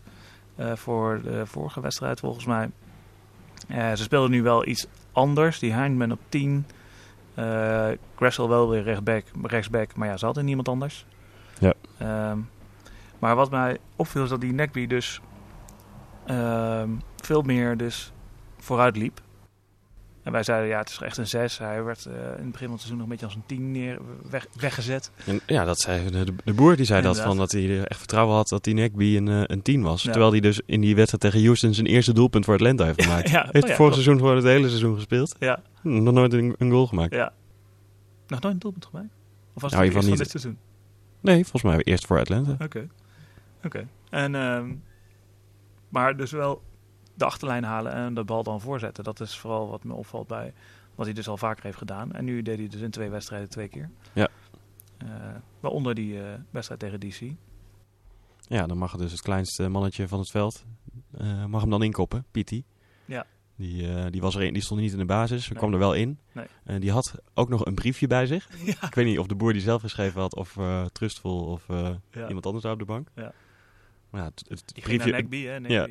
voor 0.73 1.21
de 1.23 1.45
vorige 1.45 1.81
wedstrijd 1.81 2.19
volgens 2.19 2.45
mij. 2.45 2.69
Ze 3.69 4.03
speelden 4.03 4.31
nu 4.31 4.41
wel 4.43 4.67
iets 4.67 4.87
anders. 5.11 5.59
Die 5.59 5.73
Hindman 5.75 6.11
op 6.11 6.19
10. 6.29 6.65
eh 7.33 7.87
Gressel 8.15 8.49
wel 8.49 8.69
weer 8.69 8.83
rechtback, 8.83 9.23
rechtsback. 9.43 9.95
Maar 9.95 10.07
ja, 10.07 10.17
ze 10.17 10.25
hadden 10.25 10.45
niemand 10.45 10.67
anders. 10.69 11.05
Ja. 11.59 11.73
Ehm, 11.97 12.37
maar 13.21 13.35
wat 13.35 13.51
mij 13.51 13.77
opviel 13.95 14.23
is 14.23 14.29
dat 14.29 14.41
die 14.41 14.53
Nekby 14.53 14.87
dus 14.87 15.21
ehm, 16.25 16.89
veel 17.21 17.41
meer 17.41 17.77
dus 17.77 18.11
vooruit 18.57 18.97
liep. 18.97 19.21
En 20.23 20.31
wij 20.31 20.43
zeiden, 20.43 20.69
ja, 20.69 20.77
het 20.79 20.89
is 20.89 20.99
echt 21.01 21.17
een 21.17 21.27
6. 21.27 21.57
Hij 21.57 21.83
werd 21.83 22.05
eh, 22.05 22.13
in 22.13 22.19
het 22.43 22.51
begin 22.51 22.67
van 22.67 22.71
het 22.71 22.79
seizoen 22.81 22.93
nog 22.97 23.03
een 23.03 23.09
beetje 23.11 23.25
als 23.25 23.35
een 23.35 23.43
10 23.45 23.71
neer, 23.71 23.99
weg, 24.29 24.47
weggezet. 24.59 25.11
en, 25.25 25.39
ja 25.45 25.63
dat 25.65 25.79
zei 25.79 26.09
de, 26.09 26.33
de 26.43 26.53
boer 26.53 26.75
die 26.75 26.85
zei 26.85 27.01
dat, 27.01 27.19
van, 27.19 27.37
dat 27.37 27.51
hij 27.51 27.83
echt 27.85 27.99
vertrouwen 27.99 28.35
had 28.35 28.47
dat 28.47 28.63
die 28.63 28.73
Nekby 28.73 29.17
een, 29.17 29.27
eh, 29.27 29.41
een 29.45 29.61
10 29.61 29.81
was. 29.81 30.03
Ja. 30.03 30.09
Terwijl 30.11 30.31
hij 30.31 30.39
dus 30.39 30.61
in 30.65 30.81
die 30.81 30.95
wedstrijd 30.95 31.23
tegen 31.23 31.43
Houston 31.45 31.73
zijn 31.73 31.87
eerste 31.87 32.13
doelpunt 32.13 32.45
voor 32.45 32.53
Atlanta 32.53 32.85
heeft 32.85 33.03
gemaakt. 33.05 33.29
Ja, 33.29 33.41
heeft 33.41 33.55
oh 33.55 33.61
hij 33.61 33.69
ja, 33.69 33.75
vorig 33.75 33.75
klopt. 33.77 33.93
seizoen 33.93 34.17
gewoon 34.17 34.35
het 34.35 34.45
hele 34.45 34.67
seizoen 34.67 34.95
gespeeld. 34.95 35.35
Ja, 35.39 35.61
Hm, 35.81 36.03
Nog 36.03 36.13
nooit 36.13 36.33
een, 36.33 36.55
een 36.57 36.71
goal 36.71 36.87
gemaakt. 36.87 37.13
ja. 37.13 37.33
Nog 38.27 38.41
nooit 38.41 38.53
een 38.53 38.59
doelpunt 38.59 38.85
gemaakt? 38.85 39.09
Of 39.53 39.61
was 39.61 39.71
Nou, 39.71 39.83
het 39.85 39.93
eerst 39.93 40.07
ieder 40.07 40.17
van 40.17 40.31
dit 40.31 40.41
seizoen? 40.41 40.57
Nee, 41.19 41.41
volgens 41.45 41.63
mij 41.63 41.83
eerst 41.83 42.05
voor 42.05 42.19
Atlanta. 42.19 42.55
Oké. 42.65 42.87
Oké. 43.63 43.87
En, 44.09 44.35
ehm, 44.35 44.75
maar 45.89 46.17
dus 46.17 46.31
wel 46.31 46.61
de 47.13 47.25
achterlijn 47.25 47.63
halen 47.63 47.91
en 47.93 48.13
de 48.13 48.23
bal 48.23 48.43
dan 48.43 48.61
voorzetten. 48.61 49.03
Dat 49.03 49.19
is 49.19 49.37
vooral 49.37 49.69
wat 49.69 49.83
me 49.83 49.93
opvalt 49.93 50.27
bij 50.27 50.53
wat 50.95 51.05
hij 51.05 51.15
dus 51.15 51.27
al 51.27 51.37
vaker 51.37 51.63
heeft 51.63 51.77
gedaan. 51.77 52.11
En 52.11 52.25
nu 52.25 52.41
deed 52.41 52.57
hij 52.57 52.67
dus 52.67 52.81
in 52.81 52.91
twee 52.91 53.09
wedstrijden 53.09 53.49
twee 53.49 53.67
keer. 53.67 53.89
Ja. 54.13 54.27
Eh, 54.97 55.07
waaronder 55.59 55.95
die 55.95 56.21
eh, 56.23 56.33
wedstrijd 56.49 56.79
tegen 56.79 56.99
DC. 56.99 57.21
Ja, 58.39 58.65
dan 58.67 58.77
mag 58.77 58.95
dus 58.97 59.11
het 59.11 59.21
kleinste 59.21 59.67
mannetje 59.67 60.07
van 60.07 60.19
het 60.19 60.29
veld 60.29 60.65
eh, 61.17 61.45
mag 61.45 61.61
hem 61.61 61.69
dan 61.69 61.83
inkoppen, 61.83 62.25
Pity. 62.31 62.63
Ja. 63.05 63.25
Die, 63.55 64.09
die, 64.09 64.21
was 64.21 64.35
er 64.35 64.41
een, 64.41 64.53
die 64.53 64.61
stond 64.61 64.79
niet 64.79 64.91
in 64.91 64.97
de 64.97 65.05
basis, 65.05 65.49
Nee. 65.49 65.57
kwam 65.57 65.73
er 65.73 65.79
wel 65.79 65.93
in. 65.93 66.19
Nee. 66.31 66.45
En 66.63 66.79
die 66.81 66.91
had 66.91 67.15
ook 67.33 67.49
nog 67.49 67.65
een 67.65 67.75
briefje 67.75 68.07
bij 68.07 68.25
zich. 68.25 68.47
ja. 68.65 68.87
Ik 68.87 68.95
weet 68.95 69.05
niet 69.05 69.19
of 69.19 69.27
de 69.27 69.35
boer 69.35 69.53
die 69.53 69.61
zelf 69.61 69.81
geschreven 69.81 70.21
had 70.21 70.35
of 70.35 70.57
Trustvol 70.91 71.45
of 71.45 71.65
Ja. 71.67 72.27
iemand 72.27 72.45
anders 72.45 72.63
daar 72.63 72.73
op 72.73 72.79
de 72.79 72.85
bank. 72.85 73.07
Ja. 73.15 73.33
Ja, 74.11 74.23
het, 74.23 74.43
het 74.47 74.63
Die 74.73 74.83
ging 74.83 74.97
briefje, 74.97 75.11
naar 75.11 75.21
Negby, 75.21 75.43
hè? 75.43 75.55
Ja. 75.55 75.87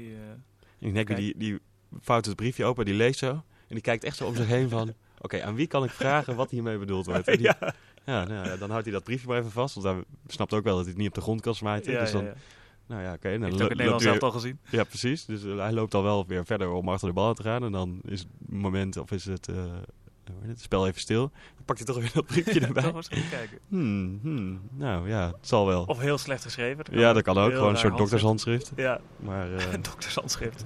Ik 0.78 0.92
Oké. 1.00 1.14
die, 1.14 1.34
die 1.36 1.58
vouwt 2.00 2.26
het 2.26 2.36
briefje 2.36 2.64
open, 2.64 2.84
die 2.84 2.94
leest 2.94 3.18
zo. 3.18 3.30
En 3.30 3.42
die 3.68 3.80
kijkt 3.80 4.04
echt 4.04 4.16
zo 4.16 4.26
om 4.26 4.34
zich 4.36 4.46
heen 4.46 4.68
van... 4.68 4.94
Oké, 5.22 5.42
aan 5.42 5.54
wie 5.54 5.66
kan 5.66 5.84
ik 5.84 5.90
vragen 5.90 6.36
wat 6.36 6.50
hiermee 6.50 6.78
bedoeld 6.78 7.06
wordt? 7.06 7.26
Die- 7.32 7.42
ja. 7.42 7.58
ja, 8.04 8.24
nou 8.24 8.48
ja, 8.48 8.56
dan 8.56 8.70
houdt 8.70 8.84
hij 8.84 8.94
dat 8.94 9.04
briefje 9.04 9.28
maar 9.28 9.38
even 9.38 9.50
vast. 9.50 9.74
Want 9.74 9.86
hij 9.86 10.04
snapt 10.26 10.52
ook 10.54 10.64
wel 10.64 10.74
dat 10.74 10.82
hij 10.82 10.92
het 10.92 11.00
niet 11.00 11.08
op 11.08 11.14
de 11.14 11.20
grond 11.20 11.40
kan 11.40 11.54
smijten. 11.54 11.92
Ja, 11.92 12.00
dus 12.00 12.12
dan, 12.12 12.28
nou 12.86 13.02
ja, 13.02 13.12
oké. 13.12 13.28
het 13.28 13.40
Nederlands 13.40 13.78
hij 13.78 13.98
zelf 14.00 14.20
al 14.22 14.30
gezien. 14.30 14.58
Ja, 14.70 14.84
precies. 14.84 15.24
Dus 15.24 15.44
eh, 15.44 15.56
hij 15.56 15.72
loopt 15.72 15.94
al 15.94 16.02
wel 16.02 16.26
weer 16.26 16.44
verder 16.46 16.70
om 16.70 16.88
achter 16.88 17.08
de 17.08 17.14
bal 17.14 17.34
te 17.34 17.42
gaan. 17.42 17.64
En 17.64 17.72
dan 17.72 18.00
is 18.04 18.20
het 18.20 18.28
moment, 18.48 18.96
of 18.96 19.10
is 19.10 19.24
het, 19.24 19.48
eh, 19.48 19.64
het 20.46 20.60
spel 20.60 20.86
even 20.86 21.00
stil. 21.00 21.30
Dan 21.54 21.64
pakt 21.64 21.78
hij 21.78 21.86
toch 21.86 21.96
weer 21.96 22.10
dat 22.14 22.26
briefje 22.26 22.60
erbij. 22.60 22.82
Toch 22.82 22.94
eens 22.94 23.08
kijken. 23.08 23.58
Hmm, 23.68 24.18
hmm, 24.22 24.60
nou 24.70 25.08
ja, 25.08 25.26
het 25.26 25.48
zal 25.48 25.66
wel. 25.66 25.84
Of 25.84 25.98
heel 25.98 26.18
slecht 26.18 26.42
geschreven. 26.42 26.84
ja, 26.90 27.12
dat 27.12 27.22
kan 27.22 27.38
ook. 27.38 27.52
Gewoon 27.52 27.70
een 27.70 27.76
soort 27.76 27.96
doktershandschrift. 27.96 28.72
Ja, 28.76 29.00
Maar, 29.16 29.52
eh, 29.56 29.72
doktershandschrift. 29.82 30.64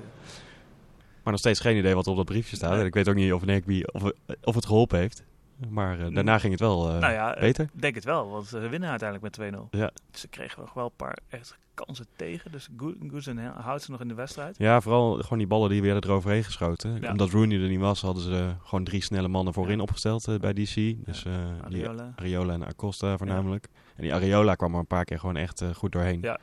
maar 1.23 1.33
nog 1.33 1.39
steeds 1.39 1.61
geen 1.61 1.77
idee 1.77 1.95
wat 1.95 2.05
er 2.05 2.11
op 2.11 2.17
dat 2.17 2.27
briefje 2.27 2.57
staat. 2.57 2.77
Nee. 2.77 2.85
Ik 2.85 2.95
weet 2.95 3.09
ook 3.09 3.15
niet 3.15 3.33
of 3.33 3.45
Negby 3.45 3.83
of, 3.93 4.03
of 4.43 4.55
het 4.55 4.67
geholpen 4.67 4.99
heeft. 4.99 5.25
Maar 5.69 6.01
eh, 6.01 6.15
daarna 6.15 6.39
ging 6.39 6.53
het 6.53 6.61
wel 6.61 6.89
eh, 6.89 6.99
nou 6.99 7.13
ja, 7.13 7.35
eh, 7.35 7.41
beter. 7.41 7.65
Ik 7.75 7.83
denk 7.83 7.95
het 7.95 8.05
wel, 8.05 8.29
want 8.29 8.47
ze 8.47 8.59
winnen 8.59 8.91
uiteindelijk 8.91 9.39
met 9.39 9.55
2-0. 9.55 9.59
Ja. 9.71 9.91
Ze 10.13 10.29
kregen 10.29 10.61
nog 10.61 10.73
wel 10.75 10.85
een 10.85 10.97
paar 10.97 11.19
echt 11.29 11.59
kansen 11.75 12.07
tegen. 12.17 12.53
Dus 12.53 12.69
Go- 12.77 12.95
Goosen 13.11 13.39
houdt 13.39 13.83
ze 13.83 13.91
nog 13.91 14.01
in 14.01 14.09
de 14.09 14.15
wedstrijd. 14.15 14.55
Ja, 14.59 14.81
vooral 14.81 15.15
gewoon 15.19 15.39
die 15.39 15.47
ballen 15.47 15.71
die 15.71 15.83
werden 15.83 16.03
eroverheen 16.03 16.45
geschoten. 16.45 16.99
Ja. 17.01 17.11
Omdat 17.11 17.31
Rooney 17.31 17.61
er 17.63 17.69
niet 17.69 17.81
was, 17.81 18.01
hadden 18.01 18.23
ze 18.23 18.37
eh, 18.39 18.69
gewoon 18.69 18.85
drie 18.85 19.03
snelle 19.03 19.29
mannen 19.29 19.53
voorin 19.55 19.77
Ja. 19.77 19.83
opgesteld 19.83 20.29
eh, 20.29 20.39
bij 20.39 20.53
DC. 20.53 20.75
Dus 21.07 21.25
eh, 21.25 21.33
die 21.69 21.83
Areola. 21.89 22.13
Areola 22.17 22.53
en 22.53 22.65
Acosta 22.67 23.17
voornamelijk. 23.17 23.69
En 23.97 24.03
die 24.03 24.15
Areola 24.15 24.55
kwam 24.55 24.73
er 24.73 24.79
een 24.79 24.87
paar 24.87 25.05
keer 25.05 25.19
gewoon 25.19 25.37
echt 25.37 25.61
eh, 25.61 25.69
goed 25.75 25.93
doorheen. 25.93 26.19
Ja. 26.23 26.39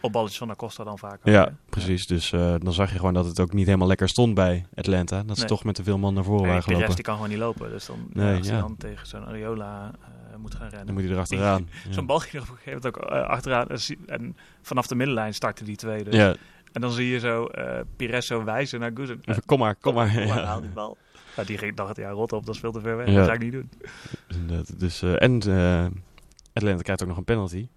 Op 0.00 0.12
balletjes 0.12 0.38
van 0.38 0.50
Acosta 0.50 0.84
dan 0.84 0.98
vaak. 0.98 1.20
Ja, 1.24 1.44
hè? 1.44 1.50
precies. 1.68 2.06
Dus 2.06 2.32
eh, 2.32 2.54
dan 2.58 2.72
zag 2.72 2.92
je 2.92 2.98
gewoon 2.98 3.14
dat 3.14 3.26
het 3.26 3.40
ook 3.40 3.52
niet 3.52 3.66
helemaal 3.66 3.86
lekker 3.88 4.08
stond 4.08 4.34
bij 4.34 4.66
Atlanta. 4.74 5.22
Dat 5.22 5.34
ze 5.34 5.40
Nee. 5.40 5.48
toch 5.50 5.64
met 5.64 5.74
te 5.74 5.82
veel 5.82 5.98
man 5.98 6.14
naar 6.14 6.24
voren 6.24 6.42
Nee, 6.42 6.50
waren 6.50 6.62
de 6.64 6.68
rest 6.68 6.78
gelopen. 6.84 6.94
die 6.96 7.04
kan 7.04 7.14
gewoon 7.14 7.30
niet 7.30 7.38
lopen. 7.38 7.70
Dus 7.70 7.86
dan, 7.86 8.08
Nee, 8.12 8.36
als 8.38 8.48
dan 8.48 8.76
tegen 8.76 9.06
zo'n 9.06 9.26
Areola 9.26 9.90
eh, 10.00 10.25
moet 10.40 10.54
gaan 10.54 10.68
rennen. 10.68 10.86
Dan 10.86 10.94
moet 10.94 11.04
hij 11.04 11.12
erachteraan. 11.16 11.68
Ja. 11.86 11.92
Zo'n 11.92 12.06
bal 12.06 12.18
ging 12.18 12.42
op 12.42 12.48
een 12.48 12.56
gegeven 12.56 12.80
moment 12.82 12.96
ook 13.04 13.10
eh, 13.10 13.28
achteraan. 13.28 13.66
En 14.06 14.36
vanaf 14.62 14.86
de 14.86 14.94
middenlijn 14.94 15.34
startte 15.34 15.64
die 15.64 15.76
tweede. 15.76 16.10
Ja, 16.16 16.34
En 16.72 16.80
dan 16.80 16.90
zie 16.92 17.08
je 17.08 17.18
zo 17.18 17.46
eh 17.46 17.80
Pires 17.96 18.26
zo 18.26 18.44
wijzen 18.44 18.80
naar. 18.80 18.92
Eh, 18.92 19.08
even, 19.24 19.44
kom 19.44 19.58
maar, 19.58 19.74
kom 19.74 19.94
maar. 19.94 20.06
kom 20.14 20.26
maar, 20.26 20.38
Ja. 20.38 20.44
haal 20.44 20.60
die 20.60 20.70
bal. 20.70 20.96
Ja, 21.36 21.44
die 21.44 21.58
ging, 21.58 21.76
dacht, 21.76 21.96
ja, 21.96 22.10
rot 22.10 22.32
op, 22.32 22.46
dat 22.46 22.54
is 22.54 22.60
veel 22.60 22.72
te 22.72 22.80
ver 22.80 22.96
weg. 22.96 23.08
Ja. 23.08 23.14
Dat 23.14 23.26
ga 23.26 23.32
ik 23.32 23.40
niet 23.42 23.52
doen. 23.52 23.70
Dus, 24.76 25.02
eh, 25.02 25.22
en 25.22 25.40
eh, 25.40 25.86
Atlanta 26.52 26.82
krijgt 26.82 27.02
ook 27.02 27.08
nog 27.08 27.16
een 27.16 27.24
penalty. 27.24 27.68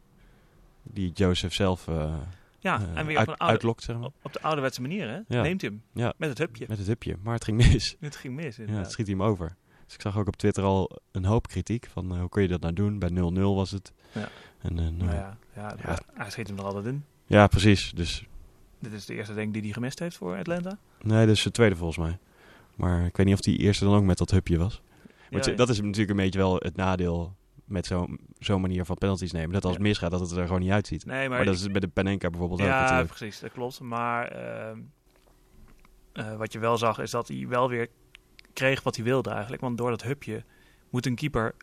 Die 0.83 1.11
Joseph 1.13 1.53
zelf 1.53 1.87
eh, 1.87 2.13
Ja, 2.59 2.81
eh, 2.81 2.99
en 2.99 3.05
weer 3.05 3.15
op, 3.15 3.19
uit- 3.19 3.27
een 3.27 3.37
oude, 3.37 3.53
uitlokt, 3.53 3.83
zeg 3.83 3.95
maar. 3.95 4.05
op, 4.05 4.13
op 4.21 4.33
de 4.33 4.41
ouderwetse 4.41 4.81
manier, 4.81 5.07
hè? 5.09 5.19
Ja. 5.27 5.41
Neemt 5.41 5.61
hij 5.61 5.69
hem. 5.69 5.81
Ja. 5.93 6.13
Met 6.17 6.29
het 6.29 6.37
hupje. 6.37 6.65
Met 6.67 6.77
het 6.77 6.87
hupje. 6.87 7.15
Maar 7.23 7.33
het 7.33 7.43
ging 7.43 7.57
mis. 7.57 7.95
Het 7.99 8.15
ging 8.15 8.35
mis, 8.35 8.55
Ja, 8.55 8.61
inderdaad. 8.61 8.83
het 8.83 8.91
schiet 8.93 9.07
hij 9.07 9.15
hem 9.15 9.25
over. 9.25 9.55
Dus 9.89 9.97
ik 9.97 10.01
zag 10.03 10.17
ook 10.17 10.27
op 10.27 10.35
Twitter 10.35 10.63
al 10.63 10.99
een 11.11 11.25
hoop 11.25 11.47
kritiek 11.47 11.87
van 11.91 12.11
eh, 12.13 12.19
hoe 12.19 12.29
kun 12.29 12.41
je 12.41 12.47
dat 12.47 12.61
nou 12.61 12.73
doen? 12.73 12.99
Bij 12.99 13.09
0-0 13.09 13.33
was 13.55 13.71
het. 13.71 13.91
Ja. 14.11 14.29
En, 14.61 14.69
eh, 14.79 14.83
nou, 14.83 14.91
Nou 14.93 15.11
ja. 15.13 15.37
ja, 15.55 15.61
ja, 15.61 15.75
Ja. 15.91 15.97
hij 16.13 16.29
schiet 16.29 16.47
hem 16.47 16.57
er 16.57 16.63
altijd 16.63 16.85
in. 16.85 17.03
precies. 17.47 17.91
Dus 17.95 18.25
Dit 18.79 18.93
is 18.93 19.05
de 19.05 19.13
eerste 19.15 19.33
denk 19.33 19.47
ik 19.47 19.53
die 19.53 19.61
hij 19.61 19.71
gemist 19.71 19.99
heeft 19.99 20.17
voor 20.17 20.37
Atlanta. 20.37 20.77
nee, 21.01 21.25
dat 21.25 21.35
is 21.35 21.43
de 21.43 21.51
tweede 21.51 21.75
volgens 21.75 21.97
mij. 21.97 22.17
Maar 22.75 23.05
ik 23.05 23.17
weet 23.17 23.25
niet 23.25 23.35
of 23.35 23.41
die 23.41 23.57
eerste 23.57 23.85
dan 23.85 23.93
ook 23.95 24.03
met 24.03 24.17
dat 24.17 24.31
hupje 24.31 24.57
was. 24.57 24.81
Maar 25.29 25.41
Ja, 25.41 25.47
het- 25.49 25.57
dat 25.57 25.69
is 25.69 25.81
natuurlijk 25.81 26.09
een 26.09 26.15
beetje 26.15 26.39
wel 26.39 26.55
het 26.55 26.75
nadeel 26.75 27.35
met 27.65 27.85
zo'n 27.85 28.19
zo'n 28.39 28.61
manier 28.61 28.85
van 28.85 28.95
penalties 28.97 29.31
nemen. 29.31 29.51
Dat 29.53 29.63
als 29.63 29.73
het 29.73 29.81
Ja. 29.81 29.87
misgaat, 29.87 30.11
dat 30.11 30.19
het 30.19 30.31
er 30.31 30.45
gewoon 30.45 30.61
niet 30.61 30.71
uitziet. 30.71 31.05
Nee, 31.05 31.19
maar, 31.29 31.37
Maar, 31.37 31.45
dat 31.45 31.55
is 31.55 31.67
bij 31.71 31.79
de 31.79 31.87
Panenka 31.87 32.29
bijvoorbeeld 32.29 32.61
ook 32.61 32.67
ja, 32.67 33.03
precies, 33.03 33.39
dat 33.39 33.51
klopt. 33.51 33.79
Maar 33.79 34.27
ehm, 34.27 34.79
eh, 36.13 36.35
wat 36.35 36.53
je 36.53 36.59
wel 36.59 36.77
zag 36.77 36.99
is 36.99 37.11
dat 37.11 37.27
hij 37.27 37.47
wel 37.47 37.69
weer 37.69 37.87
kreeg 38.59 38.83
wat 38.83 38.95
hij 38.95 39.05
wilde 39.05 39.29
eigenlijk. 39.29 39.61
Want 39.61 39.77
door 39.77 39.89
dat 39.89 40.03
hupje 40.03 40.43
moet 40.89 41.05
een 41.05 41.15
keeper 41.15 41.55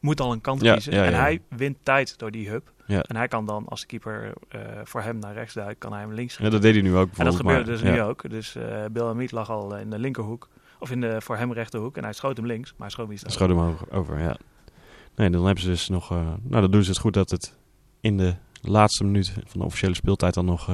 moet 0.00 0.20
al 0.20 0.32
een 0.32 0.40
kant 0.40 0.60
Ja, 0.62 0.72
kiezen. 0.72 0.92
ja, 0.92 1.04
en 1.04 1.10
ja. 1.10 1.18
hij 1.18 1.40
wint 1.48 1.76
tijd 1.82 2.18
door 2.18 2.30
die 2.30 2.48
hub. 2.48 2.72
Ja. 2.86 3.02
En 3.02 3.16
hij 3.16 3.28
kan 3.28 3.46
dan, 3.46 3.66
als 3.68 3.80
de 3.80 3.86
keeper 3.86 4.32
eh, 4.48 4.60
voor 4.84 5.02
hem 5.02 5.18
naar 5.18 5.34
rechts 5.34 5.54
duikt, 5.54 5.78
kan 5.78 5.92
hij 5.92 6.00
hem 6.00 6.12
links 6.12 6.32
Ja, 6.32 6.38
schieten. 6.38 6.52
dat 6.52 6.62
deed 6.62 6.74
hij 6.82 6.90
nu 6.90 6.96
ook 6.96 7.08
en 7.16 7.24
dat 7.24 7.34
gebeurde 7.36 7.58
maar- 7.70 7.70
dus 7.72 7.82
nu 7.82 7.94
ja. 7.94 8.04
ook. 8.04 8.30
Dus 8.30 8.54
eh 8.56 8.84
Bill 8.92 9.02
Hamid 9.04 9.32
lag 9.32 9.50
al 9.50 9.76
in 9.76 9.90
de 9.90 9.98
linkerhoek. 9.98 10.48
Of 10.78 10.90
in 10.90 11.00
de 11.00 11.20
voor 11.20 11.36
hem 11.36 11.52
rechterhoek. 11.52 11.96
En 11.96 12.02
hij 12.04 12.12
schoot 12.12 12.36
hem 12.36 12.46
links. 12.46 12.70
Maar 12.70 12.80
hij 12.80 12.90
schoot 12.90 13.06
hem 13.06 13.16
niet 13.22 13.32
Schoot 13.32 13.48
hem 13.48 13.58
over, 13.60 13.92
over, 13.92 14.18
ja. 14.20 14.36
Nee, 15.14 15.30
dan 15.30 15.44
hebben 15.44 15.62
ze 15.62 15.68
dus 15.68 15.88
nog... 15.88 16.10
eh, 16.10 16.16
nou, 16.42 16.60
dan 16.62 16.70
doen 16.70 16.82
ze 16.82 16.90
het 16.90 16.98
goed 16.98 17.14
dat 17.14 17.30
het 17.30 17.56
in 18.00 18.16
de 18.16 18.34
laatste 18.60 19.04
minuut 19.04 19.32
van 19.46 19.60
de 19.60 19.66
officiële 19.66 19.94
speeltijd 19.94 20.34
dan 20.34 20.44
nog 20.44 20.68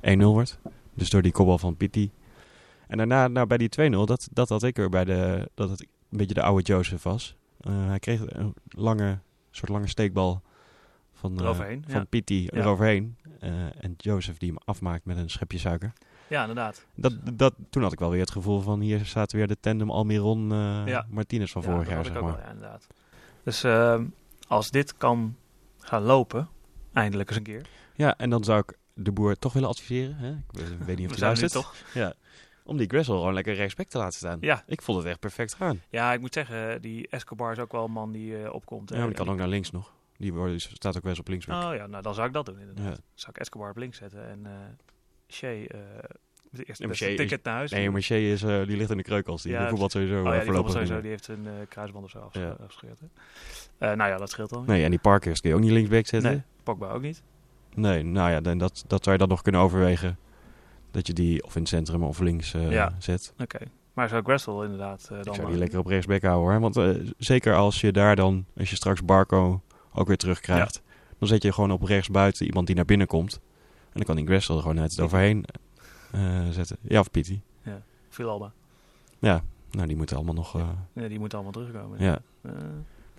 eh 0.00 0.16
1-0 0.18 0.18
wordt. 0.32 0.58
Dus 0.94 1.10
door 1.10 1.22
die 1.22 1.32
kopbal 1.32 1.58
van 1.58 1.76
Pitti. 1.76 2.10
En 2.92 2.98
daarna, 2.98 3.28
nou, 3.28 3.46
bij 3.46 3.58
die 3.58 3.68
2-0, 3.92 3.96
dat, 4.04 4.28
dat 4.32 4.48
had 4.48 4.62
ik 4.62 4.78
er 4.78 4.88
bij 4.88 5.04
de... 5.04 5.50
Dat 5.54 5.70
het 5.70 5.80
een 5.80 6.16
beetje 6.18 6.34
de 6.34 6.42
oude 6.42 6.62
Joseph 6.62 7.02
was. 7.02 7.36
Eh, 7.60 7.86
hij 7.86 7.98
kreeg 7.98 8.20
een 8.26 8.54
lange, 8.68 9.18
soort 9.50 9.68
lange 9.70 9.88
steekbal 9.88 10.42
van, 11.12 11.40
Eroverheen, 11.40 11.84
van 11.88 12.00
ja. 12.00 12.04
Pitti 12.04 12.46
eroverheen. 12.46 13.16
Eh, 13.40 13.50
en 13.84 13.94
Joseph 13.96 14.38
die 14.38 14.48
hem 14.48 14.58
afmaakt 14.64 15.04
met 15.04 15.16
een 15.16 15.30
schepje 15.30 15.58
suiker. 15.58 15.92
Ja, 16.28 16.40
inderdaad. 16.40 16.86
Dat, 16.94 17.12
dat, 17.34 17.54
toen 17.70 17.82
had 17.82 17.92
ik 17.92 17.98
wel 17.98 18.10
weer 18.10 18.20
het 18.20 18.30
gevoel 18.30 18.60
van 18.60 18.80
hier 18.80 19.04
staat 19.06 19.32
weer 19.32 19.46
de 19.46 19.56
tandem 19.60 19.90
Almiron 19.90 20.48
Ja. 20.86 21.06
Martinez 21.10 21.52
van 21.52 21.62
vorig 21.62 21.88
jaar, 21.88 22.04
zeg 22.04 22.14
maar. 22.14 22.22
wel, 22.24 22.38
ja, 22.38 22.50
inderdaad. 22.50 22.86
Dus 23.44 23.64
ehm, 23.64 24.04
als 24.48 24.70
dit 24.70 24.96
kan 24.96 25.36
gaan 25.78 26.02
lopen, 26.02 26.48
eindelijk 26.92 27.28
eens 27.28 27.38
een 27.38 27.44
keer. 27.44 27.66
Ja, 27.94 28.16
en 28.16 28.30
dan 28.30 28.44
zou 28.44 28.58
ik 28.58 28.76
de 28.94 29.12
boer 29.12 29.36
toch 29.38 29.52
willen 29.52 29.68
adviseren. 29.68 30.16
Hè? 30.16 30.30
Ik 30.30 30.84
weet- 30.86 30.98
niet 30.98 31.06
of 31.10 31.12
hij 31.16 31.24
luistert. 31.26 31.52
toch. 31.52 31.74
Ja. 31.94 32.14
Om 32.64 32.76
die 32.76 32.88
Gressel 32.88 33.16
gewoon 33.18 33.34
lekker 33.34 33.54
rechtsback 33.54 33.86
te 33.88 33.98
laten 33.98 34.18
staan. 34.18 34.38
Ja. 34.40 34.62
Ik 34.66 34.82
vond 34.82 34.98
het 34.98 35.06
echt 35.06 35.20
perfect 35.20 35.54
gaan. 35.54 35.80
Ja, 35.90 36.12
ik 36.12 36.20
moet 36.20 36.34
zeggen, 36.34 36.82
die 36.82 37.08
Escobar 37.08 37.52
is 37.52 37.58
ook 37.58 37.72
wel 37.72 37.84
een 37.84 37.90
man 37.92 38.12
die 38.12 38.42
eh, 38.42 38.52
opkomt. 38.54 38.90
Ja, 38.90 38.96
maar 38.96 39.06
die 39.06 39.16
kan 39.16 39.28
ook 39.30 39.36
naar 39.36 39.48
links 39.48 39.70
nog. 39.70 39.92
Die 40.16 40.32
staat 40.58 40.96
ook 40.96 41.02
wel 41.02 41.10
eens 41.10 41.20
op 41.20 41.28
links. 41.28 41.46
Oh 41.48 41.70
ja, 41.74 41.86
nou 41.86 42.02
dan 42.02 42.14
zou 42.14 42.26
ik 42.26 42.32
dat 42.32 42.46
doen 42.46 42.58
inderdaad. 42.60 42.84
Ja. 42.96 43.02
Zou 43.14 43.30
ik 43.34 43.38
Escobar 43.38 43.70
op 43.70 43.76
links 43.76 43.98
zetten 43.98 44.28
en 44.28 44.40
eh 44.46 44.52
Shea 45.28 45.48
eh 45.66 45.78
de 46.50 46.64
eerste 46.64 46.86
is- 46.86 46.98
ticket 47.16 47.44
naar 47.44 47.54
huis. 47.54 47.70
Nee, 47.70 47.90
maar 47.90 48.00
Shea 48.00 48.16
is, 48.16 48.40
die 48.40 48.76
ligt 48.76 48.90
in 48.90 48.96
de 48.96 49.02
kreukels. 49.02 49.42
Die 49.42 49.52
Ja, 49.52 49.68
sowieso 49.76 50.18
Oh 50.18 50.24
ja, 50.24 50.32
die 50.32 50.42
voorlopig 50.42 50.72
sowieso, 50.72 51.00
die 51.00 51.10
heeft 51.10 51.28
een 51.28 51.44
uh, 51.44 51.50
kruisband 51.68 52.04
of 52.04 52.10
zo 52.10 52.18
afge- 52.18 52.40
Ja. 52.40 52.56
afgescheurd. 52.64 53.00
hè. 53.78 53.96
Nou 53.96 54.10
ja, 54.10 54.16
dat 54.16 54.30
scheelt 54.30 54.50
dan. 54.50 54.64
Nee, 54.66 54.84
en 54.84 54.90
die 54.90 54.98
Parkers 54.98 55.40
kun 55.40 55.50
je 55.50 55.56
ook 55.56 55.62
niet 55.62 55.70
linksback 55.70 56.06
zetten. 56.06 56.30
Nee, 56.30 56.42
Pogba 56.62 56.90
ook 56.90 57.02
niet. 57.02 57.22
Nee, 57.74 58.02
nou 58.02 58.30
ja, 58.30 58.40
dan, 58.40 58.58
dat, 58.58 58.84
dat 58.86 59.02
zou 59.02 59.12
je 59.16 59.20
dan 59.20 59.28
nog 59.30 59.42
kunnen 59.42 59.60
overwegen. 59.60 60.18
Dat 60.92 61.06
je 61.06 61.12
die 61.12 61.44
of 61.44 61.54
in 61.54 61.60
het 61.60 61.70
centrum 61.70 62.02
of 62.02 62.18
links 62.18 62.54
eh, 62.54 62.70
Ja. 62.70 62.94
zet. 62.98 63.34
Oké. 63.38 63.58
Maar 63.92 64.08
zou 64.08 64.22
Gressel 64.22 64.62
inderdaad 64.64 65.08
eh, 65.12 65.18
Ik 65.18 65.24
dan... 65.24 65.34
zou 65.34 65.46
eh, 65.46 65.52
die 65.52 65.60
lekker 65.62 65.78
op 65.78 65.86
rechtsback 65.86 66.22
houden 66.22 66.50
hoor. 66.50 66.60
Want 66.60 66.76
eh, 66.76 67.12
zeker 67.18 67.54
als 67.54 67.80
je 67.80 67.92
daar 67.92 68.16
dan, 68.16 68.44
als 68.58 68.70
je 68.70 68.76
straks 68.76 69.04
Barco 69.04 69.60
ook 69.92 70.06
weer 70.06 70.16
terugkrijgt. 70.16 70.82
Dan 71.18 71.28
zet 71.28 71.42
je 71.42 71.52
gewoon 71.52 71.70
op 71.72 71.82
rechts 71.82 72.08
buiten 72.10 72.46
iemand 72.46 72.66
die 72.66 72.76
naar 72.76 72.84
binnen 72.84 73.06
komt. 73.06 73.40
En 73.82 73.90
dan 73.92 74.02
kan 74.02 74.16
die 74.16 74.26
Gressel 74.26 74.54
er 74.56 74.60
gewoon 74.60 74.76
net 74.76 75.00
overheen 75.00 75.44
eh, 76.10 76.48
zetten. 76.50 76.76
Ja, 76.80 77.00
of 77.00 77.10
Pitti. 77.10 77.42
Phil 78.08 78.28
Alba. 78.28 78.52
Ja, 79.18 79.42
nou 79.70 79.86
die 79.86 79.96
moeten 79.96 80.16
allemaal 80.16 80.34
nog... 80.34 80.56
eh, 80.58 80.68
Nee, 80.92 81.08
die 81.08 81.18
moet 81.18 81.34
allemaal 81.34 81.52
terugkomen. 81.52 82.02
ja. 82.04 82.18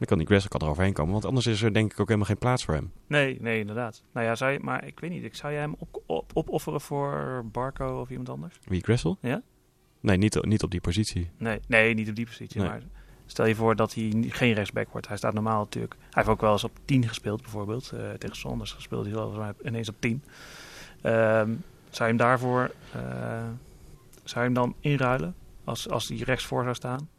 Dan 0.03 0.17
kan 0.17 0.25
die 0.25 0.27
Gressel 0.27 0.49
kan 0.49 0.61
er 0.61 0.73
overheen 0.73 0.93
komen. 0.93 1.11
Want 1.11 1.25
anders 1.25 1.47
is 1.47 1.61
er 1.61 1.73
denk 1.73 1.91
ik 1.91 1.99
ook 1.99 2.07
helemaal 2.07 2.27
geen 2.27 2.37
plaats 2.37 2.65
voor 2.65 2.73
hem. 2.73 2.91
nee, 3.07 3.37
nee, 3.41 3.59
inderdaad. 3.59 4.03
Nou 4.13 4.25
ja, 4.25 4.35
zou 4.35 4.51
je, 4.51 4.59
maar 4.61 4.85
ik 4.85 4.99
weet 4.99 5.09
niet. 5.09 5.23
Ik, 5.23 5.35
zou 5.35 5.53
jij 5.53 5.61
hem 5.61 5.75
op, 5.77 6.01
op, 6.05 6.31
opofferen 6.33 6.81
voor 6.81 7.41
Barco 7.51 7.99
of 7.99 8.09
iemand 8.09 8.29
anders? 8.29 8.59
Wie, 8.63 8.81
Gressel? 8.81 9.17
Ja? 9.21 9.41
Nee, 9.99 10.17
niet, 10.17 10.45
niet 10.45 10.63
op 10.63 10.71
die 10.71 10.81
positie. 10.81 11.29
Nee, 11.37 11.59
nee, 11.67 11.93
niet 11.93 12.09
op 12.09 12.15
die 12.15 12.25
positie. 12.25 12.61
Nee. 12.61 12.69
Maar 12.69 12.81
stel 13.25 13.45
je 13.45 13.55
voor 13.55 13.75
dat 13.75 13.93
hij 13.93 14.25
geen 14.27 14.53
rechtsback 14.53 14.89
wordt. 14.91 15.07
Hij 15.07 15.17
staat 15.17 15.33
normaal 15.33 15.59
natuurlijk. 15.59 15.95
Hij 15.99 16.09
heeft 16.09 16.27
ook 16.27 16.41
wel 16.41 16.51
eens 16.51 16.63
op 16.63 16.79
10 16.85 17.07
gespeeld, 17.07 17.41
bijvoorbeeld. 17.41 17.91
Eh, 17.91 18.09
tegen 18.11 18.35
Sonders 18.35 18.71
gespeeld. 18.71 19.05
Hij 19.05 19.13
volgens 19.13 19.37
mij 19.37 19.53
ineens 19.63 19.89
op 19.89 19.95
10. 19.99 20.23
Ehm, 21.01 21.49
zou 21.89 22.09
je 22.09 22.15
hem 22.15 22.17
daarvoor. 22.17 22.71
eh, 22.93 23.01
zou 24.23 24.39
je 24.39 24.51
hem 24.51 24.53
dan 24.53 24.75
inruilen? 24.79 25.35
Als, 25.63 25.89
als 25.89 26.07
hij 26.07 26.17
rechts 26.17 26.45
voor 26.45 26.63
zou 26.63 26.75
staan? 26.75 27.09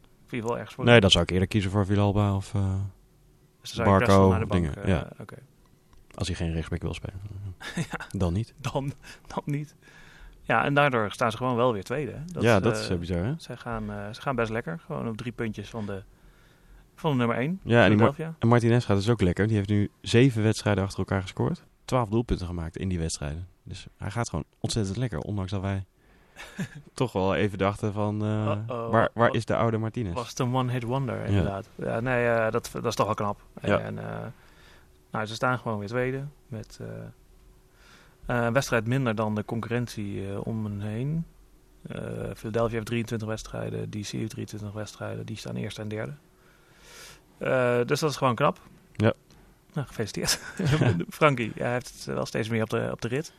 Geval 0.41 0.57
ergens 0.57 0.75
voor? 0.75 0.85
Nee, 0.85 0.99
dan 0.99 1.11
zou 1.11 1.23
ik 1.23 1.29
eerder 1.29 1.47
kiezen 1.47 1.71
voor 1.71 1.85
Villalba 1.85 2.35
of... 2.35 2.53
eh, 2.53 2.73
Dus 3.61 3.71
dan 3.71 3.85
zou 3.85 3.99
Barco, 3.99 4.29
naar 4.29 4.39
de 4.39 4.45
bank. 4.45 4.61
dingen, 4.63 4.83
eh, 4.83 4.87
ja. 4.89 5.09
Oké. 5.19 5.35
als 6.15 6.27
hij 6.27 6.35
geen 6.37 6.53
rechtsback 6.53 6.81
wil 6.81 6.93
spelen. 6.93 7.19
Dan 8.17 8.33
niet. 8.33 8.53
Dan, 8.57 8.93
dan 9.27 9.41
niet. 9.45 9.75
Ja, 10.41 10.63
en 10.65 10.73
daardoor 10.73 11.11
staan 11.11 11.31
ze 11.31 11.37
gewoon 11.37 11.55
wel 11.55 11.73
weer 11.73 11.83
tweede. 11.83 12.11
hè. 12.11 12.19
Dat 12.25 12.43
ja, 12.43 12.59
dat 12.59 12.77
is 12.77 12.89
eh, 12.89 12.97
bizar 12.97 13.23
hè? 13.23 13.33
Zij 13.37 13.57
gaan, 13.57 14.13
ze 14.13 14.21
gaan 14.21 14.35
best 14.35 14.51
lekker. 14.51 14.79
Gewoon 14.85 15.07
op 15.07 15.17
drie 15.17 15.31
puntjes 15.31 15.69
van 15.69 15.85
de, 15.85 16.03
van 16.95 17.11
de 17.11 17.17
nummer 17.17 17.37
1. 17.37 17.59
Ja, 17.63 17.83
en 17.83 17.89
die 17.89 17.99
Mar-. 17.99 18.35
En 18.39 18.47
Martinez 18.47 18.85
gaat 18.85 18.97
dus 18.97 19.09
ook 19.09 19.21
lekker. 19.21 19.47
Die 19.47 19.55
heeft 19.55 19.69
nu 19.69 19.89
zeven 20.01 20.43
wedstrijden 20.43 20.83
achter 20.83 20.99
elkaar 20.99 21.21
gescoord. 21.21 21.63
Twaalf 21.85 22.09
doelpunten 22.09 22.47
gemaakt 22.47 22.77
in 22.77 22.89
die 22.89 22.99
wedstrijden. 22.99 23.47
Dus 23.63 23.87
hij 23.97 24.11
gaat 24.11 24.29
gewoon 24.29 24.45
ontzettend 24.59 24.97
lekker. 24.97 25.19
Ondanks 25.19 25.51
dat 25.51 25.61
wij 25.61 25.85
toch 26.93 27.11
wel 27.11 27.35
even 27.35 27.57
dachten 27.57 27.93
van... 27.93 28.23
eh, 28.23 28.89
waar, 28.89 29.09
waar 29.13 29.33
is 29.33 29.45
de 29.45 29.55
oude 29.55 29.77
Martinez? 29.77 30.13
Was 30.13 30.29
het 30.29 30.39
een 30.39 30.55
one-hit 30.55 30.83
wonder, 30.83 31.25
inderdaad. 31.25 31.69
Ja, 31.75 31.99
nee, 31.99 32.27
eh, 32.27 32.51
dat, 32.51 32.69
dat 32.73 32.85
is 32.85 32.95
toch 32.95 33.05
wel 33.05 33.15
knap. 33.15 33.41
Ja. 33.61 33.79
En, 33.79 33.99
eh, 33.99 34.25
nou, 35.11 35.25
ze 35.25 35.33
staan 35.33 35.59
gewoon 35.59 35.79
weer 35.79 35.87
tweede. 35.87 36.23
Met 36.47 36.79
een 38.25 38.53
wedstrijd 38.53 38.87
minder 38.87 39.15
dan 39.15 39.35
de 39.35 39.45
concurrentie 39.45 40.43
om 40.45 40.65
hen 40.65 40.81
heen. 40.81 41.25
Philadelphia 42.35 42.73
heeft 42.75 42.85
23 42.85 43.27
wedstrijden. 43.27 43.89
DC 43.89 44.07
heeft 44.07 44.29
23 44.29 44.71
wedstrijden. 44.71 45.25
Die 45.25 45.37
staan 45.37 45.55
eerste 45.55 45.81
en 45.81 45.87
derde. 45.87 46.13
Dus 47.85 47.99
dat 47.99 48.09
is 48.09 48.15
gewoon 48.17 48.35
knap. 48.35 48.59
Ja. 48.93 49.13
Nou, 49.73 49.87
gefeliciteerd. 49.87 50.39
Frankie, 51.09 51.51
hij 51.55 51.71
heeft 51.71 51.87
het 51.87 52.05
wel 52.05 52.25
steeds 52.25 52.49
meer 52.49 52.61
op 52.61 52.69
de, 52.69 52.89
op 52.91 53.01
de 53.01 53.07
rit. 53.07 53.33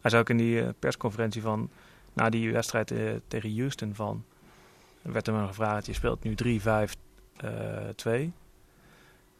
Hij 0.00 0.10
zei 0.10 0.22
ook 0.22 0.30
in 0.30 0.36
die 0.36 0.72
persconferentie 0.72 1.42
van... 1.42 1.70
Na 2.14 2.30
die 2.30 2.52
wedstrijd 2.52 2.90
eh, 2.90 2.98
tegen 3.28 3.56
Houston 3.58 3.94
van... 3.94 4.24
Er 5.02 5.12
werd 5.12 5.26
hem 5.26 5.46
gevraagd, 5.46 5.86
je 5.86 5.92
speelt 5.92 6.22
nu 6.22 6.34
3-5-2. 6.44 6.58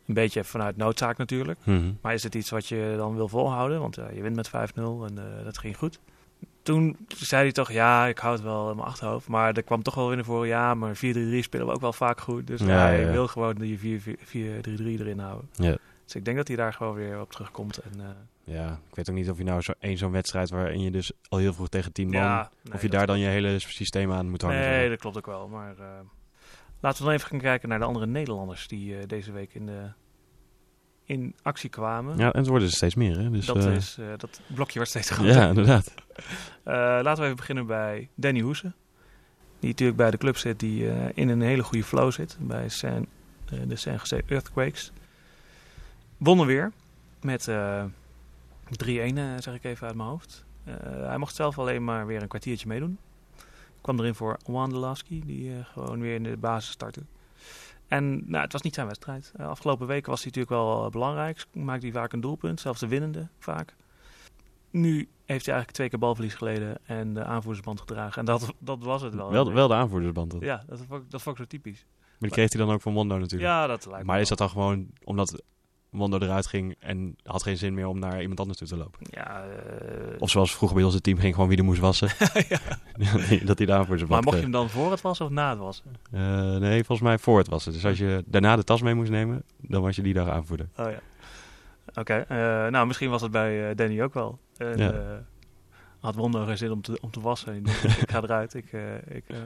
Een 0.07 0.15
beetje 0.15 0.45
vanuit 0.45 0.77
noodzaak 0.77 1.17
natuurlijk. 1.17 1.59
Mhm. 1.65 1.93
Maar 2.01 2.15
is 2.15 2.23
het 2.23 2.35
iets 2.35 2.51
wat 2.51 2.67
je 2.67 2.95
dan 2.97 3.15
wil 3.15 3.29
volhouden? 3.29 3.81
Want 3.81 3.95
ja, 3.97 4.11
je 4.11 4.23
wint 4.23 4.37
met 4.37 4.49
5-0 4.49 4.53
en 4.55 5.19
eh, 5.19 5.45
dat 5.45 5.59
ging 5.59 5.77
goed. 5.77 6.01
Toen 6.63 6.97
zei 7.17 7.43
hij 7.43 7.53
toch, 7.53 7.73
ja, 7.73 8.07
ik 8.07 8.19
hou 8.19 8.35
het 8.35 8.43
wel 8.43 8.71
in 8.71 8.77
mijn 8.77 8.89
achterhoofd. 8.89 9.29
Maar 9.29 9.55
er 9.55 9.63
kwam 9.63 9.83
toch 9.83 9.95
wel 9.95 10.07
weer 10.07 10.17
naar 10.17 10.25
voren, 10.25 10.49
ja, 10.49 10.75
maar 10.75 10.97
4-3-3 10.97 10.99
spelen 10.99 11.67
we 11.67 11.73
ook 11.73 11.81
wel 11.81 11.93
vaak 11.93 12.21
goed. 12.21 12.47
Dus 12.47 12.61
Ja, 12.61 12.67
hij 12.67 13.01
ja. 13.01 13.11
wil 13.11 13.27
gewoon 13.27 13.55
die 13.55 14.01
4-3-3 14.01 14.01
erin 15.01 15.19
houden. 15.19 15.49
Ja. 15.53 15.77
Dus 16.05 16.15
ik 16.15 16.25
denk 16.25 16.37
dat 16.37 16.49
hij 16.49 16.57
daar 16.57 16.73
gewoon 16.73 16.95
weer 16.95 17.21
op 17.21 17.33
terugkomt. 17.33 17.79
En, 17.79 18.01
eh, 18.01 18.55
Ja, 18.55 18.81
ik 18.89 18.95
weet 18.95 19.11
ook 19.11 19.17
niet 19.17 19.31
of 19.31 19.39
je 19.39 19.45
nou 19.45 19.61
zo, 19.61 19.73
één 19.79 19.97
zo'n 19.97 20.11
wedstrijd 20.11 20.51
waarin 20.51 20.81
je 20.81 20.91
dus 20.91 21.13
al 21.29 21.39
heel 21.39 21.53
vroeg 21.53 21.69
tegen 21.69 21.93
tien 21.93 22.11
man... 22.11 22.21
Ja, 22.21 22.51
nee, 22.63 22.75
of 22.75 22.83
je 22.83 22.89
daar 22.89 23.07
dan 23.07 23.19
je 23.19 23.27
hele 23.27 23.59
systeem 23.59 24.13
aan 24.13 24.31
moet 24.31 24.43
hangen. 24.43 24.59
Nee, 24.59 24.89
dat 24.89 24.99
klopt 24.99 25.17
ook 25.17 25.27
wel. 25.27 25.49
Maar 25.49 25.79
eh, 25.79 25.87
laten 26.81 26.99
we 26.99 27.05
dan 27.05 27.15
even 27.15 27.29
gaan 27.29 27.39
kijken 27.39 27.69
naar 27.69 27.79
de 27.79 27.85
andere 27.85 28.07
Nederlanders 28.07 28.69
die 28.69 28.97
eh, 28.97 29.07
deze 29.07 29.33
week 29.33 29.55
in, 29.55 29.67
de, 29.67 29.89
in 31.05 31.35
actie 31.43 31.71
kwamen. 31.71 32.17
Ja, 32.17 32.33
en 32.33 32.39
het 32.39 32.49
worden 32.49 32.69
er 32.69 32.75
steeds 32.75 32.95
meer, 32.95 33.19
hè? 33.19 33.31
Dus, 33.31 33.47
dat, 33.47 33.65
is, 33.65 33.99
dat 34.17 34.41
blokje 34.47 34.75
wordt 34.75 34.91
steeds 34.91 35.11
groter. 35.11 35.35
Ja, 35.35 35.49
inderdaad. 35.49 35.95
Laten 37.05 37.17
we 37.17 37.23
even 37.23 37.37
beginnen 37.37 37.67
bij 37.67 38.09
Danny 38.15 38.41
Hoesen. 38.41 38.75
Die 39.59 39.71
natuurlijk 39.71 39.99
bij 39.99 40.11
de 40.11 40.17
club 40.17 40.37
zit, 40.37 40.61
die 40.61 40.87
in 41.15 41.29
een 41.29 41.41
hele 41.41 41.63
goede 41.63 41.85
flow 41.85 42.13
zit. 42.13 42.37
Bij 42.41 42.69
eh, 43.55 43.59
de 43.69 43.77
San 43.77 43.93
Jose 43.93 44.23
Earthquakes. 44.27 44.93
Wonnen 46.19 46.47
weer. 46.47 46.73
Met 47.21 47.49
eh 47.49 47.85
3-1, 48.85 49.19
eh, 49.19 49.25
zeg 49.39 49.55
ik 49.55 49.65
even 49.65 49.87
uit 49.87 49.97
mijn 49.97 50.09
hoofd. 50.09 50.45
Eh, 50.65 50.75
hij 51.07 51.19
mocht 51.19 51.35
zelf 51.35 51.59
alleen 51.59 51.85
maar 51.85 52.07
weer 52.07 52.23
een 52.23 52.29
kwartiertje 52.29 52.69
meedoen. 52.69 52.99
Kwam 53.81 53.99
erin 53.99 54.15
voor 54.15 54.39
Wandelowski, 54.47 55.23
die 55.27 55.53
eh, 55.57 55.65
gewoon 55.65 56.01
weer 56.01 56.15
in 56.15 56.23
de 56.23 56.37
basis 56.37 56.71
startte. 56.73 57.03
En 57.89 58.31
nou, 58.31 58.43
het 58.43 58.53
was 58.53 58.63
niet 58.63 58.75
zijn 58.75 58.87
wedstrijd. 58.87 59.33
Eh, 59.37 59.49
afgelopen 59.49 59.87
weken 59.87 60.11
was 60.11 60.23
hij 60.23 60.33
natuurlijk 60.35 60.63
wel 60.63 60.85
eh, 60.85 60.91
belangrijk. 60.91 61.47
Maakte 61.53 61.87
hij 61.87 61.95
vaak 61.95 62.13
een 62.13 62.21
doelpunt, 62.21 62.61
zelfs 62.61 62.81
de 62.81 62.89
winnende 62.89 63.29
vaak. 63.39 63.75
Nu 64.71 64.97
heeft 65.25 65.45
hij 65.47 65.55
eigenlijk 65.55 65.71
twee 65.71 65.89
keer 65.89 65.99
balverlies 65.99 66.35
geleden 66.35 66.77
en 66.87 67.15
de 67.15 67.25
aanvoerdersband 67.25 67.81
gedragen. 67.81 68.19
En 68.19 68.25
dat, 68.25 68.53
dat 68.59 68.79
was 68.83 69.03
het 69.03 69.15
wel. 69.15 69.31
Wel, 69.31 69.53
wel 69.53 69.69
de 69.69 69.75
aanvoerdersband. 69.75 70.31
dan. 70.31 70.41
Ja, 70.41 70.63
dat 70.67 70.79
vond, 70.89 71.03
ik- 71.03 71.11
dat 71.11 71.23
vond 71.23 71.37
ik 71.39 71.43
zo 71.43 71.49
typisch. 71.49 71.85
Maar 72.01 72.17
die 72.19 72.31
kreeg 72.31 72.53
hij 72.53 72.65
dan 72.67 72.75
ook 72.75 72.83
van 72.83 72.93
Mondo 72.93 73.19
natuurlijk. 73.19 73.51
Ja, 73.51 73.67
dat 73.67 73.87
lijkt 73.87 74.01
me 74.01 74.05
maar 74.13 74.21
is 74.21 74.29
dat 74.29 74.39
dan 74.39 74.49
gewoon 74.51 74.87
omdat 75.05 75.43
Mondo 75.95 76.19
eruit 76.19 76.47
ging 76.47 76.75
en 76.79 77.17
had 77.23 77.43
geen 77.43 77.57
zin 77.57 77.75
meer 77.75 77.87
om 77.87 77.99
naar 77.99 78.21
iemand 78.21 78.41
anders 78.41 78.59
toe 78.59 78.69
te 78.69 78.77
lopen? 78.77 79.01
Ja, 79.11 79.45
eh, 79.45 80.15
Of 80.19 80.31
zoals 80.31 80.55
vroeger 80.55 80.77
bij 80.77 80.85
ons 80.87 80.95
het 80.95 81.03
team 81.03 81.19
ging 81.19 81.35
gewoon 81.35 81.49
wie 81.49 81.59
er 81.59 81.65
moest 81.65 81.81
wassen. 81.81 82.09
ja. 82.49 82.59
dat 83.45 83.59
hij 83.59 83.67
daar 83.67 83.87
voor 83.87 83.99
zijn 83.99 84.11
Maar 84.11 84.23
mocht 84.23 84.25
je 84.25 84.31
kreeg. 84.31 84.41
hem 84.43 84.51
dan 84.51 84.71
voor 84.71 84.91
het 84.91 85.01
wassen 85.01 85.27
of 85.27 85.33
na 85.33 85.51
het 85.51 85.59
wassen? 85.59 85.85
Eh, 86.11 86.57
nee, 86.57 86.85
volgens 86.85 87.09
mij 87.09 87.19
voor 87.19 87.39
het 87.39 87.49
wassen. 87.49 87.73
Dus 87.73 87.85
als 87.87 87.99
je 87.99 88.25
daarna 88.27 88.57
de 88.57 88.65
tas 88.65 88.83
mee 88.83 88.95
moest 88.95 89.11
nemen, 89.11 89.43
dan 89.61 89.83
was 89.83 89.97
je 89.97 90.03
die 90.03 90.15
dag 90.15 90.29
aanvoerder. 90.29 90.69
Oh 90.77 90.91
ja. 90.91 90.99
Oké, 92.01 92.15
eh, 92.15 92.37
nou 92.71 92.87
misschien 92.87 93.11
was 93.11 93.23
het 93.23 93.31
bij 93.31 93.69
eh, 93.71 93.77
Danny 93.77 94.03
ook 94.03 94.15
wel. 94.15 94.39
En, 94.57 94.79
Ja. 94.79 94.93
eh, 94.93 95.01
had 96.01 96.15
Wondo 96.15 96.45
geen 96.45 96.59
zin 96.59 96.71
om 96.73 96.83
te, 96.83 96.99
om 97.01 97.11
te 97.11 97.21
wassen. 97.21 97.57
Ik, 97.57 97.69
ga 98.11 98.23
eruit, 98.23 98.55
ik, 98.55 98.73
eh, 98.73 98.97
ik 99.17 99.25
eh, 99.27 99.37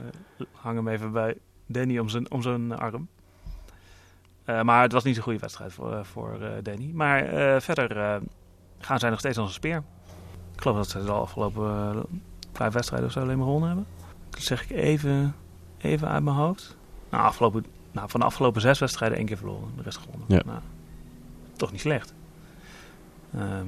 hang 0.52 0.76
hem 0.76 0.88
even 0.88 1.12
bij 1.12 1.36
Danny 1.66 1.98
om 1.98 2.08
zijn, 2.08 2.30
om 2.30 2.42
zijn 2.42 2.72
arm. 2.72 3.08
Eh, 4.48 4.62
maar 4.62 4.82
het 4.82 4.92
was 4.92 5.04
niet 5.04 5.14
zo'n 5.14 5.24
goede 5.24 5.38
wedstrijd 5.38 5.72
voor, 5.72 5.92
eh, 5.92 6.04
voor 6.04 6.40
eh, 6.40 6.50
Danny. 6.62 6.90
Maar 6.94 7.24
verder 7.62 8.20
gaan 8.78 8.98
zij 8.98 9.10
nog 9.10 9.18
steeds 9.18 9.38
als 9.38 9.48
een 9.48 9.54
speer. 9.54 9.82
Ik 10.54 10.60
geloof 10.60 10.76
dat 10.76 10.88
ze 10.88 11.04
de 11.04 11.12
afgelopen 11.12 12.02
vijf 12.52 12.72
wedstrijden 12.72 13.08
of 13.08 13.12
zo 13.14 13.20
alleen 13.20 13.36
maar 13.36 13.46
gewonnen 13.46 13.68
hebben. 13.68 13.86
Dat 14.30 14.40
zeg 14.40 14.62
ik 14.62 14.70
even, 14.70 15.34
even 15.78 16.08
uit 16.08 16.22
mijn 16.22 16.36
hoofd. 16.36 16.76
Nou, 17.10 17.24
afgelopen, 17.24 17.64
nou, 17.92 18.10
van 18.10 18.20
de 18.20 18.26
afgelopen 18.26 18.60
zes 18.60 18.78
wedstrijden 18.78 19.18
één 19.18 19.26
keer 19.26 19.36
verloren. 19.36 19.68
De 19.76 19.82
rest 19.82 19.98
gewonnen. 19.98 20.24
Ja. 20.28 20.42
Nou, 20.46 20.58
toch 21.56 21.72
niet 21.72 21.80
slecht. 21.80 22.14
Ehm, 23.34 23.66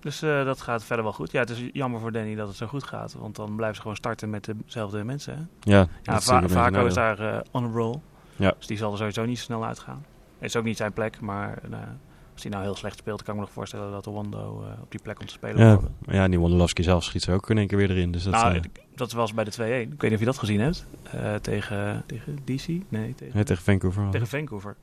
dus 0.00 0.18
dat 0.20 0.60
gaat 0.60 0.84
verder 0.84 1.04
wel 1.04 1.14
goed. 1.14 1.30
Ja, 1.30 1.40
het 1.40 1.50
is 1.50 1.68
jammer 1.72 2.00
voor 2.00 2.12
Danny 2.12 2.34
dat 2.34 2.48
het 2.48 2.56
zo 2.56 2.66
goed 2.66 2.84
gaat. 2.84 3.14
Want 3.18 3.36
dan 3.36 3.54
blijven 3.54 3.76
ze 3.76 3.80
gewoon 3.80 3.96
starten 3.96 4.30
met 4.30 4.52
dezelfde 4.64 5.04
mensen. 5.04 5.34
Hè? 5.34 5.72
Ja, 5.72 5.86
Ja, 6.02 6.16
is 6.16 6.24
Va 6.24 6.42
een 6.42 6.50
Vaco 6.50 6.88
daar 6.88 7.42
on 7.50 7.64
a 7.64 7.68
roll. 7.68 8.00
Ja. 8.36 8.54
Dus 8.58 8.66
die 8.66 8.76
zal 8.76 8.92
er 8.92 8.98
sowieso 8.98 9.24
niet 9.24 9.38
snel 9.38 9.64
uitgaan. 9.64 10.04
Het 10.38 10.48
is 10.48 10.56
ook 10.56 10.64
niet 10.64 10.76
zijn 10.76 10.92
plek, 10.92 11.20
maar 11.20 11.58
nou, 11.68 11.84
als 12.32 12.42
hij 12.42 12.50
nou 12.50 12.64
heel 12.64 12.74
slecht 12.74 12.98
speelt, 12.98 13.22
kan 13.22 13.34
ik 13.34 13.40
me 13.40 13.46
nog 13.46 13.54
voorstellen 13.54 13.90
dat 13.90 14.04
de 14.04 14.10
Wando 14.10 14.38
eh, 14.62 14.82
op 14.82 14.90
die 14.90 15.00
plek 15.02 15.20
om 15.20 15.26
te 15.26 15.32
spelen 15.32 15.66
Ja, 15.66 15.80
ja, 16.06 16.24
en 16.24 16.30
die 16.30 16.38
Wondolowski 16.38 16.82
zelf 16.82 17.04
schiet 17.04 17.24
er 17.24 17.34
ook 17.34 17.50
in 17.50 17.58
één 17.58 17.66
keer 17.66 17.78
weer 17.78 17.90
erin. 17.90 18.12
Dus 18.12 18.22
dat, 18.22 18.32
nou, 18.32 18.54
eh, 18.54 18.62
dat 18.94 19.12
was 19.12 19.34
bij 19.34 19.44
de 19.44 19.50
2-1. 19.50 19.92
Ik 19.92 20.00
weet 20.00 20.00
niet 20.00 20.12
of 20.12 20.18
je 20.18 20.24
dat 20.24 20.38
gezien 20.38 20.60
hebt. 20.60 20.86
Eh, 21.02 21.34
tegen, 21.34 22.02
tegen 22.06 22.38
DC? 22.44 22.66
Nee, 22.66 23.14
tegen, 23.14 23.34
nee, 23.34 23.44
tegen 23.44 23.62
Vancouver. 23.62 24.10
tegen 24.10 24.26
Vancouver. 24.26 24.76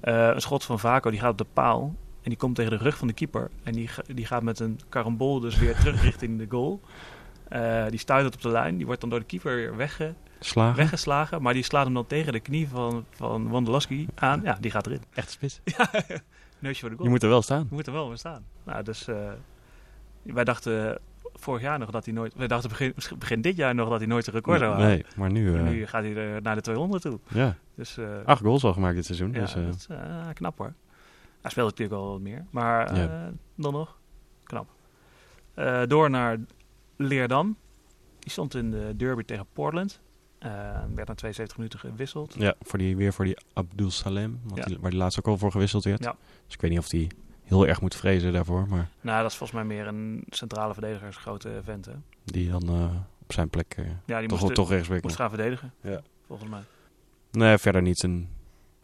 Eh, 0.00 0.30
een 0.34 0.40
schot 0.40 0.64
van 0.64 0.78
Vaco, 0.78 1.10
die 1.10 1.20
gaat 1.20 1.30
op 1.30 1.38
de 1.38 1.46
paal. 1.52 1.94
En 2.22 2.28
die 2.30 2.36
komt 2.36 2.54
tegen 2.54 2.70
de 2.70 2.84
rug 2.84 2.96
van 2.96 3.06
de 3.06 3.12
keeper. 3.12 3.50
En 3.62 3.72
die, 3.72 3.90
die 4.14 4.26
gaat 4.26 4.42
met 4.42 4.60
een 4.60 4.80
karambol 4.88 5.40
dus 5.40 5.58
weer 5.58 5.74
terug 5.74 6.02
richting 6.10 6.38
de 6.38 6.46
goal. 6.48 6.80
Eh, 7.48 7.84
die 7.88 7.98
stuit 7.98 8.24
het 8.24 8.34
op 8.34 8.42
de 8.42 8.48
lijn. 8.48 8.76
Die 8.76 8.86
wordt 8.86 9.00
dan 9.00 9.10
door 9.10 9.18
de 9.18 9.24
keeper 9.24 9.54
weer 9.54 9.76
wegge, 9.76 10.14
Slagen. 10.40 10.76
weggeslagen. 10.76 11.42
Maar 11.42 11.52
die 11.52 11.62
slaat 11.62 11.84
hem 11.84 11.94
dan 11.94 12.06
tegen 12.06 12.32
de 12.32 12.40
knie 12.40 12.68
van, 12.68 13.04
van 13.10 13.48
Wondolowski 13.48 14.08
aan. 14.14 14.40
Ja, 14.44 14.56
die 14.60 14.70
gaat 14.70 14.86
erin. 14.86 15.02
Echt 15.14 15.30
spits. 15.30 15.60
Ja, 15.76 15.90
neusje 16.58 16.80
voor 16.80 16.88
de 16.90 16.94
goal. 16.94 17.04
Je 17.06 17.10
moet 17.14 17.22
er 17.22 17.28
wel 17.28 17.42
staan. 17.42 17.60
Je 17.68 17.74
moet 17.74 17.86
er 17.86 17.92
wel 17.92 18.08
mee 18.08 18.16
staan. 18.16 18.44
Nou, 18.64 18.82
dus 18.82 19.08
eh, 19.08 19.30
wij 20.22 20.44
dachten 20.44 20.98
vorig 21.34 21.62
jaar 21.62 21.78
nog 21.78 21.90
dat 21.90 22.04
hij 22.04 22.14
nooit... 22.14 22.34
Wij 22.34 22.46
dachten 22.46 22.68
begin, 22.68 22.94
begin 23.18 23.40
dit 23.40 23.56
jaar 23.56 23.74
nog 23.74 23.88
dat 23.88 23.98
hij 23.98 24.06
nooit 24.08 24.26
een 24.26 24.32
record 24.32 24.58
zou 24.58 24.72
halen. 24.72 24.86
Nee, 24.88 25.04
maar 25.16 25.30
nu, 25.30 25.50
Maar 25.50 25.60
eh, 25.60 25.70
nu 25.70 25.86
gaat 25.86 26.02
hij 26.02 26.16
er 26.16 26.42
naar 26.42 26.54
de 26.54 26.60
200 26.60 27.02
toe. 27.02 27.18
ja, 27.28 27.56
Dus 27.74 27.96
eh, 27.96 28.06
acht 28.24 28.40
goals 28.42 28.64
al 28.64 28.72
gemaakt 28.72 28.94
dit 28.94 29.04
seizoen. 29.04 29.32
ja, 29.32 29.40
dus, 29.40 29.54
eh, 29.54 29.64
dat 29.64 29.74
is 29.74 29.86
knap 30.34 30.58
hoor. 30.58 30.72
Hij 31.40 31.50
speelt 31.50 31.68
natuurlijk 31.70 32.00
al 32.00 32.10
wat 32.10 32.20
meer. 32.20 32.44
Maar 32.50 32.86
eh, 32.90 32.96
Ja. 32.96 33.30
dan 33.54 33.72
nog, 33.72 33.98
knap. 34.44 34.68
Eh, 35.54 35.82
door 35.86 36.10
naar 36.10 36.38
Leerdam. 36.96 37.56
Die 38.18 38.30
stond 38.30 38.54
in 38.54 38.70
de 38.70 38.92
derby 38.96 39.22
tegen 39.22 39.46
Portland. 39.52 40.00
Eh, 40.40 40.50
werd 40.94 41.08
na 41.08 41.14
72 41.14 41.56
minuten 41.56 41.78
gewisseld. 41.78 42.34
ja, 42.38 42.54
voor 42.60 42.78
die, 42.78 42.96
weer 42.96 43.12
voor 43.12 43.24
die 43.24 43.36
Abdul 43.52 43.90
Salem, 43.90 44.40
want 44.44 44.56
Ja. 44.58 44.64
die, 44.64 44.78
waar 44.80 44.90
die 44.90 44.98
laatst 44.98 45.18
ook 45.18 45.26
al 45.26 45.38
voor 45.38 45.50
gewisseld 45.52 45.84
werd. 45.84 46.04
Ja. 46.04 46.16
Dus 46.44 46.54
ik 46.54 46.60
weet 46.60 46.70
niet 46.70 46.78
of 46.80 46.88
die 46.88 47.08
heel 47.42 47.66
erg 47.66 47.80
moet 47.80 47.94
vrezen 47.94 48.32
daarvoor, 48.32 48.66
maar 48.68 48.88
Nou, 49.00 49.22
dat 49.22 49.30
is 49.30 49.36
volgens 49.36 49.58
mij 49.58 49.76
meer 49.76 49.86
een 49.86 50.24
centrale 50.28 50.72
verdediger, 50.72 51.12
grote 51.12 51.60
vent. 51.64 51.86
Hè? 51.86 51.92
die 52.24 52.50
dan 52.50 52.62
eh, 52.68 52.94
op 53.22 53.32
zijn 53.32 53.48
plek 53.48 53.74
eh, 53.76 53.84
Ja, 54.04 54.18
die 54.18 54.28
toch, 54.28 54.40
moest, 54.40 54.54
toch 54.54 54.68
rechtsback. 54.70 55.02
moest 55.02 55.16
gaan 55.16 55.28
verdedigen. 55.28 55.72
Ja. 55.80 56.02
Volgens 56.26 56.50
mij. 56.50 56.60
Nee, 57.30 57.58
verder 57.58 57.82
niet 57.82 58.02
een 58.02 58.28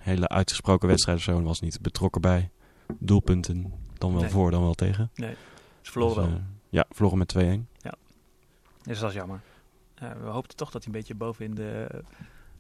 hele 0.02 0.28
uitgesproken 0.28 0.88
wedstrijd 0.88 1.18
of 1.18 1.24
zo. 1.24 1.34
Hij 1.34 1.42
was 1.42 1.60
niet 1.60 1.80
betrokken 1.82 2.20
bij 2.20 2.50
doelpunten. 2.98 3.72
Dan 3.98 4.12
wel 4.12 4.20
Nee. 4.20 4.30
voor, 4.30 4.50
dan 4.50 4.62
wel 4.62 4.74
tegen. 4.74 5.10
Ze 5.14 5.36
verloren 5.82 6.22
Dus, 6.24 6.32
wel. 6.32 6.40
ja, 6.68 6.84
verloren 6.90 7.18
met 7.18 7.28
2-1. 7.28 7.68
Dus 8.82 8.98
dat 8.98 9.08
is 9.10 9.14
jammer. 9.16 9.40
Eh, 9.98 10.08
we 10.22 10.28
hoopten 10.28 10.56
toch 10.56 10.70
dat 10.70 10.84
hij 10.84 10.92
een 10.92 10.98
beetje 10.98 11.14
boven 11.14 11.44
in 11.44 11.54
de 11.54 11.86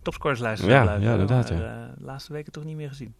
topscorerslijst 0.02 0.60
zou 0.62 0.72
Ja, 0.72 0.82
blijven. 0.82 1.04
ja, 1.04 1.12
inderdaad, 1.12 1.50
Maar, 1.50 1.62
eh, 1.62 1.88
de 1.98 2.04
laatste 2.04 2.32
weken 2.32 2.52
toch 2.52 2.64
niet 2.64 2.76
meer 2.76 2.88
gezien. 2.88 3.14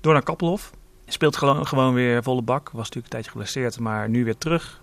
Door 0.00 0.12
naar 0.12 0.22
Kappelhof. 0.22 0.72
Speelt 1.06 1.36
gewoon, 1.36 1.66
gewoon 1.66 1.94
weer 1.94 2.22
volle 2.22 2.42
bak. 2.42 2.64
Was 2.70 2.74
natuurlijk 2.76 3.04
een 3.04 3.10
tijdje 3.10 3.30
geblesseerd, 3.30 3.78
maar 3.78 4.08
nu 4.08 4.24
weer 4.24 4.38
terug. 4.38 4.80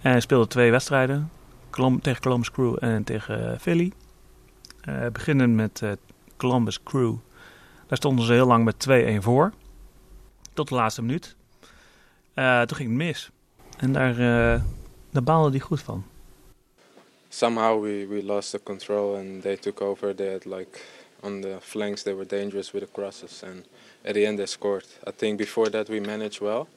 En 0.00 0.20
speelde 0.22 0.46
twee 0.46 0.70
wedstrijden. 0.70 1.30
Colum- 1.70 2.00
tegen 2.00 2.22
Columbus 2.22 2.50
Crew 2.50 2.76
en 2.80 3.04
tegen 3.04 3.52
eh, 3.52 3.58
Philly. 3.58 3.92
Eh 4.80 5.06
beginnen 5.12 5.54
met 5.54 5.82
eh, 5.82 5.92
Columbus 6.36 6.82
Crew. 6.82 7.14
Daar 7.86 7.96
stonden 7.98 8.24
ze 8.24 8.32
heel 8.32 8.46
lang 8.46 8.64
met 8.64 8.86
2-1 9.18 9.22
voor. 9.22 9.52
Tot 10.52 10.68
de 10.68 10.74
laatste 10.74 11.02
minuut. 11.02 11.36
Eh, 12.34 12.60
toen 12.62 12.76
ging 12.76 12.88
het 12.88 12.98
mis. 12.98 13.30
En 13.78 13.92
daar, 13.92 14.10
eh 14.10 14.60
daar 15.10 15.22
baalde 15.22 15.50
hij 15.50 15.60
goed 15.60 15.80
van. 15.82 16.04
Somehow 17.34 17.76
we, 17.76 18.06
we 18.06 18.22
lost 18.22 18.52
the 18.52 18.60
control 18.60 19.16
and 19.16 19.42
they 19.42 19.56
took 19.56 19.82
over. 19.82 20.12
They 20.12 20.32
had 20.32 20.46
like 20.46 20.80
on 21.22 21.40
the 21.40 21.58
flanks 21.60 22.02
they 22.04 22.14
were 22.14 22.24
dangerous 22.24 22.72
with 22.72 22.82
the 22.82 22.86
crosses 22.86 23.42
and 23.42 23.64
at 24.04 24.14
the 24.14 24.24
end 24.24 24.38
they 24.38 24.46
scored. 24.46 24.86
I 25.06 25.10
think 25.10 25.38
before 25.38 25.68
that 25.70 25.88
we 25.88 25.98
managed 26.00 26.40
well 26.40 26.68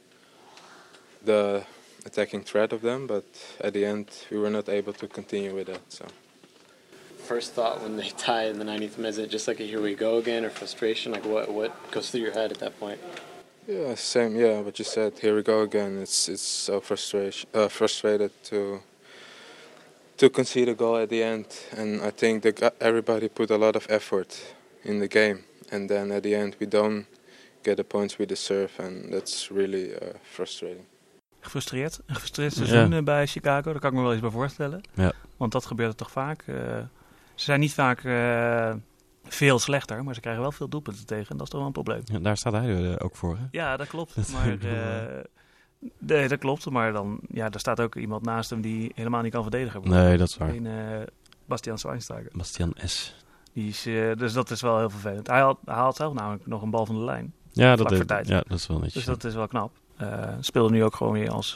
the 1.23 1.63
attacking 2.05 2.43
threat 2.43 2.71
of 2.73 2.81
them, 2.81 3.05
but 3.05 3.25
at 3.61 3.73
the 3.73 3.85
end 3.85 4.07
we 4.31 4.37
were 4.37 4.49
not 4.49 4.67
able 4.69 4.93
to 4.93 5.07
continue 5.07 5.53
with 5.53 5.67
that. 5.67 5.81
So 5.89 6.05
First 7.17 7.53
thought 7.53 7.83
when 7.83 7.97
they 7.97 8.09
tie 8.27 8.45
in 8.45 8.57
the 8.57 8.65
90th 8.65 8.97
minute, 8.97 9.29
just 9.29 9.47
like 9.47 9.59
a 9.59 9.63
here 9.63 9.81
we 9.81 9.93
go 9.95 10.17
again, 10.17 10.43
or 10.45 10.49
frustration, 10.49 11.11
like 11.11 11.25
what 11.25 11.51
what 11.51 11.71
goes 11.91 12.09
through 12.09 12.21
your 12.21 12.31
head 12.39 12.51
at 12.51 12.59
that 12.59 12.79
point? 12.79 12.99
yeah, 13.67 13.95
same. 13.95 14.35
Yeah, 14.35 14.61
what 14.61 14.79
you 14.79 14.85
said. 14.85 15.19
Here 15.19 15.35
we 15.35 15.43
go 15.43 15.61
again. 15.61 16.01
It's 16.01 16.29
it's 16.29 16.49
so 16.67 16.79
frustration 16.79 17.49
uh, 17.53 17.67
frustrated 17.67 18.31
to 18.45 18.81
to 20.17 20.29
concede 20.29 20.71
a 20.71 20.75
goal 20.77 21.01
at 21.01 21.09
the 21.09 21.23
end, 21.23 21.67
and 21.77 22.01
I 22.01 22.11
think 22.15 22.43
gu- 22.59 22.69
everybody 22.77 23.27
put 23.29 23.51
a 23.51 23.57
lot 23.57 23.75
of 23.75 23.85
effort 23.85 24.55
in 24.81 24.99
the 24.99 25.07
game, 25.07 25.39
and 25.71 25.87
then 25.87 26.11
at 26.11 26.23
the 26.23 26.35
end 26.35 26.55
we 26.59 26.67
don't 26.67 27.05
get 27.61 27.75
the 27.75 27.83
points 27.83 28.15
we 28.17 28.25
deserve, 28.25 28.69
and 28.83 29.11
that's 29.11 29.49
really 29.49 29.83
uh, 29.89 29.97
frustrating. 30.21 30.85
gefrustreerd. 31.39 31.99
Een 32.05 32.13
gefrustreerd 32.13 32.53
seizoen 32.53 32.89
Ja. 32.89 32.97
eh, 32.97 33.03
bij 33.03 33.27
Chicago, 33.27 33.71
daar 33.71 33.79
kan 33.81 33.89
ik 33.89 33.95
me 33.95 34.01
wel 34.01 34.11
eens 34.11 34.21
bij 34.21 34.29
voorstellen. 34.29 34.81
Ja. 34.93 35.11
Want 35.37 35.51
dat 35.51 35.65
gebeurt 35.65 35.89
er 35.89 35.95
toch 35.95 36.11
vaak. 36.11 36.43
eh, 36.45 36.55
ze 37.35 37.43
zijn 37.43 37.59
niet 37.59 37.73
vaak 37.73 38.03
eh, 38.03 38.73
veel 39.23 39.59
slechter, 39.59 40.03
maar 40.03 40.13
ze 40.13 40.19
krijgen 40.21 40.41
wel 40.41 40.51
veel 40.51 40.67
doelpunten 40.67 41.05
tegen. 41.05 41.29
En 41.29 41.37
dat 41.37 41.41
is 41.45 41.49
toch 41.49 41.57
wel 41.59 41.67
een 41.67 41.73
probleem. 41.73 42.01
Ja, 42.05 42.19
daar 42.19 42.37
staat 42.37 42.53
hij 42.53 42.67
er 42.67 43.03
ook 43.03 43.15
voor. 43.15 43.37
Hè? 43.37 43.43
Ja, 43.51 43.77
dat 43.77 43.87
klopt. 43.87 44.15
Dat 44.15 44.31
maar, 44.31 44.57
eh, 44.73 45.23
nee, 45.97 46.27
dat 46.27 46.39
klopt. 46.39 46.69
Maar 46.69 46.93
dan, 46.93 47.19
ja, 47.31 47.49
er 47.49 47.59
staat 47.59 47.79
ook 47.81 47.95
iemand 47.95 48.23
naast 48.25 48.49
hem 48.49 48.61
die 48.61 48.91
helemaal 48.95 49.21
niet 49.21 49.31
kan 49.31 49.41
verdedigen. 49.41 49.81
Nee, 49.89 50.17
dat 50.17 50.27
is 50.27 50.37
waar. 50.37 50.49
Een, 50.49 50.67
eh, 50.67 51.07
Bastian 51.45 51.77
Schweinsteiger. 51.77 52.31
Bastian 52.33 52.73
S. 52.85 53.15
Die 53.53 53.67
is, 53.67 53.85
eh, 53.85 54.13
dus 54.15 54.33
dat 54.33 54.51
is 54.51 54.61
wel 54.61 54.77
heel 54.77 54.89
vervelend. 54.89 55.27
Hij 55.27 55.39
haalt, 55.39 55.59
hij 55.65 55.75
haalt 55.75 55.95
zelf 55.95 56.13
namelijk 56.13 56.47
nog 56.47 56.61
een 56.61 56.69
bal 56.69 56.85
van 56.85 56.95
de 56.95 57.03
lijn. 57.03 57.33
Ja, 57.51 57.75
dat, 57.75 58.07
tijd. 58.07 58.27
ja, 58.27 58.43
dat 58.47 58.57
is 58.57 58.67
wel 58.67 58.77
netjes. 58.77 58.93
Dus 58.93 59.05
dat 59.05 59.23
is 59.23 59.33
wel 59.33 59.47
knap. 59.47 59.71
Eh, 59.97 60.33
speelde 60.39 60.73
nu 60.73 60.83
ook 60.83 60.95
gewoon 60.95 61.13
weer 61.13 61.31
als 61.31 61.55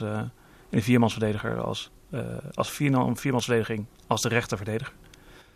in 0.70 0.78
de 0.78 0.82
viermansverdediger, 0.82 1.62
als, 1.62 1.92
eh 2.10 2.20
als 2.54 2.70
vierman, 2.70 3.18
viermansverdediging, 3.18 3.86
als 4.08 4.22
de 4.22 4.30
rechterverdediger. 4.30 4.94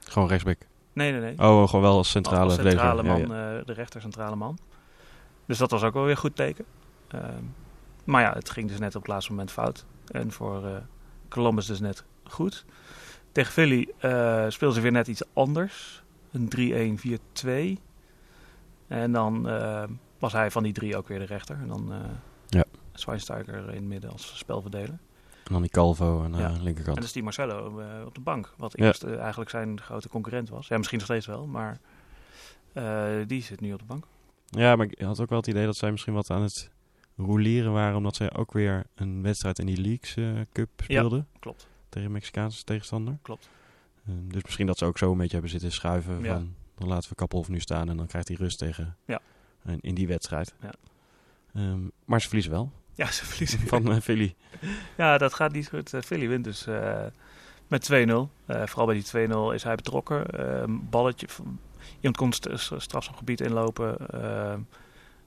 Gewoon 0.03 0.27
rechtsback. 0.27 0.57
Nee, 0.93 1.11
nee, 1.11 1.21
nee. 1.21 1.39
Oh, 1.39 1.67
gewoon 1.67 1.81
wel 1.81 1.97
als 1.97 2.09
centrale, 2.09 2.43
als 2.43 2.53
centrale 2.53 2.95
verdediger. 3.03 3.27
man, 3.27 3.37
Ja, 3.37 3.51
ja. 3.51 3.63
de 3.63 3.73
rechter 3.73 4.01
centrale 4.01 4.35
man. 4.35 4.57
Dus 5.45 5.57
dat 5.57 5.71
was 5.71 5.83
ook 5.83 5.93
wel 5.93 6.01
weer 6.03 6.11
een 6.11 6.17
goed 6.17 6.35
teken. 6.35 6.65
Maar 8.05 8.21
ja, 8.21 8.33
het 8.33 8.49
ging 8.49 8.69
dus 8.69 8.79
net 8.79 8.95
op 8.95 9.01
het 9.01 9.11
laatste 9.11 9.31
moment 9.31 9.51
fout. 9.51 9.85
En 10.11 10.31
voor 10.31 10.65
eh, 10.65 10.75
Columbus 11.29 11.65
dus 11.65 11.79
net 11.79 12.03
goed. 12.23 12.65
Tegen 13.31 13.51
Philly 13.51 13.89
eh 13.99 14.45
speelden 14.49 14.75
ze 14.77 14.81
weer 14.81 14.91
net 14.91 15.07
iets 15.07 15.21
anders. 15.33 16.03
Een 16.31 16.49
3-1-4-2. 17.77 17.81
En 18.87 19.11
dan 19.11 19.49
eh, 19.49 19.83
was 20.19 20.33
hij 20.33 20.51
van 20.51 20.63
die 20.63 20.73
drie 20.73 20.97
ook 20.97 21.07
weer 21.07 21.19
de 21.19 21.25
rechter. 21.25 21.57
En 21.61 21.67
dan 21.67 21.93
Ja. 22.47 22.63
Schweinsteiger 22.93 23.57
in 23.69 23.75
het 23.75 23.83
midden 23.83 24.11
als 24.11 24.37
spelverdeler. 24.37 24.89
En 25.43 25.51
dan 25.51 25.61
die 25.61 25.71
Calvo 25.71 26.23
aan 26.23 26.31
de 26.31 26.37
Ja. 26.37 26.49
linkerkant. 26.49 26.87
En 26.87 26.93
dan 26.93 27.03
is 27.03 27.11
die 27.11 27.23
Marcelo 27.23 27.81
op 28.05 28.15
de 28.15 28.21
bank. 28.21 28.53
Wat 28.57 28.73
Ja. 28.77 28.85
eerst 28.85 29.03
eigenlijk 29.03 29.49
zijn 29.49 29.81
grote 29.81 30.09
concurrent 30.09 30.49
was. 30.49 30.67
Ja, 30.67 30.77
misschien 30.77 30.97
nog 30.97 31.07
steeds 31.07 31.25
wel, 31.25 31.45
maar 31.47 31.77
die 33.27 33.41
zit 33.41 33.59
nu 33.61 33.73
op 33.73 33.79
de 33.79 33.85
bank. 33.85 34.05
Ja, 34.49 34.75
maar 34.75 34.85
ik 34.89 34.99
had 35.01 35.19
ook 35.19 35.29
wel 35.29 35.37
het 35.37 35.47
idee 35.47 35.65
dat 35.65 35.75
zij 35.75 35.91
misschien 35.91 36.13
wat 36.13 36.29
aan 36.29 36.41
het 36.41 36.71
roleren 37.17 37.71
waren. 37.73 37.97
Omdat 37.97 38.15
zij 38.15 38.33
ook 38.35 38.53
weer 38.53 38.83
een 38.95 39.21
wedstrijd 39.21 39.59
in 39.59 39.65
die 39.65 39.81
Leagues 39.81 40.15
eh, 40.15 40.41
Cup 40.53 40.69
speelden. 40.83 41.27
Klopt, 41.39 41.67
Tegen 41.89 42.07
een 42.07 42.13
Mexicaanse 42.13 42.63
tegenstander. 42.63 43.17
klopt. 43.21 43.49
Eh, 44.05 44.13
dus 44.27 44.43
misschien 44.43 44.67
dat 44.67 44.77
ze 44.77 44.85
ook 44.85 44.97
zo 44.97 45.11
een 45.11 45.17
beetje 45.17 45.33
hebben 45.33 45.51
zitten 45.51 45.71
schuiven. 45.71 46.23
Ja. 46.23 46.33
Van, 46.33 46.53
dan 46.75 46.87
laten 46.87 47.09
we 47.09 47.15
Kappelhof 47.15 47.49
nu 47.49 47.59
staan 47.59 47.89
en 47.89 47.97
dan 47.97 48.07
krijgt 48.07 48.27
hij 48.27 48.37
rust 48.37 48.57
tegen. 48.57 48.95
Ja. 49.05 49.19
En 49.63 49.79
in 49.81 49.95
die 49.95 50.07
wedstrijd. 50.07 50.53
Ja. 50.61 50.71
Ehm, 51.53 51.79
maar 52.05 52.21
ze 52.21 52.25
verliezen 52.27 52.51
wel 52.53 52.71
Ja, 52.95 53.11
ze 53.11 53.25
verliezen. 53.25 53.59
van 53.59 53.91
eh, 53.91 53.99
Philly. 54.01 54.35
Ja, 54.97 55.17
dat 55.17 55.33
gaat 55.33 55.51
niet 55.51 55.67
goed. 55.69 55.93
Eh, 55.93 56.01
Philly 56.01 56.27
wint 56.27 56.43
dus 56.43 56.65
met 57.67 57.83
2-0. 57.91 58.29
Eh, 58.45 58.65
vooral 58.65 58.85
bij 58.85 58.95
die 58.95 59.27
2-0 59.29 59.53
is 59.53 59.63
hij 59.63 59.75
betrokken. 59.75 60.25
Ehm, 60.29 60.71
balletje. 60.89 61.27
van- 61.29 61.59
Iemand 62.01 62.35
st- 62.35 62.71
strafschopgebied 62.77 63.41
inlopen. 63.41 64.07
Ehm, 64.09 64.59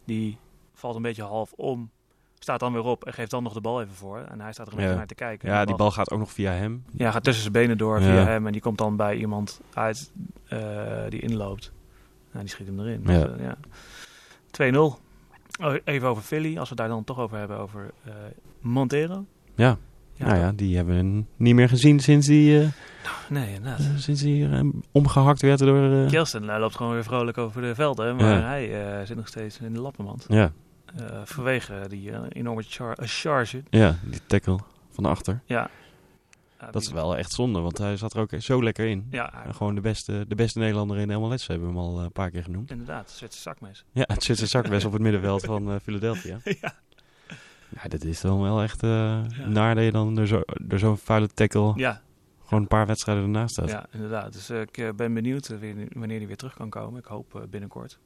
die 0.05 0.38
valt 0.78 0.96
een 0.96 1.02
beetje 1.02 1.22
half 1.22 1.52
om. 1.52 1.90
Staat 2.38 2.60
dan 2.60 2.72
weer 2.72 2.82
op 2.82 3.04
en 3.04 3.12
geeft 3.12 3.30
dan 3.30 3.42
nog 3.42 3.52
de 3.52 3.60
bal 3.60 3.82
even 3.82 3.94
voor. 3.94 4.18
En 4.18 4.40
hij 4.40 4.52
staat 4.52 4.66
er 4.66 4.72
een 4.72 4.78
Ja. 4.78 4.82
beetje 4.84 4.98
naar 4.98 5.06
te 5.08 5.14
kijken. 5.14 5.48
Ja, 5.48 5.60
En 5.60 5.66
die 5.66 5.76
bal 5.76 5.90
gaat 5.90 6.10
ook 6.10 6.18
nog 6.18 6.32
via 6.32 6.52
hem. 6.52 6.84
Ja, 6.92 7.10
gaat 7.10 7.24
tussen 7.24 7.42
zijn 7.42 7.52
benen 7.54 7.78
door 7.78 8.00
Ja. 8.00 8.04
via 8.06 8.24
hem. 8.24 8.46
En 8.46 8.52
die 8.52 8.60
komt 8.60 8.78
dan 8.78 8.96
bij 8.96 9.16
iemand 9.16 9.60
uit 9.74 10.12
eh, 10.48 10.58
die 11.08 11.20
inloopt. 11.20 11.72
Nou, 12.32 12.44
die 12.44 12.48
schiet 12.54 12.66
hem 12.66 12.80
erin. 12.80 13.02
Ja. 13.04 13.24
Dus, 13.24 13.36
eh, 13.36 13.44
ja. 13.44 13.56
2-0. 14.50 14.98
Oh, 15.60 15.74
even 15.84 16.08
over 16.08 16.22
Philly, 16.22 16.58
als 16.58 16.68
we 16.68 16.74
daar 16.74 16.88
dan 16.88 17.04
toch 17.04 17.18
over 17.18 17.38
hebben, 17.38 17.58
over 17.58 17.90
eh, 18.04 18.12
Montero. 18.60 19.24
Ja. 19.54 19.76
Ja, 20.14 20.26
nou 20.26 20.38
ja, 20.38 20.52
die 20.52 20.76
hebben 20.76 20.96
we 20.96 21.24
niet 21.36 21.54
meer 21.54 21.68
gezien 21.68 22.00
sinds 22.00 22.26
die, 22.26 22.68
Nee, 23.28 23.54
inderdaad. 23.54 23.80
sinds 23.96 24.20
die 24.22 24.48
eh, 24.48 24.60
omgehakt 24.92 25.42
werd 25.42 25.58
door... 25.58 26.06
Kjelsten 26.06 26.50
eh, 26.50 26.58
loopt 26.58 26.76
gewoon 26.76 26.92
weer 26.92 27.04
vrolijk 27.04 27.38
over 27.38 27.62
de 27.62 27.74
velden, 27.74 28.16
maar 28.16 28.38
Ja. 28.38 28.40
hij 28.46 29.06
zit 29.06 29.16
nog 29.16 29.28
steeds 29.28 29.58
in 29.60 29.72
de 29.72 29.80
lappenmand. 29.80 30.24
ja, 30.28 30.52
Eh, 30.96 31.20
vanwege 31.24 31.85
die 31.88 32.11
eh, 32.12 32.20
enorme 32.29 32.62
char 32.62 32.92
eh, 32.98 33.09
charge. 33.09 33.62
ja, 33.70 33.96
die 34.05 34.20
tackle 34.27 34.59
van 34.90 35.05
achter. 35.05 35.40
Ja. 35.44 35.70
Ja, 36.61 36.70
Dat 36.70 36.83
is 36.83 36.90
wel 36.90 37.16
echt 37.16 37.33
zonde, 37.33 37.61
want 37.61 37.79
hij 37.79 37.96
zat 37.96 38.14
er 38.14 38.20
ook 38.20 38.31
zo 38.38 38.62
lekker 38.62 38.87
in. 38.87 39.07
Ja, 39.11 39.44
gewoon 39.51 39.74
de 39.74 39.81
beste, 39.81 40.24
de 40.29 40.35
beste 40.35 40.59
Nederlander 40.59 40.98
in 40.98 41.09
de 41.09 41.16
MLS 41.16 41.46
hebben 41.46 41.68
we 41.68 41.74
hem 41.74 41.83
al 41.83 42.01
een 42.01 42.12
paar 42.12 42.31
keer 42.31 42.42
genoemd. 42.42 42.70
inderdaad. 42.70 43.11
Zwitser 43.11 43.42
zakmes. 43.42 43.85
Ja, 43.92 44.05
het 44.07 44.22
zit 44.22 44.37
zijn 44.37 44.48
zakmes 44.48 44.85
op 44.85 44.92
het 44.92 45.03
middenveld 45.03 45.44
van 45.44 45.81
Philadelphia. 45.81 46.38
ja. 46.61 46.74
Ja, 47.83 47.88
dat 47.88 48.05
is 48.05 48.20
dan 48.20 48.40
wel 48.42 48.62
echt 48.62 48.83
eh 48.83 49.20
naar 49.46 49.74
dat 49.74 49.85
je 49.85 49.92
dan 49.92 50.14
door 50.14 50.27
zo- 50.27 50.42
door 50.62 50.79
zo'n 50.79 50.98
vuile 50.98 51.27
tackle 51.29 51.72
Ja, 51.77 52.03
gewoon 52.44 52.62
een 52.62 52.68
paar 52.68 52.87
wedstrijden 52.87 53.24
ernaast 53.24 53.53
staat. 53.53 53.68
Ja, 53.70 53.87
inderdaad. 53.92 54.33
Dus 54.33 54.51
ik 54.51 54.92
ben 54.96 55.14
benieuwd 55.14 55.48
wanneer 55.92 56.18
hij 56.18 56.27
weer 56.27 56.37
terug 56.37 56.55
kan 56.55 56.70
komen. 56.70 56.98
Ik 57.01 57.05
hoop 57.07 57.46
binnenkort. 57.51 57.98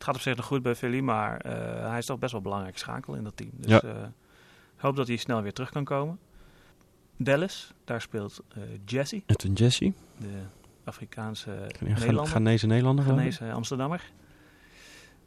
Het 0.00 0.08
gaat 0.08 0.14
op 0.18 0.20
zich 0.20 0.36
nog 0.36 0.46
goed 0.46 0.62
bij 0.62 0.74
Philly, 0.74 1.00
maar 1.00 1.36
eh, 1.40 1.88
hij 1.88 1.98
is 1.98 2.06
toch 2.06 2.18
best 2.18 2.32
wel 2.32 2.40
een 2.40 2.46
belangrijk 2.46 2.78
schakel 2.78 3.14
in 3.14 3.24
dat 3.24 3.36
team. 3.36 3.50
Dus 3.56 3.70
Ja. 3.70 3.80
eh, 3.80 3.90
ik 4.76 4.80
hoop 4.80 4.96
dat 4.96 5.06
hij 5.06 5.16
snel 5.16 5.42
weer 5.42 5.52
terug 5.52 5.70
kan 5.70 5.84
komen. 5.84 6.18
Dallas, 7.16 7.72
daar 7.84 8.00
speelt 8.00 8.40
eh, 8.48 8.62
Jesse, 8.84 9.22
En 9.26 9.36
toen 9.36 9.52
Jesse, 9.52 9.92
de 10.18 10.26
Afrikaanse 10.84 11.50
Ghan- 11.68 11.88
Nederlander. 11.88 12.26
Ghanese 12.26 12.66
Nederlander. 12.66 13.04
Ghanese 13.04 13.52
Amsterdammer. 13.52 14.10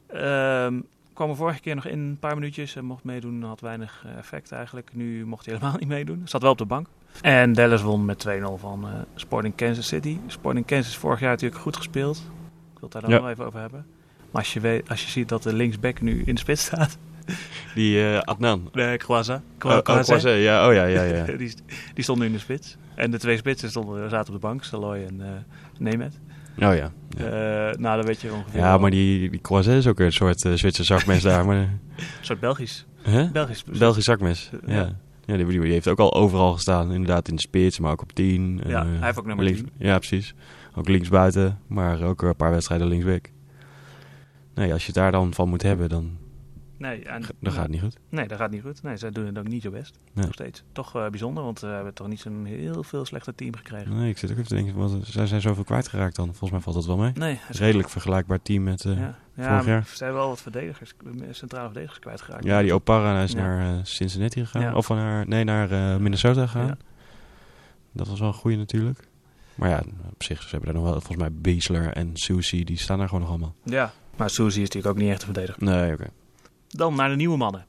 Ehm 0.08 0.80
kwam 1.14 1.30
er 1.30 1.36
vorige 1.36 1.60
keer 1.60 1.76
nog 1.76 1.86
in 1.86 2.00
een 2.00 2.18
paar 2.20 2.36
minuutjes 2.36 2.76
en 2.76 2.86
mocht 2.86 3.04
meedoen. 3.04 3.44
Had 3.44 3.62
weinig 3.62 4.06
effect 4.18 4.52
eigenlijk. 4.52 4.94
Nu 4.94 5.26
mocht 5.26 5.46
hij 5.46 5.56
helemaal 5.56 5.78
niet 5.80 5.88
meedoen. 5.88 6.22
Zat 6.26 6.42
wel 6.42 6.52
op 6.52 6.58
de 6.58 6.66
bank. 6.66 6.88
En 7.22 7.54
Dallas 7.54 7.82
won 7.82 8.06
met 8.06 8.26
2-0 8.28 8.58
van 8.58 8.88
Sporting 9.16 9.56
Kansas 9.56 9.88
City. 9.88 10.18
Sporting 10.28 10.66
Kansas 10.66 10.98
vorig 10.98 11.20
jaar 11.20 11.30
natuurlijk 11.30 11.62
goed 11.62 11.78
gespeeld. 11.78 12.18
Ik 12.18 12.24
wil 12.80 12.82
het 12.82 12.92
daar 12.92 13.02
dan 13.02 13.12
Ja. 13.12 13.18
nog 13.20 13.30
even 13.30 13.46
over 13.46 13.60
hebben. 13.60 13.86
Maar 14.34 14.42
als 14.42 14.54
je, 14.54 14.60
weet, 14.60 14.90
als 14.90 15.04
je 15.04 15.10
ziet 15.10 15.30
dat 15.30 15.44
de 15.44 15.54
linksback 15.54 16.02
nu 16.02 16.24
in 16.26 16.34
de 16.34 16.40
spits 16.40 16.66
staat. 16.66 16.98
Die 17.76 18.04
eh, 18.04 18.20
Adnan. 18.20 18.70
De 18.72 18.96
Croisa. 18.98 19.42
Oh, 19.62 19.72
oh, 19.72 20.22
ja, 20.22 20.68
oh 20.68 20.74
ja, 20.74 20.86
ja, 20.86 21.04
ja. 21.04 21.24
die, 21.38 21.54
die 21.94 22.04
stond 22.04 22.20
nu 22.20 22.26
in 22.26 22.32
de 22.32 22.40
spits. 22.40 22.78
En 22.96 23.12
de 23.12 23.20
twee 23.20 23.38
spitsen 23.38 23.70
stonden, 23.70 24.10
zaten 24.10 24.34
op 24.34 24.42
de 24.42 24.48
bank. 24.48 24.64
Saloy 24.64 24.98
en 24.98 25.22
eh 25.22 25.28
Nemeth. 25.80 26.20
Oh 26.56 26.76
ja. 26.76 26.92
Ja, 27.10 27.26
Eh, 27.70 27.78
nou, 27.78 27.98
dan 27.98 28.06
weet 28.06 28.22
je 28.22 28.34
ongeveer 28.34 28.60
ja 28.60 28.70
wel. 28.70 28.80
maar 28.80 28.92
die, 28.92 29.30
die 29.30 29.60
is 29.60 29.88
ook 29.88 30.00
een 30.00 30.12
soort 30.14 30.46
eh 30.46 30.54
Zwitser 30.54 30.86
zakmes 30.86 31.22
daar. 31.32 31.46
Maar, 31.46 31.56
Een 31.56 31.70
soort 32.22 32.40
Belgisch. 32.40 32.86
Belgisch. 33.32 33.64
Belgisch 33.64 34.04
zakmes, 34.04 34.50
ja. 34.66 34.74
Ja. 34.74 34.96
ja. 35.26 35.38
die, 35.38 35.46
die 35.46 35.72
heeft 35.72 35.88
ook 35.88 36.00
al 36.00 36.14
overal 36.14 36.54
gestaan. 36.54 36.92
Inderdaad 36.92 37.28
in 37.28 37.36
de 37.36 37.42
spits, 37.42 37.80
maar 37.80 37.92
ook 37.92 38.02
op 38.02 38.12
10. 38.14 38.62
Ja, 38.68 38.86
hij 38.86 39.06
heeft 39.06 39.20
ook 39.20 39.26
nummer 39.26 39.46
links, 39.46 39.60
10. 39.60 39.70
Ja, 39.78 39.98
precies. 39.98 40.34
Ook 40.76 40.88
linksbuiten, 40.88 41.60
maar 41.68 42.02
ook 42.02 42.22
een 42.22 42.36
paar 42.36 42.52
wedstrijden 42.52 42.88
linksback. 42.88 43.30
Nee, 44.54 44.72
als 44.74 44.82
je 44.82 44.88
het 44.88 44.96
daar 44.96 45.12
dan 45.12 45.34
van 45.34 45.50
moet 45.50 45.62
hebben, 45.62 45.90
dan, 45.90 46.18
Nee, 46.78 47.04
en, 47.06 47.24
dan 47.40 47.52
gaat 47.54 47.62
het 47.62 47.72
niet 47.72 47.82
goed. 47.82 47.98
Nee, 48.10 48.28
dat 48.28 48.38
gaat 48.38 48.52
niet 48.52 48.62
goed. 48.62 48.84
Nee, 48.84 48.98
zij 48.98 49.10
doen 49.12 49.26
het 49.26 49.38
ook 49.38 49.48
niet 49.48 49.62
zo 49.62 49.70
best. 49.72 50.00
Nee. 50.14 50.26
Nog 50.26 50.34
steeds. 50.34 50.64
Toch 50.72 50.96
eh, 50.96 51.08
bijzonder, 51.10 51.44
want 51.44 51.60
we 51.60 51.68
hebben 51.68 51.94
toch 51.94 52.08
niet 52.08 52.20
zo'n 52.20 52.46
heel 52.46 52.84
veel 52.84 53.06
slechter 53.06 53.36
team 53.36 53.56
gekregen. 53.56 53.96
Nee, 53.98 54.10
ik 54.10 54.18
zit 54.18 54.32
ook 54.32 54.38
even 54.38 54.48
te 54.50 54.56
denken, 54.56 54.76
wat, 54.76 54.92
zij 55.04 55.26
zijn 55.28 55.42
zoveel 55.42 55.64
kwijtgeraakt 55.64 56.16
dan. 56.16 56.26
Volgens 56.26 56.52
mij 56.52 56.60
valt 56.60 56.76
dat 56.76 56.86
wel 56.86 56.98
mee. 56.98 57.12
Nee, 57.14 57.34
hij 57.40 57.50
is- 57.50 57.60
Redelijk 57.60 57.90
vergelijkbaar 57.90 58.42
team 58.42 58.64
met... 58.64 58.86
eh, 58.86 58.92
Ja, 58.98 59.00
ja 59.00 59.16
vorig 59.34 59.48
maar 59.50 59.66
jaar. 59.66 59.86
ze 59.88 59.96
zijn 59.96 60.14
wel 60.14 60.28
wat 60.28 60.42
verdedigers, 60.42 60.94
centrale 61.32 61.66
verdedigers 61.66 62.00
kwijtgeraakt. 62.00 62.44
Ja, 62.44 62.62
die 62.62 62.74
Opara 62.74 63.24
is 63.24 63.32
Ja. 63.32 63.38
naar 63.38 63.76
eh, 63.78 63.80
Cincinnati 63.84 64.40
gegaan. 64.46 64.62
Ja. 64.62 64.76
Of 64.76 64.90
naar, 64.90 65.28
nee, 65.28 65.44
naar 65.44 65.72
eh, 65.72 65.98
Minnesota 66.00 66.46
gegaan. 66.48 66.68
Ja. 66.68 66.78
Dat 67.92 68.08
was 68.08 68.20
wel 68.20 68.28
een 68.28 68.34
goeie 68.34 68.58
natuurlijk. 68.58 69.08
Maar 69.56 69.70
ja, 69.70 69.84
op 70.14 70.24
zich, 70.24 70.42
ze 70.42 70.48
hebben 70.50 70.66
daar 70.74 70.82
nog 70.82 70.84
wel, 70.92 70.94
volgens 71.02 71.18
mij 71.18 71.32
Beasler 71.32 71.94
en 71.94 72.10
Susie, 72.14 72.66
die 72.66 72.78
staan 72.78 72.98
daar 72.98 73.08
gewoon 73.08 73.22
nog 73.24 73.30
allemaal. 73.32 73.56
Ja, 73.64 73.92
maar 74.18 74.30
Suzy 74.30 74.62
is 74.62 74.68
natuurlijk 74.70 74.96
ook 74.96 75.02
niet 75.02 75.10
echt 75.12 75.20
een 75.24 75.34
verdediger. 75.34 75.64
Nee, 75.64 75.94
oké. 75.94 76.06
Dan 76.68 76.96
naar 76.96 77.10
de 77.10 77.16
nieuwe 77.16 77.38
mannen. 77.38 77.66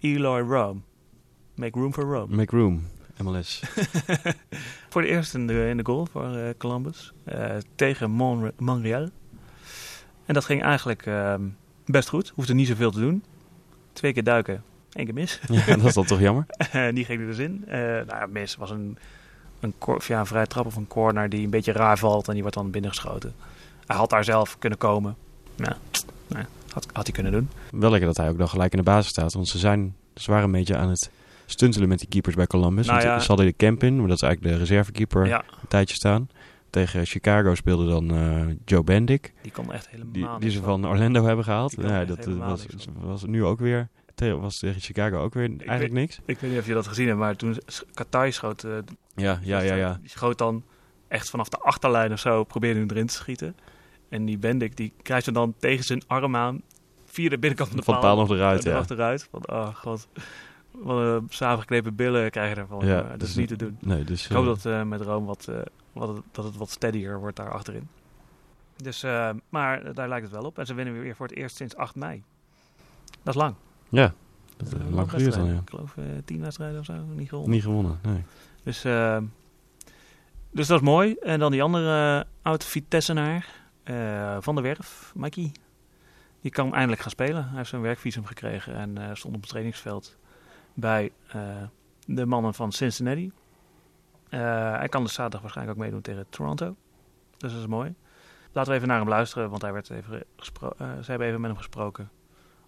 Eloy 0.00 0.40
Rome. 0.40 0.80
Make 1.54 1.78
room 1.78 1.92
for 1.92 2.04
Rome. 2.04 2.36
Make 2.36 2.56
room, 2.56 2.82
MLS. 3.22 3.62
voor 4.90 5.02
de 5.02 5.08
eerste 5.08 5.38
in 5.38 5.46
de, 5.46 5.68
in 5.68 5.76
de 5.76 5.84
goal 5.86 6.06
voor 6.06 6.34
eh, 6.36 6.50
Columbus. 6.58 7.12
eh, 7.24 7.56
tegen 7.74 8.10
Mon- 8.10 8.52
Montreal. 8.58 9.08
En 10.24 10.34
dat 10.34 10.44
ging 10.44 10.62
eigenlijk 10.62 11.06
ehm, 11.06 11.42
best 11.86 12.08
goed. 12.08 12.32
Hoefde 12.34 12.54
niet 12.54 12.66
zoveel 12.66 12.90
te 12.90 13.00
doen. 13.00 13.24
Twee 13.92 14.12
keer 14.12 14.24
duiken, 14.24 14.62
één 14.92 15.04
keer 15.04 15.14
mis. 15.14 15.40
ja, 15.48 15.76
dat 15.76 15.84
is 15.84 15.94
dan 15.94 16.04
toch 16.04 16.20
jammer. 16.20 16.46
En 16.72 16.94
die 16.94 17.04
ging 17.04 17.20
er 17.20 17.26
dus 17.26 17.38
in. 17.38 17.64
Eh 17.68 17.78
nou 17.80 18.06
ja, 18.06 18.26
mis 18.26 18.56
was 18.56 18.70
een, 18.70 18.98
een, 19.60 19.74
ja, 20.06 20.18
een 20.20 20.26
vrije 20.26 20.46
trap 20.46 20.66
of 20.66 20.76
een 20.76 20.86
corner 20.86 21.28
die 21.28 21.44
een 21.44 21.50
beetje 21.50 21.72
raar 21.72 21.98
valt 21.98 22.26
en 22.26 22.32
die 22.32 22.42
wordt 22.42 22.56
dan 22.56 22.70
binnengeschoten. 22.70 23.34
Hij 23.86 23.96
had 23.96 24.10
daar 24.10 24.24
zelf 24.24 24.58
kunnen 24.58 24.78
komen. 24.78 25.16
Ja, 25.56 25.76
nee, 26.26 26.44
had, 26.72 26.86
had 26.92 27.06
hij 27.06 27.12
kunnen 27.14 27.32
doen. 27.32 27.48
Wel 27.70 27.90
lekker 27.90 28.08
dat 28.08 28.16
hij 28.16 28.28
ook 28.28 28.38
dan 28.38 28.48
gelijk 28.48 28.72
in 28.72 28.78
de 28.78 28.84
basis 28.84 29.10
staat. 29.10 29.32
Want 29.32 29.48
ze, 29.48 29.58
zijn, 29.58 29.94
ze 30.14 30.30
waren 30.30 30.44
een 30.44 30.52
beetje 30.52 30.76
aan 30.76 30.88
het 30.88 31.10
stuntelen 31.46 31.88
met 31.88 31.98
die 31.98 32.08
keepers 32.08 32.34
bij 32.34 32.46
Columbus. 32.46 32.86
Nou 32.86 32.98
want 32.98 33.10
ja. 33.12 33.20
ze 33.20 33.26
hadden 33.26 33.46
de 33.46 33.56
camp 33.56 33.82
in, 33.82 33.98
maar 33.98 34.08
dat 34.08 34.16
is 34.16 34.22
eigenlijk 34.22 34.54
de 34.54 34.60
reservekeeper, 34.60 35.26
Ja, 35.26 35.44
een 35.60 35.68
tijdje 35.68 35.94
staan. 35.94 36.28
Tegen 36.70 37.06
Chicago 37.06 37.54
speelde 37.54 37.86
dan 37.88 38.10
eh, 38.14 38.54
Joe 38.64 38.82
Bendick. 38.84 39.32
die 39.42 39.52
kon 39.52 39.72
echt 39.72 39.88
helemaal 39.88 40.38
Die, 40.38 40.50
ze 40.50 40.60
van. 40.62 40.80
van 40.82 40.90
Orlando 40.90 41.24
hebben 41.24 41.44
gehaald. 41.44 41.74
Ja, 41.80 42.04
dat 42.04 42.26
eh, 42.26 42.34
was, 42.34 42.66
was 43.00 43.24
nu 43.24 43.44
ook 43.44 43.58
weer. 43.60 43.88
Was 44.40 44.58
tegen 44.58 44.80
Chicago 44.80 45.16
ook 45.22 45.34
weer 45.34 45.50
eigenlijk 45.58 45.92
niks. 45.92 46.20
Ik 46.24 46.38
weet 46.38 46.50
niet 46.50 46.60
of 46.60 46.66
je 46.66 46.72
dat 46.74 46.86
gezien 46.86 47.06
hebt, 47.06 47.18
maar 47.18 47.36
toen 47.36 47.56
Katai 47.94 48.32
schoot, 48.32 48.64
eh, 48.64 48.70
Ja, 49.14 49.38
ja, 49.42 49.60
ja, 49.60 49.74
ja. 49.74 49.98
die 50.00 50.10
schoot 50.10 50.38
dan 50.38 50.62
echt 51.08 51.30
vanaf 51.30 51.48
de 51.48 51.58
achterlijn 51.58 52.12
of 52.12 52.18
zo, 52.18 52.44
probeerde 52.44 52.80
hem 52.80 52.90
erin 52.90 53.06
te 53.06 53.14
schieten. 53.14 53.56
En 54.12 54.24
die 54.24 54.38
Bendik, 54.38 54.76
die 54.76 54.92
krijgt 55.02 55.24
hem 55.24 55.34
dan 55.34 55.54
tegen 55.58 55.84
zijn 55.84 56.02
arm 56.06 56.36
aan, 56.36 56.62
via 57.04 57.28
de 57.28 57.38
binnenkant 57.38 57.68
van 57.68 57.78
de 57.78 57.84
Van 57.84 58.00
paal 58.00 58.16
nog 58.16 58.30
eruit, 58.30 58.62
ja. 58.62 58.76
achteruit. 58.76 59.28
Van, 59.30 59.48
oh 59.48 59.74
god, 59.74 60.08
wat 60.70 60.98
een 60.98 61.26
samengeknepen 61.28 61.94
billen 61.94 62.30
krijg 62.30 62.54
je 62.54 62.60
ervan. 62.60 62.86
Ja, 62.86 63.02
Eh, 63.02 63.10
dat 63.10 63.20
dus- 63.20 63.28
is 63.28 63.34
niet 63.36 63.48
te 63.48 63.56
doen. 63.56 63.76
Nee, 63.80 64.04
dus, 64.04 64.24
Ik 64.26 64.32
hoop 64.32 64.42
eh, 64.42 64.48
dat 64.48 64.66
eh, 64.66 64.82
met 64.82 65.00
Rome 65.00 65.26
wat, 65.26 65.48
wat 65.92 66.22
dat 66.32 66.44
het 66.44 66.56
wat 66.56 66.70
steadier 66.70 67.18
wordt 67.18 67.36
daar 67.36 67.50
achterin. 67.52 67.88
Dus, 68.76 69.04
maar 69.48 69.94
daar 69.94 70.08
lijkt 70.08 70.24
het 70.24 70.34
wel 70.34 70.44
op. 70.44 70.58
En 70.58 70.66
ze 70.66 70.74
winnen 70.74 71.00
weer 71.00 71.16
voor 71.16 71.26
het 71.26 71.36
eerst 71.36 71.56
sinds 71.56 71.76
8 71.76 71.94
mei. 71.94 72.22
Dat 73.22 73.34
is 73.34 73.40
lang. 73.40 73.54
Ja, 73.88 74.14
Dat 74.56 74.66
is 74.66 74.72
lang 74.72 75.10
geduurd 75.10 75.10
wedstrijden? 75.10 75.54
ja. 75.54 75.60
Ik 75.60 75.70
geloof 75.70 75.96
eh, 75.96 76.04
tien 76.24 76.40
wedstrijden 76.40 76.78
of 76.78 76.84
zo, 76.84 76.94
niet 77.16 77.28
gewonnen. 77.28 77.52
Niet 77.54 77.62
gewonnen, 77.62 77.98
nee. 78.02 78.22
Dus, 78.62 78.82
dus 80.50 80.66
dat 80.66 80.78
is 80.80 80.84
mooi. 80.86 81.14
En 81.20 81.38
dan 81.38 81.50
die 81.50 81.62
andere 81.62 82.26
oud-Vitessenaar, 82.42 83.46
uh, 83.84 84.36
Van 84.40 84.54
der 84.54 84.64
Werf, 84.64 85.12
Mikey. 85.14 85.52
Die 86.40 86.50
kan 86.50 86.74
eindelijk 86.74 87.00
gaan 87.00 87.10
spelen. 87.10 87.48
Hij 87.48 87.56
heeft 87.56 87.68
zijn 87.68 87.82
werkvisum 87.82 88.24
gekregen 88.24 88.74
en 88.74 88.98
uh, 88.98 89.10
stond 89.12 89.34
op 89.34 89.40
het 89.40 89.50
trainingsveld 89.50 90.16
bij 90.74 91.12
uh, 91.36 91.42
de 92.06 92.26
mannen 92.26 92.54
van 92.54 92.72
Cincinnati. 92.72 93.32
Hij 94.28 94.88
kan 94.88 95.02
dus 95.02 95.12
zaterdag 95.12 95.40
waarschijnlijk 95.40 95.78
ook 95.78 95.84
meedoen 95.84 96.02
tegen 96.02 96.26
Toronto. 96.28 96.76
Dus 97.36 97.52
dat 97.52 97.60
is 97.60 97.66
mooi. 97.66 97.94
Laten 98.52 98.70
we 98.70 98.76
even 98.76 98.88
naar 98.88 98.98
hem 98.98 99.08
luisteren, 99.08 99.50
want 99.50 99.62
hij 99.62 99.72
werd 99.72 99.90
even 99.90 100.24
ze 100.76 101.10
hebben 101.10 101.26
even 101.26 101.40
met 101.40 101.50
hem 101.50 101.58
gesproken 101.58 102.10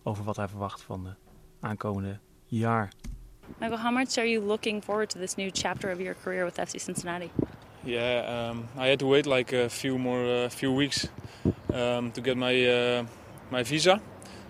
over 0.03 0.25
wat 0.25 0.37
hij 0.37 0.49
verwacht 0.49 0.83
van 0.83 1.05
de 1.05 1.15
aankomende 1.61 2.19
jaar. 2.47 2.93
Michael, 3.59 3.81
how 3.81 3.93
much 3.93 4.17
are 4.19 4.29
you 4.29 4.45
looking 4.45 4.83
forward 4.83 5.11
to 5.11 5.21
this 5.21 5.35
new 5.35 5.51
chapter 5.53 5.93
of 5.93 5.99
your 5.99 6.17
career 6.23 6.45
with 6.45 6.69
FC 6.69 6.79
Cincinnati? 6.79 7.31
Yeah, 7.87 8.51
um, 8.51 8.69
I 8.79 8.87
had 8.87 8.99
to 9.01 9.07
wait 9.07 9.27
like 9.27 9.53
a 9.53 9.69
few 9.69 9.99
more 9.99 10.25
uh, 10.25 10.49
few 10.49 10.73
weeks 10.73 11.07
um, 11.73 12.13
to 12.13 12.21
get 12.23 12.37
my 12.37 12.67
uh, 12.67 13.05
my 13.51 13.63
visa. 13.63 14.01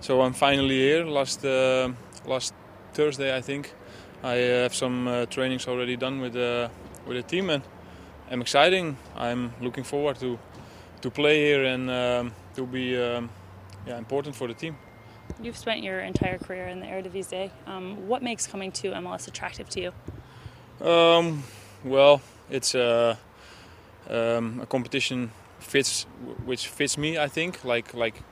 So 0.00 0.20
I'm 0.20 0.34
finally 0.34 0.78
here. 0.78 1.04
Last 1.04 1.44
uh, 1.44 1.90
last 2.26 2.54
Thursday, 2.92 3.36
I 3.36 3.40
think. 3.40 3.74
I 4.22 4.42
uh, 4.42 4.62
have 4.62 4.74
some 4.74 5.08
uh, 5.08 5.26
trainings 5.26 5.66
already 5.66 5.96
done 5.96 6.20
with 6.20 6.34
the 6.34 6.70
with 7.06 7.16
the 7.16 7.22
team, 7.22 7.50
and 7.50 7.62
I'm 8.30 8.40
exciting. 8.40 8.96
I'm 9.16 9.52
looking 9.60 9.84
forward 9.84 10.20
to 10.20 10.38
to 11.00 11.10
play 11.10 11.44
here 11.44 11.64
and 11.64 11.90
um, 11.90 12.32
to 12.54 12.66
be 12.66 12.96
um, 12.96 13.30
yeah 13.84 13.98
important 13.98 14.36
for 14.36 14.46
the 14.46 14.54
team. 14.54 14.76
You've 15.42 15.58
spent 15.58 15.82
your 15.82 16.00
entire 16.00 16.38
career 16.38 16.68
in 16.68 16.78
the 16.78 16.86
Eredivisie. 16.86 17.50
Um, 17.66 18.06
what 18.06 18.22
makes 18.22 18.46
coming 18.46 18.70
to 18.72 18.92
MLS 18.92 19.26
attractive 19.26 19.68
to 19.70 19.80
you? 19.80 20.86
Um, 20.86 21.42
well, 21.82 22.20
it's 22.50 22.74
a, 22.74 23.16
um, 24.10 24.60
a 24.60 24.66
competition 24.66 25.30
fits 25.58 26.06
which 26.46 26.68
fits 26.68 26.96
me. 26.96 27.08
I 27.18 27.28
think 27.28 27.64
like 27.64 27.94
like 27.94 28.22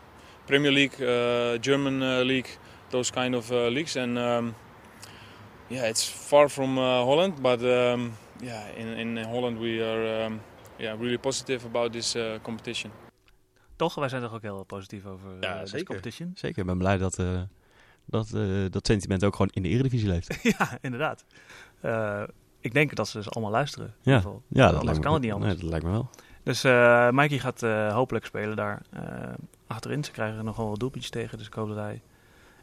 Premier 0.46 0.72
League, 0.72 1.01
uh, 1.01 1.59
German 1.61 2.03
uh, 2.03 2.22
league, 2.25 2.48
those 2.90 3.12
kind 3.12 3.35
of 3.35 3.51
uh, 3.51 3.68
leagues, 3.68 3.96
and 3.96 4.18
um, 4.18 4.55
yeah, 5.68 5.88
it's 5.88 6.05
far 6.09 6.48
from 6.48 6.79
uh, 6.79 6.83
Holland, 7.05 7.40
but 7.42 7.62
um, 7.62 8.12
yeah, 8.40 8.68
in 8.77 9.16
in 9.16 9.25
Holland 9.25 9.59
we 9.59 9.81
are 9.83 10.25
um, 10.27 10.40
yeah 10.79 10.98
really 11.01 11.18
positive 11.18 11.64
about 11.66 11.92
this 11.92 12.14
uh, 12.16 12.22
competition. 12.42 12.90
Toch? 13.77 13.94
Wij 13.94 14.09
zijn 14.09 14.22
toch 14.22 14.35
ook 14.35 14.42
heel 14.42 14.64
positief 14.64 15.07
over 15.07 15.31
Ja, 15.40 15.53
uh, 15.55 15.61
deze 15.61 15.66
zeker. 15.70 15.87
competition. 15.87 16.33
Zeker, 16.35 16.59
ik 16.59 16.66
ben 16.66 16.79
blij 16.79 16.98
dat, 16.98 17.18
uh, 17.18 17.40
dat, 18.05 18.31
uh, 18.35 18.64
dat 18.70 18.87
sentiment 18.87 19.25
ook 19.25 19.33
gewoon 19.33 19.51
in 19.53 19.62
de 19.62 19.68
Eredivisie 19.68 20.09
leeft. 20.09 20.38
ja, 20.59 20.79
inderdaad. 20.81 21.25
Ik 22.62 22.72
denk 22.75 22.94
dat 22.94 23.09
ze 23.09 23.16
dus 23.16 23.31
allemaal 23.31 23.53
luisteren. 23.53 23.87
In 23.87 23.92
Ja, 24.03 24.16
ieder 24.16 24.22
geval. 24.22 24.42
ja 24.48 24.66
dat 24.70 24.79
anders 24.79 24.98
me, 24.98 25.05
kan 25.05 25.12
het 25.12 25.22
niet 25.22 25.33
anders. 25.33 25.53
Nee, 25.53 25.61
dat 25.61 25.70
lijkt 25.70 25.85
me 25.85 25.90
wel. 25.90 26.09
Dus 26.42 26.64
uh, 26.64 27.11
Mikey 27.11 27.38
gaat 27.38 27.62
uh, 27.62 27.94
hopelijk 27.94 28.25
spelen 28.25 28.57
daar 28.57 28.83
uh, 28.94 29.01
achterin. 29.66 30.05
Ze 30.05 30.11
krijgen 30.11 30.44
nogal 30.44 30.68
wat 30.68 30.79
doelpuntjes 30.79 31.11
tegen, 31.12 31.38
dus 31.38 31.46
ik 31.46 31.53
hoop 31.55 31.68
dat 31.68 31.77
hij 31.77 32.01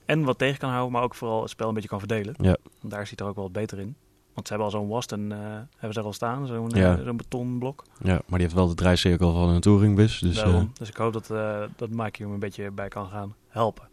en 0.05 0.23
wat 0.23 0.37
tegen 0.37 0.59
kan 0.59 0.69
houden, 0.69 0.91
maar 0.91 1.03
ook 1.03 1.15
vooral 1.15 1.41
het 1.41 1.49
spel 1.49 1.67
een 1.67 1.73
beetje 1.73 1.89
kan 1.89 1.99
verdelen. 1.99 2.35
Ja. 2.37 2.55
Want 2.81 2.93
daar 2.93 3.07
zit 3.07 3.19
er 3.19 3.25
ook 3.27 3.35
wel 3.35 3.43
wat 3.43 3.53
beter 3.53 3.79
in. 3.79 3.95
Want 4.33 4.47
ze 4.47 4.53
hebben 4.53 4.73
al 4.73 4.79
zo'n 4.79 4.89
Waston, 4.89 5.29
hebben 5.29 5.93
ze 5.93 6.01
al 6.01 6.13
staan, 6.13 6.47
zo'n 6.47 6.69
Ja. 6.69 7.13
betonblok. 7.13 7.83
Ja, 8.03 8.13
maar 8.13 8.23
die 8.39 8.41
heeft 8.41 8.53
wel 8.53 8.67
de 8.67 8.73
draaicirkel 8.73 9.31
van 9.33 9.49
een 9.49 9.61
touringbus. 9.61 10.19
Dus, 10.19 10.35
Daarom. 10.35 10.71
dus 10.73 10.89
ik 10.89 10.95
hoop 10.95 11.13
dat, 11.13 11.27
dat 11.75 11.89
Mikey 11.89 12.25
hem 12.25 12.33
een 12.33 12.39
beetje 12.39 12.71
bij 12.71 12.87
kan 12.87 13.07
gaan 13.07 13.35
helpen. 13.47 13.87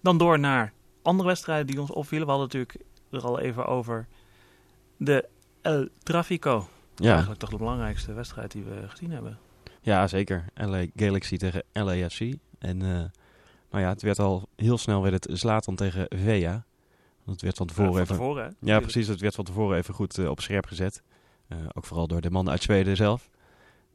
Dan 0.00 0.18
door 0.18 0.38
naar 0.38 0.72
andere 1.02 1.28
wedstrijden 1.28 1.66
die 1.66 1.80
ons 1.80 1.90
opvielen. 1.90 2.26
We 2.26 2.32
hadden 2.32 2.48
natuurlijk 2.52 2.84
er 3.10 3.22
al 3.22 3.40
even 3.40 3.66
over 3.66 4.06
de 4.96 5.28
El 5.62 5.88
Trafico. 6.02 6.68
Ja. 6.94 7.10
Eigenlijk 7.10 7.40
toch 7.40 7.50
de 7.50 7.56
belangrijkste 7.56 8.12
wedstrijd 8.12 8.52
die 8.52 8.62
we 8.62 8.88
gezien 8.88 9.10
hebben. 9.10 9.38
Ja, 9.80 10.06
zeker. 10.06 10.44
LA 10.54 10.84
Galaxy 10.96 11.36
tegen 11.36 11.62
LAFC. 11.72 12.20
En 12.58 12.80
uh, 12.80 12.88
nou 13.70 13.82
ja, 13.84 13.88
het 13.88 14.02
werd 14.02 14.18
al 14.18 14.48
heel 14.56 14.78
snel 14.78 15.02
werd 15.02 15.24
het 15.24 15.38
Zlatan 15.38 15.74
tegen 15.74 16.06
Vea. 16.08 16.64
Dat 17.24 17.40
werd 17.40 17.56
van 17.56 17.66
tevoren, 17.66 17.90
ja, 17.90 17.92
van 17.92 18.02
even. 18.02 18.16
Tevoren, 18.16 18.44
hè? 18.44 18.72
Ja, 18.72 18.80
precies. 18.80 19.06
Dat 19.06 19.20
werd 19.20 19.34
van 19.34 19.44
tevoren 19.44 19.78
even 19.78 19.94
goed 19.94 20.18
uh, 20.18 20.28
op 20.28 20.40
scherp 20.40 20.66
gezet. 20.66 21.02
Uh, 21.48 21.58
ook 21.72 21.84
vooral 21.84 22.06
door 22.06 22.20
de 22.20 22.30
man 22.30 22.50
uit 22.50 22.62
Zweden 22.62 22.96
zelf. 22.96 23.30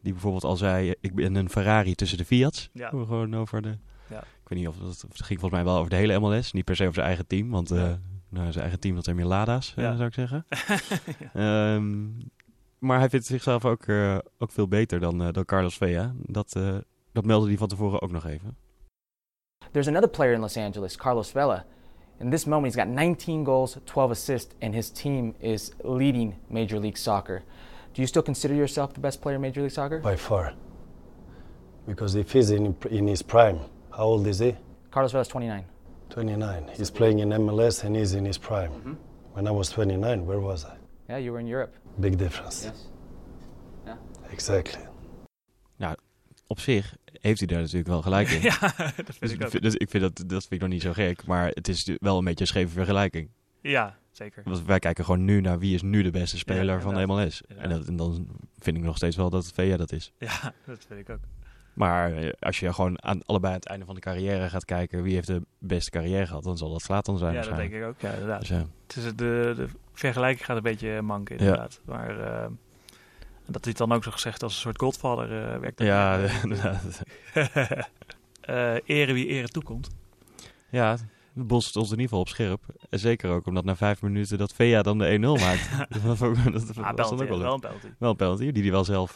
Die 0.02 0.12
bijvoorbeeld 0.12 0.44
al 0.44 0.58
zei: 0.58 0.94
Ik 1.00 1.16
ben 1.16 1.36
een 1.36 1.50
Ferrari 1.50 1.96
tussen 1.96 2.18
de 2.18 2.26
Fiat's. 2.26 2.70
Ja. 2.74 2.90
Gewoon 2.90 3.36
over 3.36 3.62
de. 3.62 3.78
Ja. 4.10 4.20
Ik 4.20 4.48
weet 4.48 4.60
niet 4.60 4.68
of 4.68 4.78
dat. 4.78 5.06
Het 5.08 5.24
ging 5.24 5.40
volgens 5.40 5.62
mij 5.62 5.64
wel 5.64 5.78
over 5.78 5.90
de 5.90 5.96
hele 5.96 6.20
MLS. 6.20 6.52
Niet 6.52 6.66
per 6.66 6.76
se 6.76 6.82
over 6.82 6.96
zijn 6.96 7.08
eigen 7.08 7.28
team. 7.28 7.50
Want 7.50 7.70
ja. 7.70 8.00
Nou, 8.32 8.52
zijn 8.52 8.62
eigen 8.62 8.80
team 8.80 8.96
dat 8.96 9.06
er 9.06 9.16
meer 9.16 9.26
Lada's, 9.26 9.74
ja. 9.76 9.96
zou 9.96 10.08
ik 10.08 10.14
zeggen. 10.14 10.46
ja. 11.34 11.76
um, 11.76 12.18
maar 12.80 13.00
hij 13.00 13.10
vindt 13.10 13.26
zichzelf 13.26 13.66
ook, 13.66 13.86
uh, 13.86 14.18
ook 14.38 14.52
veel 14.52 14.68
beter 14.68 15.00
dan, 15.00 15.22
uh, 15.22 15.32
dan 15.32 15.46
Carlos 15.46 15.78
Vea. 15.78 16.14
Dat, 16.18 16.56
uh, 16.58 16.78
dat 17.12 17.26
meldde 17.26 17.48
hij 17.48 17.58
van 17.58 17.68
tevoren 17.68 18.02
ook 18.02 18.12
nog 18.12 18.26
even. 18.26 18.58
There's 19.72 19.88
another 19.88 20.10
player 20.10 20.34
in 20.34 20.40
Los 20.40 20.58
Angeles, 20.58 20.98
Carlos 20.98 21.32
Vela. 21.32 21.66
In 22.20 22.30
this 22.30 22.46
moment, 22.46 22.74
he's 22.74 22.84
got 22.84 22.94
19 22.94 23.46
goals, 23.46 23.78
12 23.84 24.12
assists, 24.12 24.56
and 24.60 24.74
his 24.74 24.90
team 24.90 25.34
is 25.40 25.72
leading 25.84 26.36
Major 26.48 26.80
League 26.80 26.98
Soccer. 26.98 27.44
Do 27.94 28.02
you 28.02 28.08
still 28.08 28.24
consider 28.24 28.56
yourself 28.56 28.94
the 28.94 29.00
best 29.00 29.22
player 29.22 29.36
in 29.36 29.42
Major 29.42 29.62
League 29.62 29.74
Soccer? 29.74 30.00
By 30.00 30.16
far. 30.16 30.54
Because 31.86 32.16
if 32.16 32.32
he's 32.32 32.52
in, 32.52 32.76
in 32.90 33.08
his 33.08 33.24
prime, 33.24 33.60
how 33.90 34.04
old 34.04 34.28
is 34.28 34.40
he? 34.40 34.56
Carlos 34.92 35.12
Vela 35.12 35.22
is 35.22 35.28
29. 35.28 35.66
29. 36.12 36.78
He's 36.78 36.92
playing 36.92 37.20
in 37.20 37.30
MLS 37.30 37.84
and 37.84 37.96
he's 37.96 38.14
in 38.14 38.26
his 38.26 38.38
prime. 38.38 38.70
Mm-hmm. 38.70 38.94
When 39.34 39.48
I 39.48 39.52
was 39.52 39.70
29, 39.70 40.26
where 40.26 40.42
was 40.42 40.66
I? 40.66 40.78
Yeah, 41.08 41.20
you 41.20 41.32
were 41.32 41.40
in 41.40 41.48
Europe. 41.48 41.74
Big 42.00 42.18
difference. 42.18 42.66
Yes. 42.66 42.90
Yeah. 43.86 43.98
Exactly. 44.32 44.82
Nou, 45.78 45.96
op 46.48 46.60
zich 46.60 46.96
heeft 47.22 47.40
hij 47.40 47.48
daar 47.48 47.60
natuurlijk 47.60 47.88
wel 47.88 48.02
gelijk 48.02 48.30
in. 48.30 48.42
ja, 48.52 48.60
dat 48.60 48.94
vind 48.96 49.20
dus 49.20 49.32
ik 49.32 49.44
ook. 49.44 49.50
Vind, 49.50 49.64
dus 49.64 49.76
ik 49.76 49.90
vind 49.90 50.04
dat, 50.04 50.30
dat 50.30 50.42
vind 50.42 50.52
ik 50.52 50.60
nog 50.60 50.70
niet 50.70 50.82
zo 50.82 50.94
gek, 50.94 51.26
maar 51.26 51.48
het 51.48 51.68
is 51.68 51.92
wel 51.98 52.18
een 52.18 52.24
beetje 52.24 52.42
een 52.42 52.48
scheve 52.48 52.72
vergelijking. 52.72 53.30
Ja, 53.62 53.98
zeker. 54.12 54.44
Want 54.46 54.66
wij 54.66 54.80
kijken 54.80 55.06
gewoon 55.06 55.26
nu 55.26 55.42
naar 55.42 55.60
wie 55.60 55.74
is 55.74 55.82
nu 55.82 56.02
de 56.04 56.12
beste 56.12 56.38
speler 56.38 56.76
ja, 56.76 56.82
van 56.82 56.94
de 56.94 57.06
MLS. 57.06 57.42
En, 57.48 57.70
dat, 57.70 57.88
en, 57.88 57.96
dan 57.96 58.28
vind 58.60 58.78
ik 58.78 58.84
nog 58.84 58.96
steeds 58.96 59.16
wel 59.16 59.30
dat 59.30 59.52
Vea 59.54 59.78
dat 59.78 59.92
is. 59.92 60.12
Ja, 60.18 60.54
dat 60.66 60.86
vind 60.88 61.00
ik 61.00 61.10
ook. 61.10 61.20
Maar 61.74 62.34
als 62.40 62.60
je 62.60 62.74
gewoon 62.74 63.04
aan 63.04 63.26
allebei 63.26 63.54
aan 63.54 63.60
het 63.60 63.68
einde 63.68 63.86
van 63.86 63.96
de 63.96 64.02
carrière 64.02 64.50
gaat 64.50 64.66
kijken 64.66 65.04
wie 65.04 65.14
heeft 65.14 65.28
de 65.28 65.42
beste 65.58 65.92
carrière 65.92 66.28
gehad, 66.28 66.44
dan 66.44 66.58
zal 66.58 66.72
dat 66.72 66.82
Slatan 66.82 67.18
zijn. 67.18 67.34
Ja, 67.34 67.42
dat 67.42 67.56
denk 67.56 67.74
ik 67.74 67.84
ook. 67.84 68.00
Ja, 68.00 68.12
inderdaad. 68.12 68.40
Dus, 68.40 68.50
ja. 68.50 68.66
Het 68.88 68.96
is 68.96 69.04
de, 69.04 69.54
de 69.56 69.68
vergelijking 69.94 70.46
gaat 70.46 70.58
een 70.58 70.64
beetje 70.64 71.02
manken, 71.02 71.38
inderdaad. 71.38 71.82
Ja. 71.88 71.94
Maar 71.94 72.20
uh, 72.20 72.46
dat 73.46 73.66
hij 73.66 73.74
dan 73.74 73.92
ook 73.92 74.04
zo 74.04 74.12
gezegd 74.12 74.44
als 74.44 74.54
een 74.54 74.60
soort 74.60 74.80
godvader 74.80 75.54
uh, 75.54 75.60
werkt. 75.60 75.80
Ja, 75.80 76.18
inderdaad. 76.44 77.02
uh, 78.50 78.76
ere 78.86 79.14
wie 79.14 79.28
ere 79.28 79.48
toekomt. 79.48 79.90
Ja, 80.70 80.98
het 81.34 81.48
bos 81.48 81.66
stond 81.66 81.86
in 81.86 81.92
ieder 81.92 82.04
geval 82.04 82.20
op 82.20 82.28
scherp. 82.28 82.64
En 82.90 83.00
zeker 83.00 83.30
ook 83.30 83.46
omdat 83.46 83.64
na 83.64 83.76
vijf 83.76 84.02
minuten 84.02 84.38
dat 84.38 84.54
Vea 84.54 84.82
dan 84.82 84.98
de 84.98 85.18
1-0 85.18 85.20
maakt. 85.46 85.70
dat 85.90 86.02
was, 86.02 86.22
ook, 86.22 86.36
dat 86.36 86.78
ah, 86.78 86.96
was 86.96 87.10
dan 87.10 87.22
ook 87.22 87.28
wel, 87.28 87.40
wel 87.40 87.54
een 87.54 87.60
penalty. 87.60 87.88
Wel 87.98 88.10
een 88.10 88.16
penalty, 88.16 88.52
die 88.52 88.62
hij 88.62 88.72
wel 88.72 88.84
zelf 88.84 89.16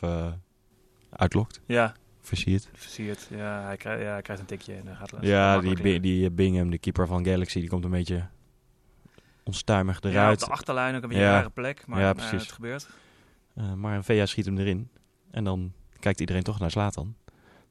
uitlokt. 1.10 1.62
Ja. 1.66 1.96
Versiert. 2.26 2.70
Versiert, 2.74 3.28
ja 3.30 3.64
hij, 3.64 3.78
krijgt, 3.78 4.02
ja. 4.02 4.12
hij 4.12 4.22
krijgt 4.22 4.42
een 4.42 4.48
tikje 4.48 4.76
en 4.76 4.86
dan 4.86 4.96
gaat 4.96 5.12
het 5.12 5.24
Ja, 5.24 5.60
die, 5.60 5.76
die, 5.76 6.00
die 6.00 6.32
Bingham, 6.32 6.70
de 6.70 6.78
keeper 6.78 7.08
van 7.08 7.26
Galaxy, 7.26 7.60
die 7.60 7.70
komt 7.70 7.84
een 7.84 7.92
beetje 7.92 8.28
onstuimig 9.44 10.00
eruit. 10.02 10.16
Ja, 10.16 10.32
op 10.32 10.40
de 10.40 10.46
achterlijn 10.46 10.96
ook 10.96 11.04
een 11.04 11.10
beetje 11.10 11.24
ja. 11.24 11.30
een 11.30 11.36
rare 11.36 11.50
plek, 11.50 11.88
maar 11.88 12.00
ja, 12.00 12.14
precies. 12.14 12.34
Uh, 12.34 12.40
het 12.40 12.52
gebeurt. 12.52 12.90
Uh, 13.56 13.74
maar 13.74 14.04
Vea 14.04 14.26
schiet 14.26 14.46
hem 14.46 14.58
erin. 14.58 14.90
En 15.32 15.44
dan 15.44 15.74
kijkt 16.00 16.20
iedereen 16.20 16.44
toch 16.44 16.60
naar 16.60 16.72
Slatan. 16.72 17.16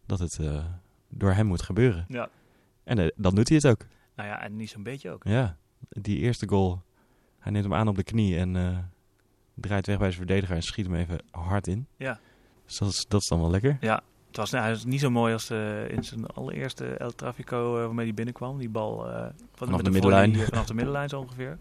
Dat 0.07 0.19
het 0.19 0.39
uh, 0.41 0.65
door 1.09 1.33
hem 1.33 1.47
moet 1.47 1.63
gebeuren. 1.63 2.05
Ja. 2.09 2.29
En 2.85 3.13
dan 3.17 3.35
doet 3.35 3.49
hij 3.49 3.57
het 3.57 3.67
ook. 3.67 3.87
Nou 4.17 4.29
ja, 4.29 4.43
en 4.43 4.57
niet 4.57 4.71
zo'n 4.71 4.83
beetje 4.83 5.11
ook. 5.11 5.25
Ja, 5.25 5.57
die 5.89 6.19
eerste 6.19 6.49
goal. 6.49 6.83
Hij 7.39 7.53
neemt 7.53 7.65
hem 7.65 7.75
aan 7.75 7.89
op 7.89 7.97
de 7.97 8.05
knie 8.05 8.39
en 8.39 8.53
draait 9.55 9.87
weg 9.87 9.99
bij 9.99 10.11
zijn 10.11 10.27
verdediger 10.27 10.57
en 10.57 10.63
schiet 10.63 10.87
hem 10.87 10.95
even 10.95 11.21
hard 11.31 11.67
in. 11.67 11.87
Ja. 11.97 12.19
Dus 12.67 12.79
dat 12.79 12.89
is, 12.89 13.07
dat 13.09 13.21
is 13.21 13.29
dan 13.29 13.41
wel 13.41 13.51
lekker. 13.51 13.77
Ja, 13.81 14.03
het 14.35 14.43
was, 14.43 14.51
nou, 14.51 14.65
het 14.65 14.75
was 14.75 14.85
niet 14.85 15.01
zo 15.01 15.11
mooi 15.11 15.33
als 15.33 15.51
uh, 15.51 15.89
in 15.89 16.05
zijn 16.05 16.27
allereerste 16.27 16.87
El 16.87 17.15
Trafico 17.15 17.77
uh, 17.77 17.85
waarmee 17.85 18.05
hij 18.05 18.15
binnenkwam. 18.15 18.59
Die 18.59 18.69
bal 18.69 19.09
uh, 19.09 19.27
vanaf 19.55 19.77
de, 19.77 19.83
de 19.83 19.91
middenlijn. 19.91 20.33
Die, 20.33 20.43
vanaf 20.43 20.67
de 20.67 20.75
middenlijn 20.75 21.09
zo 21.09 21.21
ongeveer. 21.21 21.59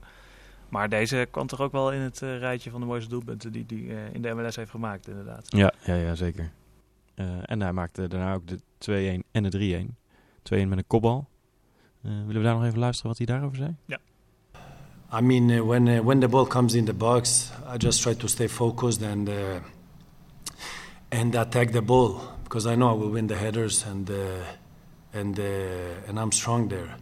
Maar 0.70 0.90
deze 0.90 1.28
kwam 1.32 1.48
toch 1.48 1.62
ook 1.62 1.72
wel 1.72 1.92
in 1.92 2.00
het 2.00 2.22
uh, 2.22 2.38
rijtje 2.38 2.70
van 2.70 2.80
de 2.80 2.86
mooiste 2.86 3.10
doelpunten 3.10 3.52
die 3.52 3.66
hij 3.68 3.78
uh, 3.78 4.14
in 4.14 4.22
de 4.22 4.34
MLS 4.34 4.56
heeft 4.56 4.70
gemaakt, 4.70 5.08
inderdaad. 5.08 5.46
Ja, 5.48 5.74
ja, 5.86 5.96
ja 5.96 6.16
zeker. 6.16 6.52
Uh, 7.16 7.26
en 7.42 7.62
hij 7.62 7.74
maakte 7.74 8.08
daarna 8.08 8.34
ook 8.34 8.48
de 8.48 8.60
2-1 9.22 9.28
en 9.32 9.44
de 9.44 9.86
3-1. 9.86 9.94
2-1 10.54 10.68
met 10.68 10.78
een 10.78 10.88
kopbal. 10.88 11.28
willen 12.02 12.28
we 12.28 12.42
daar 12.42 12.56
nog 12.56 12.66
even 12.66 12.80
luisteren 12.80 13.10
wat 13.10 13.18
hij 13.18 13.28
daarover 13.28 13.58
zei? 13.58 13.76
Ja. 13.86 14.00
I 15.20 15.22
mean, 15.22 15.50
uh, 15.50 15.62
when 15.62 15.88
uh, 15.88 16.00
when 16.00 16.20
the 16.20 16.28
ball 16.28 16.48
comes 16.48 16.74
in 16.74 16.86
the 16.86 16.94
box, 16.94 17.52
I 17.74 17.78
just 17.78 18.02
try 18.02 18.16
to 18.16 18.28
stay 18.28 18.50
focused 18.50 19.04
and 19.12 19.30
uh, 19.30 19.36
and 21.10 21.36
attack 21.36 21.70
the 21.70 21.82
ball 21.82 22.34
because 22.44 22.68
I 22.68 22.76
know 22.76 22.90
I 22.90 22.94
will 22.94 23.10
win 23.10 23.28
the 23.28 23.36
headers 23.36 23.86
and 23.86 24.10
uh, 24.10 24.16
and 25.14 25.40
uh, 25.40 26.08
and 26.08 26.20
I'm 26.20 26.32
strong 26.32 26.70
there. 26.70 26.96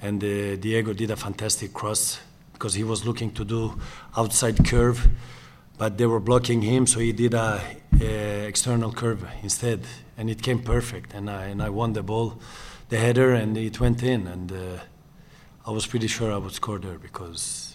and 0.00 0.22
uh, 0.22 0.56
Diego 0.56 0.92
did 0.92 1.10
a 1.10 1.16
fantastic 1.16 1.72
cross 1.72 2.20
because 2.52 2.74
he 2.74 2.84
was 2.84 3.04
looking 3.04 3.32
to 3.32 3.44
do 3.44 3.78
outside 4.16 4.64
curve, 4.64 5.08
but 5.76 5.98
they 5.98 6.06
were 6.06 6.20
blocking 6.20 6.62
him, 6.62 6.86
so 6.86 7.00
he 7.00 7.12
did 7.12 7.34
a, 7.34 7.60
a 8.00 8.46
external 8.46 8.92
curve 8.92 9.26
instead, 9.42 9.80
and 10.16 10.30
it 10.30 10.40
came 10.42 10.60
perfect, 10.62 11.14
and 11.14 11.28
I 11.28 11.44
and 11.46 11.62
I 11.62 11.70
won 11.70 11.92
the 11.92 12.02
ball, 12.02 12.38
the 12.88 12.98
header, 12.98 13.34
and 13.34 13.56
it 13.56 13.80
went 13.80 14.02
in, 14.02 14.26
and 14.26 14.52
I 15.66 15.70
was 15.70 15.86
pretty 15.86 16.06
sure 16.06 16.32
I 16.32 16.38
would 16.38 16.54
score 16.54 16.78
there 16.78 16.98
because 16.98 17.74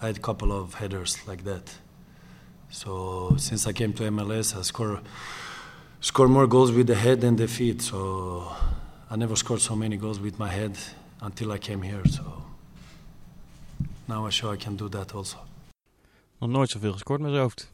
I 0.00 0.06
had 0.06 0.16
a 0.18 0.20
couple 0.20 0.52
of 0.52 0.74
headers 0.74 1.18
like 1.26 1.42
that. 1.44 1.74
So 2.70 3.34
since 3.36 3.66
I 3.66 3.72
came 3.72 3.92
to 3.94 4.04
MLS, 4.04 4.56
I 4.56 4.62
score 4.62 5.00
score 6.02 6.28
more 6.28 6.46
goals 6.46 6.72
with 6.72 6.86
the 6.86 6.94
head 6.94 7.20
than 7.20 7.36
the 7.36 7.48
feet. 7.48 7.82
So 7.82 8.42
I 9.10 9.16
never 9.16 9.36
scored 9.36 9.60
so 9.60 9.76
many 9.76 9.96
goals 9.96 10.20
with 10.20 10.36
my 10.38 10.48
head 10.48 10.78
until 11.20 11.52
I 11.52 11.58
came 11.58 11.82
here. 11.82 12.08
So 12.08 12.22
now 14.04 14.26
I 14.26 14.30
show 14.30 14.52
I 14.52 14.56
can 14.56 14.76
do 14.76 14.88
that 14.88 15.14
also. 15.14 15.38
Nog 16.38 16.50
nooit 16.50 16.70
zoveel 16.70 16.92
gescoord 16.92 17.20
met 17.20 17.30
zijn 17.30 17.42
hoofd. 17.42 17.72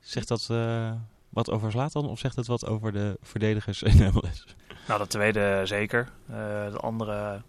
Zegt 0.00 0.28
dat 0.28 0.48
uh, 0.50 0.92
wat 1.28 1.50
over 1.50 1.70
Zlatan 1.70 2.08
of 2.08 2.18
zegt 2.18 2.36
het 2.36 2.46
wat 2.46 2.66
over 2.66 2.92
de 2.92 3.18
verdedigers 3.22 3.82
in 3.82 3.96
de 3.96 4.10
MLS? 4.12 4.44
Nou, 4.86 4.98
dat 4.98 5.10
tweede 5.10 5.60
zeker. 5.64 6.08
Uh, 6.30 6.36
de 6.70 6.78
andere 6.80 7.42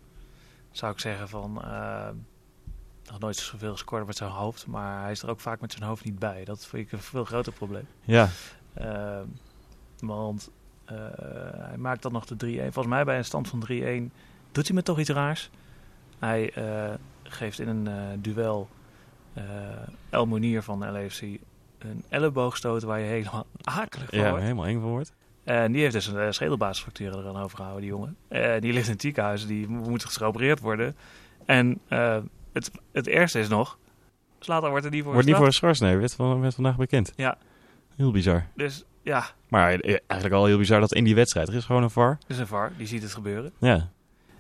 zou 0.72 0.94
ik 0.94 1.00
zeggen 1.00 1.30
van... 1.30 1.62
Uh, 1.66 2.08
nog 3.06 3.20
nooit 3.20 3.36
zoveel 3.36 3.72
gescoord 3.72 4.06
met 4.06 4.18
zijn 4.18 4.30
hoofd. 4.30 4.68
Maar 4.68 5.02
hij 5.02 5.12
is 5.12 5.22
er 5.22 5.30
ook 5.30 5.40
vaak 5.40 5.62
met 5.62 5.72
zijn 5.72 5.84
hoofd 5.84 6.04
niet 6.04 6.20
bij. 6.20 6.44
Dat 6.44 6.66
vind 6.66 6.86
ik 6.86 6.92
een 6.92 7.00
veel 7.00 7.26
groter 7.26 7.54
probleem. 7.54 7.88
Ja. 8.04 8.30
Want 10.02 10.52
hij 10.86 11.78
maakt 11.78 12.02
dan 12.02 12.12
nog 12.12 12.26
de 12.26 12.36
3-1. 12.36 12.62
Volgens 12.62 12.88
mij 12.88 13.04
bij 13.04 13.18
een 13.18 13.26
stand 13.26 13.48
van 13.48 13.64
3-1 13.72 13.72
doet 14.52 14.68
hij 14.68 14.76
me 14.76 14.84
toch 14.84 15.00
iets 15.00 15.10
raars. 15.10 15.50
Hij 16.20 16.54
geeft 17.24 17.60
in 17.60 17.68
een 17.68 18.22
duel 18.22 18.70
El 20.10 20.26
Monier 20.26 20.64
van 20.64 20.80
de 20.80 20.86
LAFC 20.86 21.22
een 21.84 22.04
elleboogstoot 22.10 22.84
waar 22.84 23.00
je 23.00 23.06
helemaal 23.06 23.46
akelig 23.62 24.10
van 24.10 24.20
ja, 24.20 24.30
wordt. 24.30 24.44
helemaal 24.44 24.66
eng 24.66 24.82
van 24.82 24.90
wordt. 24.90 25.14
En 25.44 25.72
die 25.72 25.82
heeft 25.82 25.94
dus 25.94 26.08
een 26.08 26.26
uh, 26.26 26.32
schedelbasisfractuur 26.32 27.18
eraan 27.18 27.38
overgehouden, 27.38 27.82
die 27.82 27.90
jongen. 27.90 28.16
Uh, 28.30 28.54
die 28.60 28.74
ligt 28.74 28.86
in 28.86 28.92
het 28.92 29.02
ziekenhuis, 29.02 29.48
die 29.48 29.68
moet 29.68 30.06
geopereerd 30.06 30.60
worden. 30.60 30.96
En 31.46 31.80
uh, 31.90 32.18
het, 32.54 32.72
het 32.92 33.08
ergste 33.08 33.40
is 33.40 33.48
nog, 33.48 33.78
Slatan 34.40 34.70
wordt 34.70 34.86
er 34.86 34.92
niet 34.92 35.04
voor 35.04 35.14
Wordt 35.14 35.28
niet 35.28 35.36
voor 35.36 35.46
geschorst, 35.46 35.82
nee. 35.82 35.98
Werd, 35.98 36.14
van, 36.14 36.42
werd 36.42 36.56
vandaag 36.56 36.76
bekend. 36.76 37.14
Ja. 37.16 37.38
Heel 37.96 38.12
bizar. 38.12 38.48
Dus, 38.56 38.84
ja. 39.02 39.26
Maar 39.48 39.80
eigenlijk 39.80 40.34
al 40.34 40.46
heel 40.46 40.58
bizar 40.58 40.80
dat 40.80 40.94
in 40.94 41.04
die 41.04 41.16
wedstrijd, 41.16 41.48
er 41.48 41.56
is 41.56 41.66
gewoon 41.66 41.84
een 41.84 41.90
VAR. 41.90 42.10
Er 42.10 42.18
is 42.28 42.38
een 42.38 42.48
VAR, 42.48 42.72
die 42.78 42.88
ziet 42.88 43.02
het 43.02 43.14
gebeuren. 43.14 43.52
Ja. 43.58 43.90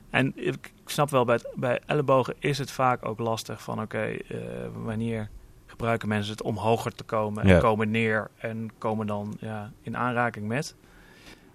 En 0.10 0.34
ik 0.36 0.72
snap 0.86 1.10
wel, 1.10 1.26
bij, 1.26 1.36
het, 1.36 1.48
bij 1.56 1.80
ellebogen 1.86 2.36
is 2.40 2.58
het 2.58 2.72
vaak 2.72 3.06
ook 3.06 3.20
lastig 3.20 3.62
van, 3.62 3.82
oké, 3.82 3.84
okay, 3.84 4.70
wanneer 4.84 5.30
gebruiken 5.66 6.08
mensen 6.08 6.32
het 6.32 6.42
om 6.42 6.58
hoger 6.58 6.96
te 6.96 7.04
komen 7.04 7.44
en 7.44 7.50
ja. 7.50 7.60
komen 7.60 7.92
neer 7.92 8.30
en 8.38 8.72
komen 8.78 9.08
dan 9.08 9.38
ja, 9.40 9.72
in 9.82 9.98
aanraking 9.98 10.48
met. 10.48 10.76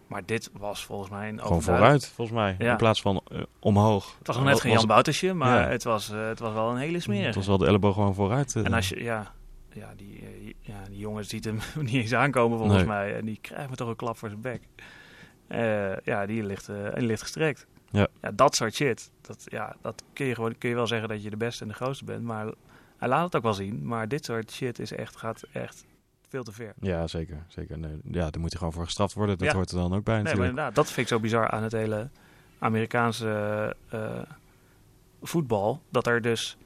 Maar 0.06 0.22
dit 0.24 0.50
was 0.58 0.84
volgens 0.84 1.10
mij 1.10 1.28
een 1.28 1.40
Gewoon 1.40 1.62
vooruit, 1.62 2.08
volgens 2.08 2.36
mij. 2.36 2.56
Ja. 2.58 2.70
In 2.70 2.76
plaats 2.76 3.00
van 3.00 3.20
uh, 3.32 3.42
omhoog. 3.58 4.14
Het 4.18 4.26
was 4.26 4.36
nog 4.36 4.44
net 4.44 4.60
geen 4.60 4.72
Jan 4.72 4.86
Boutersje, 4.86 5.32
maar 5.32 5.60
ja. 5.60 5.68
het, 5.68 5.84
was, 5.84 6.10
uh, 6.12 6.26
het 6.26 6.38
was 6.38 6.52
wel 6.52 6.70
een 6.70 6.76
hele 6.76 7.00
smerige. 7.00 7.26
Het 7.26 7.34
was 7.34 7.46
wel 7.46 7.58
de 7.58 7.66
elleboog 7.66 7.94
gewoon 7.94 8.14
vooruit. 8.14 8.56
En 8.56 8.72
als 8.72 8.88
je, 8.88 9.02
ja, 9.02 9.32
ja, 9.76 9.94
die, 9.96 10.56
ja, 10.60 10.84
die 10.88 10.98
jongen 10.98 11.24
ziet 11.24 11.44
hem 11.44 11.58
niet 11.80 11.94
eens 11.94 12.14
aankomen 12.14 12.58
volgens 12.58 12.78
nee. 12.78 12.88
mij. 12.88 13.16
En 13.16 13.24
die 13.24 13.38
krijgt 13.40 13.70
me 13.70 13.76
toch 13.76 13.88
een 13.88 13.96
klap 13.96 14.16
voor 14.16 14.28
zijn 14.28 14.40
bek. 14.40 14.62
ja, 16.04 16.26
die 16.26 16.42
ligt, 16.42 16.66
die 16.66 17.06
ligt 17.06 17.22
gestrekt. 17.22 17.66
Ja. 17.90 18.06
ja, 18.22 18.30
dat 18.30 18.54
soort 18.54 18.74
shit. 18.74 19.10
Dat, 19.20 19.44
ja, 19.44 19.76
dat 19.80 20.02
kun 20.12 20.26
je 20.26 20.34
gewoon 20.34 20.58
kun 20.58 20.68
je 20.68 20.74
wel 20.74 20.86
zeggen 20.86 21.08
dat 21.08 21.22
je 21.22 21.30
de 21.30 21.36
beste 21.36 21.62
en 21.62 21.68
de 21.68 21.74
grootste 21.74 22.04
bent. 22.04 22.22
Maar 22.22 22.46
hij 22.96 23.08
laat 23.08 23.24
het 23.24 23.36
ook 23.36 23.42
wel 23.42 23.54
zien, 23.54 23.86
maar 23.86 24.08
dit 24.08 24.24
soort 24.24 24.52
shit 24.52 24.78
is 24.78 24.92
echt, 24.92 25.16
gaat 25.16 25.42
echt 25.52 25.84
veel 26.28 26.42
te 26.42 26.52
ver. 26.52 26.74
Ja, 26.80 27.06
zeker. 27.06 27.44
zeker. 27.48 27.78
Nee, 27.78 28.00
ja, 28.04 28.30
daar 28.30 28.40
moet 28.40 28.50
hij 28.50 28.58
gewoon 28.58 28.72
voor 28.72 28.84
gestraft 28.84 29.14
worden. 29.14 29.38
Dat 29.38 29.48
ja. 29.48 29.54
hoort 29.54 29.70
er 29.70 29.76
dan 29.76 29.94
ook 29.94 30.04
bij 30.04 30.14
nee, 30.14 30.24
natuurlijk. 30.24 30.38
Maar 30.38 30.48
inderdaad, 30.48 30.74
dat 30.74 30.86
vind 30.86 30.98
ik 30.98 31.08
zo 31.08 31.20
bizar 31.20 31.50
aan 31.50 31.62
het 31.62 31.72
hele 31.72 32.08
Amerikaanse 32.58 33.76
uh, 33.94 34.22
voetbal. 35.22 35.82
Dat 35.90 36.06
er 36.06 36.22
dus... 36.22 36.56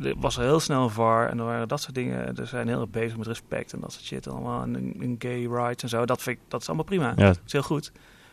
Er 0.00 0.14
was 0.16 0.36
heel 0.36 0.60
snel 0.60 0.82
een 0.82 0.90
VAR 0.90 1.28
en 1.28 1.38
er 1.38 1.44
waren 1.44 1.68
dat 1.68 1.80
soort 1.80 1.94
dingen. 1.94 2.36
Er 2.36 2.46
zijn 2.46 2.68
heel 2.68 2.80
erg 2.80 2.90
bezig 2.90 3.16
met 3.16 3.26
respect 3.26 3.72
en 3.72 3.80
dat 3.80 3.92
soort 3.92 4.04
shit 4.04 4.28
allemaal. 4.28 4.62
En, 4.62 4.94
en 5.00 5.14
gay 5.18 5.46
rights 5.46 5.82
en 5.82 5.88
zo. 5.88 6.04
Dat, 6.06 6.22
vind 6.22 6.36
ik, 6.36 6.42
dat 6.48 6.60
is 6.60 6.66
allemaal 6.66 6.84
prima. 6.84 7.12
Ja. 7.16 7.26
Dat 7.26 7.40
is 7.46 7.52
heel 7.52 7.62
goed. 7.62 7.92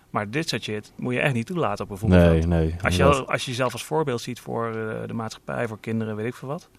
Maar 0.10 0.30
dit 0.30 0.50
soort 0.50 0.64
shit 0.64 0.92
moet 0.96 1.14
je 1.14 1.20
echt 1.20 1.34
niet 1.34 1.46
toelaten 1.46 1.90
op 1.90 1.98
voetbalveld. 1.98 2.46
Nee, 2.46 2.66
nee. 2.66 2.76
Als 2.82 2.96
je, 2.96 3.04
als 3.04 3.46
je 3.46 3.50
jezelf 3.52 3.74
als 3.74 3.84
voorbeeld 3.84 4.22
ziet 4.22 4.40
voor 4.40 4.68
uh, 4.68 4.74
de 5.06 5.14
maatschappij, 5.14 5.68
voor 5.68 5.80
kinderen, 5.80 6.16
weet 6.16 6.26
ik 6.26 6.36
veel 6.36 6.48
wat 6.48 6.70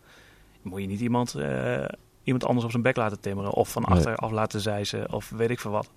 moet 0.62 0.80
je 0.80 0.86
niet 0.86 1.00
iemand, 1.00 1.34
uh, 1.36 1.84
iemand 2.22 2.44
anders 2.44 2.64
op 2.64 2.70
zijn 2.70 2.82
bek 2.82 2.96
laten 2.96 3.20
timmeren. 3.20 3.52
Of 3.52 3.68
van 3.72 3.84
achter 3.84 4.16
af 4.16 4.30
laten 4.30 4.60
zeizen. 4.60 5.12
Of 5.12 5.30
weet 5.30 5.50
ik 5.50 5.60
veel 5.60 5.70
wat. 5.70 5.90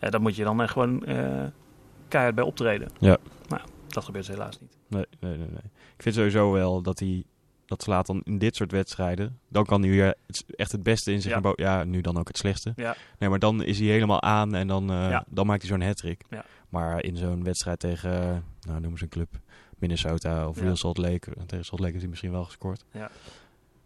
Uh, 0.00 0.10
dan 0.10 0.22
moet 0.22 0.36
je 0.36 0.44
dan 0.44 0.62
echt 0.62 0.72
gewoon 0.72 1.04
keihard 2.08 2.34
bij 2.34 2.44
optreden. 2.44 2.88
Ja. 2.98 3.16
Nou, 3.48 3.62
dat 3.88 4.04
gebeurt 4.04 4.28
helaas 4.28 4.60
niet. 4.60 4.76
Nee, 4.88 5.06
nee, 5.20 5.36
nee. 5.36 5.48
nee. 5.48 5.70
Ik 5.96 6.02
vind 6.02 6.14
sowieso 6.14 6.52
wel 6.52 6.82
dat 6.82 6.98
hij... 6.98 7.24
Dat 7.72 7.82
slaat 7.82 8.06
dan 8.06 8.20
in 8.24 8.38
dit 8.38 8.56
soort 8.56 8.72
wedstrijden. 8.72 9.38
Dan 9.48 9.64
kan 9.64 9.80
hij 9.82 9.90
weer 9.90 10.14
echt 10.56 10.72
het 10.72 10.82
beste 10.82 11.12
in 11.12 11.22
zich. 11.22 11.40
Ja. 11.42 11.52
ja, 11.56 11.84
nu 11.84 12.00
dan 12.00 12.18
ook 12.18 12.28
het 12.28 12.36
slechtste. 12.38 12.72
Ja. 12.76 12.96
Nee, 13.18 13.28
maar 13.28 13.38
dan 13.38 13.62
is 13.62 13.78
hij 13.78 13.88
helemaal 13.88 14.22
aan 14.22 14.54
en 14.54 14.66
dan, 14.66 14.86
ja. 14.86 15.24
dan 15.28 15.46
maakt 15.46 15.62
hij 15.62 15.70
zo'n 15.70 15.80
hat-trick. 15.86 16.22
Ja. 16.30 16.44
Maar 16.68 17.04
in 17.04 17.16
zo'n 17.16 17.44
wedstrijd 17.44 17.78
tegen, 17.78 18.44
nou 18.60 18.80
noem 18.80 18.90
eens 18.90 19.00
een 19.00 19.08
club, 19.08 19.28
Minnesota 19.78 20.48
of 20.48 20.60
Real 20.60 20.76
Salt 20.76 20.98
Lake. 20.98 21.32
Tegen 21.46 21.64
Salt 21.64 21.80
Lake 21.80 21.90
heeft 21.90 22.00
hij 22.02 22.10
misschien 22.10 22.32
wel 22.32 22.44
gescoord. 22.44 22.84
Ja. 22.92 23.10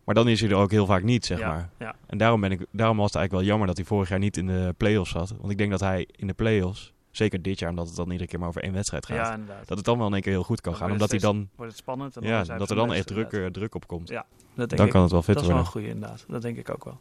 Maar 0.04 0.14
dan 0.14 0.28
is 0.28 0.40
hij 0.40 0.50
er 0.50 0.56
ook 0.56 0.70
heel 0.70 0.86
vaak 0.86 1.02
niet, 1.02 1.26
zeg 1.26 1.38
Ja, 1.38 1.48
maar. 1.48 1.70
ja. 1.78 1.94
En 2.06 2.18
daarom, 2.18 2.40
ben 2.40 2.50
ik, 2.52 2.66
daarom 2.70 2.96
was 2.96 3.06
het 3.06 3.14
eigenlijk 3.16 3.32
wel 3.32 3.42
jammer 3.50 3.66
dat 3.66 3.76
hij 3.76 3.86
vorig 3.86 4.08
jaar 4.08 4.18
niet 4.18 4.36
in 4.36 4.46
de 4.46 4.74
play-offs 4.76 5.10
zat. 5.10 5.34
Want 5.38 5.50
ik 5.50 5.58
denk 5.58 5.70
dat 5.70 5.80
hij 5.80 6.08
in 6.16 6.26
de 6.26 6.32
play-offs, 6.34 6.92
zeker 7.16 7.42
dit 7.42 7.58
jaar, 7.58 7.70
omdat 7.70 7.86
het 7.86 7.96
dan 7.96 8.10
iedere 8.10 8.28
keer 8.30 8.38
maar 8.38 8.48
over 8.48 8.62
één 8.62 8.72
wedstrijd 8.72 9.06
gaat, 9.06 9.16
Ja, 9.16 9.32
inderdaad. 9.32 9.68
dat 9.68 9.76
het 9.76 9.86
dan 9.86 9.98
wel 9.98 10.06
in 10.06 10.12
één 10.12 10.22
keer 10.22 10.32
heel 10.32 10.42
goed 10.42 10.60
kan 10.60 10.72
Dan 10.72 10.80
gaan. 10.80 10.90
Omdat 10.90 11.10
hij 11.10 11.18
dan, 11.18 11.48
wordt 11.56 11.70
het 11.72 11.80
spannend 11.80 12.16
en 12.16 12.22
dan 12.22 12.30
ja, 12.30 12.44
dat 12.58 12.70
er 12.70 12.76
dan 12.76 12.92
echt 12.92 13.06
druk, 13.06 13.32
eh, 13.32 13.46
druk 13.46 13.74
op 13.74 13.86
komt. 13.86 14.08
Ja, 14.08 14.24
dat 14.54 14.68
denk 14.68 14.76
dan 14.76 14.86
ik. 14.86 14.92
kan 14.92 15.02
het 15.02 15.10
wel 15.10 15.22
fit 15.22 15.34
Dat 15.34 15.42
is 15.42 15.48
wel 15.50 15.58
een 15.58 15.64
goede 15.66 15.88
inderdaad. 15.88 16.24
Dat 16.28 16.42
denk 16.42 16.56
ik 16.56 16.70
ook 16.70 16.84
wel. 16.84 16.98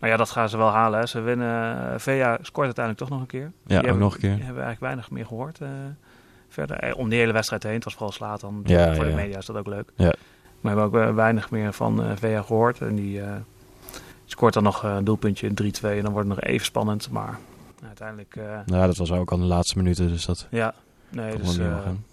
Maar 0.00 0.10
ja, 0.10 0.16
dat 0.16 0.30
gaan 0.30 0.48
ze 0.48 0.56
wel 0.56 0.68
halen. 0.70 0.98
Hè. 1.00 1.06
Ze 1.06 1.20
winnen. 1.20 1.92
eh, 1.92 1.98
VA 1.98 2.38
scoort 2.42 2.66
uiteindelijk 2.66 2.98
toch 2.98 3.08
nog 3.08 3.20
een 3.20 3.26
keer. 3.26 3.52
Die 3.66 3.76
ook 3.78 3.84
hebben, 3.84 4.02
nog 4.02 4.14
een 4.14 4.20
keer. 4.20 4.34
Die 4.34 4.44
hebben 4.44 4.62
eigenlijk 4.62 4.92
weinig 4.92 5.10
meer 5.10 5.26
gehoord. 5.26 5.60
eh, 5.60 5.68
verder. 6.48 6.94
Om 6.96 7.08
de 7.08 7.16
hele 7.16 7.32
wedstrijd 7.32 7.62
heen. 7.62 7.74
Het 7.74 7.84
was 7.84 7.92
vooral 7.92 8.12
slaat 8.12 8.40
dan. 8.40 8.60
Ja, 8.64 8.84
voor 8.94 9.04
ja, 9.04 9.10
de 9.10 9.16
ja. 9.16 9.22
media 9.22 9.38
is 9.38 9.46
dat 9.46 9.56
ook 9.56 9.66
leuk. 9.66 9.92
Ja. 9.96 10.12
Maar 10.60 10.74
we 10.74 10.80
hebben 10.80 11.06
ook 11.08 11.14
weinig 11.14 11.50
meer 11.50 11.72
van 11.72 12.02
eh 12.04 12.10
VA 12.16 12.42
gehoord. 12.42 12.80
En 12.80 12.94
die 12.94 13.20
scoort 14.24 14.54
dan 14.54 14.62
nog 14.62 14.82
een 14.82 15.04
doelpuntje 15.04 15.48
3-2. 15.50 15.96
En 15.96 16.02
dan 16.02 16.12
wordt 16.12 16.28
het 16.28 16.38
nog 16.38 16.40
even 16.40 16.66
spannend. 16.66 17.10
Maar 17.10 17.38
uiteindelijk... 17.82 18.36
eh, 18.36 18.60
Nou, 18.66 18.86
dat 18.86 18.96
was 18.96 19.12
ook 19.12 19.30
al 19.32 19.38
de 19.38 19.44
laatste 19.44 19.76
minuten, 19.76 20.08
dus 20.08 20.24
dat 20.24 20.46
ja, 20.50 20.74
nee, 21.08 21.36
dus... 21.36 21.48
eh, 21.48 21.56
helemaal 21.56 21.82
gaan. 21.82 22.04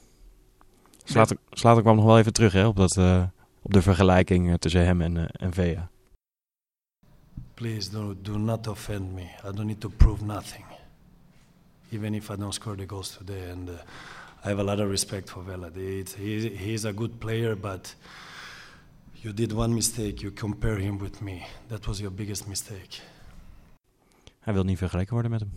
Slater, 1.03 1.37
Slater 1.51 1.81
kwam 1.81 1.95
nog 1.95 2.05
wel 2.05 2.17
even 2.19 2.33
terug 2.33 2.53
hè, 2.53 2.65
op, 2.67 2.75
dat, 2.75 2.97
eh, 2.97 3.23
op 3.61 3.73
de 3.73 3.81
vergelijking 3.81 4.49
eh, 4.49 4.53
tussen 4.55 4.85
hem 4.85 5.01
en, 5.01 5.17
eh, 5.17 5.25
en 5.31 5.53
Vea. 5.53 5.89
Please 7.53 7.89
do, 7.89 8.15
do 8.21 8.37
not 8.37 8.67
offend 8.67 9.13
me. 9.13 9.21
I 9.21 9.51
don't 9.55 9.65
need 9.65 9.79
to 9.79 9.89
prove 9.89 10.23
nothing. 10.23 10.65
Even 11.91 12.13
if 12.13 12.29
I 12.29 12.35
don't 12.35 12.53
score 12.53 12.75
the 12.77 12.83
goals 12.87 13.17
today. 13.17 13.51
And 13.51 13.69
uh, 13.69 13.73
I 14.45 14.49
have 14.49 14.59
a 14.59 14.63
lot 14.63 14.79
of 14.79 14.89
respect 14.89 15.29
for 15.29 15.43
Vela. 15.43 15.69
It's, 15.75 16.15
he, 16.15 16.49
he's 16.49 16.85
a 16.85 16.93
good 16.93 17.19
player, 17.19 17.55
but 17.55 17.95
you 19.13 19.33
did 19.33 19.53
one 19.53 19.73
mistake. 19.73 20.21
You 20.21 20.31
compare 20.33 20.77
him 20.77 20.97
with 20.99 21.21
me. 21.21 21.45
That 21.67 21.87
was 21.87 21.99
your 21.99 22.11
biggest 22.13 22.47
mistake. 22.47 23.01
Hij 24.47 24.55
wil 24.55 24.65
niet 24.65 24.77
vergeleken 24.77 25.13
worden 25.13 25.31
met 25.31 25.39
hem. 25.39 25.51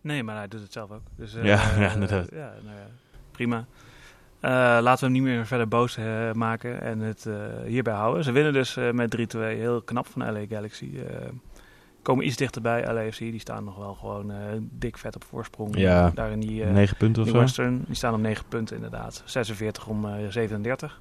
Nee, 0.00 0.22
maar 0.22 0.36
hij 0.36 0.48
doet 0.48 0.60
het 0.60 0.72
zelf 0.72 0.90
ook. 0.90 1.02
Dus, 1.16 1.32
Ja, 1.32 1.42
ja, 1.42 1.86
eh, 1.86 1.94
inderdaad. 1.94 2.28
ja, 2.30 2.52
nou 2.64 2.76
ja, 2.76 2.86
prima. 3.30 3.66
Eh, 4.40 4.50
laten 4.80 4.98
we 4.98 5.04
hem 5.04 5.12
niet 5.12 5.22
meer 5.22 5.46
verder 5.46 5.68
boos 5.68 5.96
eh, 5.96 6.32
maken 6.32 6.80
en 6.80 6.98
het 6.98 7.28
hierbij 7.66 7.94
houden. 7.94 8.24
Ze 8.24 8.32
winnen 8.32 8.52
dus 8.52 8.74
met 8.92 9.36
3-2 9.36 9.38
heel 9.38 9.82
knap 9.82 10.06
van 10.06 10.32
LA 10.32 10.46
Galaxy. 10.48 10.98
Komen 12.02 12.26
iets 12.26 12.36
dichterbij 12.36 12.92
LAFC. 12.92 13.18
Die 13.18 13.40
staan 13.40 13.64
nog 13.64 13.76
wel 13.76 13.94
gewoon 13.94 14.32
dik 14.70 14.98
vet 14.98 15.14
op 15.14 15.24
voorsprong. 15.24 15.78
Ja, 15.78 16.10
daar 16.10 16.30
in 16.30 16.40
die, 16.40 16.64
eh, 16.64 16.70
negen 16.70 16.96
punten 16.96 17.22
of 17.22 17.28
zo. 17.28 17.38
Western. 17.38 17.84
Die 17.86 17.94
staan 17.94 18.14
op 18.14 18.20
9 18.20 18.44
punten 18.48 18.76
inderdaad. 18.76 19.22
46 19.24 19.86
om 19.86 20.06
eh, 20.06 20.12
37. 20.28 21.00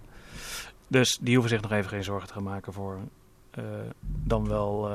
Dus 0.87 1.17
die 1.21 1.33
hoeven 1.33 1.49
zich 1.49 1.61
nog 1.61 1.71
even 1.71 1.89
geen 1.89 2.03
zorgen 2.03 2.27
te 2.27 2.33
gaan 2.33 2.43
maken 2.43 2.73
voor 2.73 2.97
dan 4.03 4.47
wel 4.47 4.89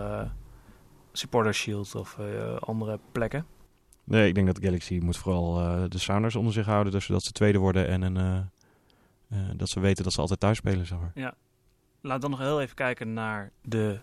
Supporter 1.12 1.54
Shield 1.54 1.94
of 1.94 2.18
eh, 2.18 2.56
andere 2.56 2.98
plekken. 3.12 3.46
Nee, 4.04 4.28
ik 4.28 4.34
denk 4.34 4.46
dat 4.46 4.58
Galaxy 4.62 4.98
moet 5.02 5.16
vooral 5.16 5.60
eh, 5.60 5.82
de 5.88 5.98
Sounders 5.98 6.36
onder 6.36 6.52
zich 6.52 6.66
houden. 6.66 6.92
Dus 6.92 7.04
zodat 7.04 7.22
ze 7.22 7.32
tweede 7.32 7.58
worden 7.58 7.86
en 7.86 8.02
een, 8.02 8.48
eh, 9.28 9.38
dat 9.56 9.68
ze 9.68 9.80
weten 9.80 10.04
dat 10.04 10.12
ze 10.12 10.20
altijd 10.20 10.40
thuis 10.40 10.56
spelen. 10.56 10.86
Zeg 10.86 10.98
maar. 10.98 11.10
Ja. 11.14 11.34
Laat 12.00 12.20
dan 12.20 12.30
nog 12.30 12.38
heel 12.38 12.60
even 12.60 12.74
kijken 12.76 13.12
naar 13.12 13.50
de 13.62 14.00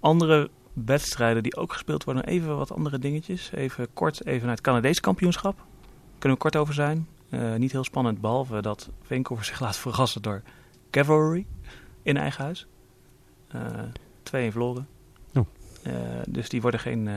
andere 0.00 0.50
wedstrijden 0.72 1.42
die 1.42 1.56
ook 1.56 1.72
gespeeld 1.72 2.04
worden. 2.04 2.24
Even 2.24 2.56
wat 2.56 2.72
andere 2.72 2.98
dingetjes. 2.98 3.52
Even 3.52 3.92
kort 3.92 4.26
even 4.26 4.46
naar 4.46 4.54
het 4.54 4.64
Canadese 4.64 5.00
kampioenschap. 5.00 5.64
Kunnen 6.18 6.38
we 6.38 6.44
kort 6.44 6.56
over 6.56 6.74
zijn. 6.74 7.08
Niet 7.56 7.72
heel 7.72 7.84
spannend, 7.84 8.20
behalve 8.20 8.62
dat 8.62 8.90
Vancouver 9.02 9.46
zich 9.46 9.60
laat 9.64 9.76
verrassen 9.76 10.22
door 10.22 10.42
Cavalry 10.90 11.46
in 12.02 12.16
eigen 12.16 12.44
huis. 12.44 12.66
Eh 13.48 13.60
2-1 14.24 14.30
verloren. 14.30 14.88
Eh, 15.84 15.92
dus 16.28 16.48
die 16.48 16.60
worden 16.62 16.80
geen 16.80 17.08
eh 17.08 17.14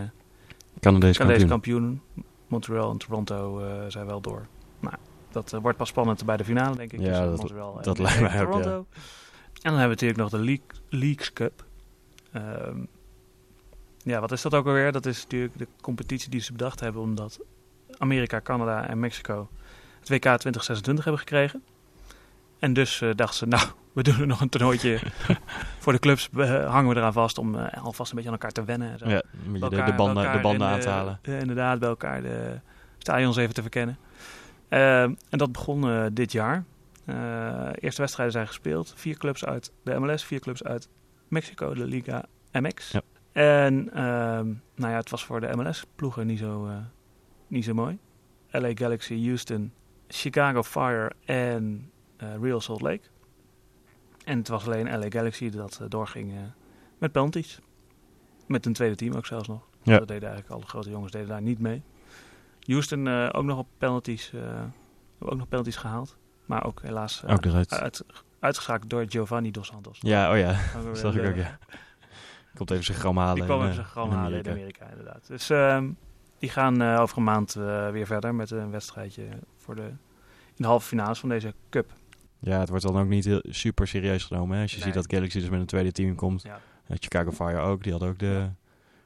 Canadees 0.79 1.17
Canadese 1.17 1.45
kampioen. 1.45 2.01
kampioen. 2.13 2.25
Montreal 2.47 2.91
en 2.91 2.97
Toronto 2.97 3.59
eh, 3.65 3.71
zijn 3.87 4.05
wel 4.05 4.21
door. 4.21 4.45
Nou, 4.79 4.95
dat 5.31 5.53
eh, 5.53 5.59
wordt 5.59 5.77
pas 5.77 5.87
spannend 5.89 6.25
bij 6.25 6.37
de 6.37 6.43
finale, 6.43 6.75
denk 6.75 6.93
ik. 6.93 6.99
Ja, 6.99 7.05
tussen 7.07 7.25
dat- 7.29 7.37
Montreal 7.37 7.79
dat 7.81 7.97
en, 7.97 8.03
lijkt 8.03 8.19
mij 8.21 8.45
ook. 8.45 8.53
En 8.53 8.63
dan 9.71 9.79
hebben 9.79 9.81
we 9.81 9.87
natuurlijk 9.87 10.19
nog 10.19 10.29
de 10.29 10.37
League, 10.39 10.65
Leagues 10.89 11.33
Cup. 11.33 11.65
Ehm, 12.31 12.79
ja, 14.03 14.19
wat 14.19 14.31
is 14.31 14.41
dat 14.41 14.53
ook 14.53 14.65
alweer? 14.65 14.91
Dat 14.91 15.05
is 15.05 15.21
natuurlijk 15.23 15.57
de 15.57 15.67
competitie 15.81 16.29
die 16.29 16.41
ze 16.41 16.51
bedacht 16.51 16.79
hebben 16.79 17.01
omdat 17.01 17.39
Amerika, 17.97 18.41
Canada 18.41 18.87
en 18.87 18.99
Mexico 18.99 19.49
het 19.99 20.09
WK 20.09 20.21
2026 20.21 21.03
hebben 21.03 21.21
gekregen. 21.21 21.63
En 22.59 22.73
dus 22.73 23.01
eh, 23.01 23.09
dachten 23.15 23.37
ze, 23.37 23.45
nou, 23.45 23.67
we 23.93 24.03
doen 24.03 24.19
er 24.19 24.27
nog 24.27 24.41
een 24.41 24.49
toernooitje 24.49 24.99
voor 25.79 25.93
de 25.93 25.99
clubs. 25.99 26.29
eh, 26.37 26.71
hangen 26.71 26.93
we 26.93 26.99
eraan 26.99 27.13
vast 27.13 27.37
om 27.37 27.55
eh, 27.55 27.83
alvast 27.83 28.09
een 28.09 28.15
beetje 28.15 28.31
aan 28.31 28.37
elkaar 28.37 28.51
te 28.51 28.65
wennen. 28.65 28.91
en 28.91 28.97
zo. 28.97 29.09
Ja, 29.09 29.21
de, 29.51 29.69
Bij 29.69 29.85
de 29.85 29.93
banden, 29.93 30.15
de 30.15 30.29
elkaar 30.29 30.41
banden 30.41 30.67
aan 30.67 30.79
te 30.79 30.89
halen. 30.89 31.19
inderdaad, 31.21 31.79
bij 31.79 31.89
elkaar 31.89 32.21
de 32.21 32.59
stadions 32.97 33.37
even 33.37 33.53
te 33.53 33.61
verkennen. 33.61 33.97
En 34.69 35.17
dat 35.29 35.51
begon 35.51 36.09
dit 36.13 36.31
jaar. 36.31 36.63
Eerste 37.73 38.01
wedstrijden 38.01 38.31
zijn 38.31 38.47
gespeeld. 38.47 38.93
Vier 38.95 39.17
clubs 39.17 39.45
uit 39.45 39.71
de 39.83 39.99
MLS, 39.99 40.23
vier 40.23 40.39
clubs 40.39 40.63
uit 40.63 40.89
Mexico, 41.27 41.73
de 41.73 41.85
Liga 41.85 42.25
MX. 42.51 42.91
Ja. 42.91 43.01
En 43.31 43.89
ehm, 43.93 44.45
nou 44.75 44.91
ja, 44.91 44.97
het 44.97 45.09
was 45.09 45.25
voor 45.25 45.41
de 45.41 45.55
MLS-ploegen 45.55 46.27
niet 46.27 46.39
zo, 46.39 46.69
niet 47.47 47.63
zo 47.65 47.73
mooi. 47.73 47.97
LA 48.49 48.71
Galaxy, 48.73 49.25
Houston, 49.25 49.73
Chicago 50.07 50.63
Fire 50.63 51.11
en 51.25 51.91
Real 52.17 52.61
Salt 52.61 52.81
Lake. 52.81 53.01
En 54.25 54.37
het 54.37 54.47
was 54.47 54.65
alleen 54.65 54.99
LA 54.99 55.09
Galaxy 55.09 55.49
dat 55.49 55.79
eh, 55.81 55.89
doorging 55.89 56.31
eh, 56.31 56.39
met 56.97 57.11
penalties. 57.11 57.59
Met 58.47 58.65
een 58.65 58.73
tweede 58.73 58.95
team 58.95 59.13
ook 59.13 59.25
zelfs 59.25 59.47
nog. 59.47 59.67
Ja. 59.83 59.97
Dat 59.97 60.07
deden 60.07 60.29
eigenlijk 60.29 60.59
alle 60.59 60.69
grote 60.69 60.89
jongens 60.89 61.11
deden 61.11 61.27
daar 61.27 61.41
niet 61.41 61.59
mee. 61.59 61.83
Houston 62.65 63.07
eh, 63.07 63.29
ook 63.31 63.43
nog 63.43 63.57
op 63.57 63.67
penalties, 63.77 64.33
eh, 64.33 64.41
hebben 64.41 64.69
ook 65.19 65.37
nog 65.37 65.47
penalties 65.47 65.75
gehaald. 65.75 66.17
Maar 66.45 66.65
ook 66.65 66.81
helaas 66.81 67.23
eh, 67.23 67.33
Ook 67.33 67.45
uit, 67.69 68.03
uitgeschakeld 68.39 68.89
door 68.89 69.05
Giovanni 69.07 69.51
Dos 69.51 69.67
Santos. 69.67 69.97
Ja, 70.01 70.31
oh 70.31 70.37
ja, 70.37 70.59
dat 70.83 70.97
zag 71.03 71.15
ik 71.15 71.27
ook, 71.27 71.35
ja. 71.35 71.57
Komt 72.57 72.71
even 72.71 72.83
zijn 72.83 72.97
gram 72.97 73.17
halen. 73.17 73.35
Die 73.35 73.43
kwam 73.43 73.57
even 73.57 73.69
eh, 73.69 73.75
zijn 73.75 73.87
gram 73.87 74.09
halen 74.09 74.39
in 74.39 74.49
Amerika. 74.49 74.51
Amerika, 74.51 74.89
inderdaad. 74.89 75.27
Dus 75.27 75.49
ehm, 75.49 75.89
die 76.39 76.49
gaan 76.49 76.81
eh, 76.81 77.01
over 77.01 77.17
een 77.17 77.23
maand 77.23 77.55
eh, 77.55 77.89
weer 77.89 78.05
verder 78.05 78.35
met 78.35 78.51
een 78.51 78.71
wedstrijdje 78.71 79.27
voor 79.57 79.75
de, 79.75 79.81
in 79.81 80.63
de 80.63 80.67
halve 80.67 80.87
finales 80.87 81.19
van 81.19 81.29
deze 81.29 81.53
cup. 81.69 81.93
Ja, 82.39 82.59
het 82.59 82.69
wordt 82.69 82.83
dan 82.83 82.97
ook 82.97 83.07
niet 83.07 83.25
heel, 83.25 83.41
super 83.49 83.87
serieus 83.87 84.23
genomen. 84.23 84.55
Hè? 84.55 84.61
Als 84.61 84.71
je 84.71 84.77
Nee. 84.77 84.85
ziet 84.85 84.93
dat 84.93 85.11
Galaxy 85.13 85.39
dus 85.39 85.49
met 85.49 85.59
een 85.59 85.65
tweede 85.65 85.91
team 85.91 86.15
komt. 86.15 86.41
Ja. 86.41 86.59
Eh, 86.87 86.97
Chicago 86.99 87.31
Fire 87.31 87.57
ook. 87.59 87.83
Die 87.83 87.91
hadden 87.91 88.09
ook 88.09 88.19
de 88.19 88.49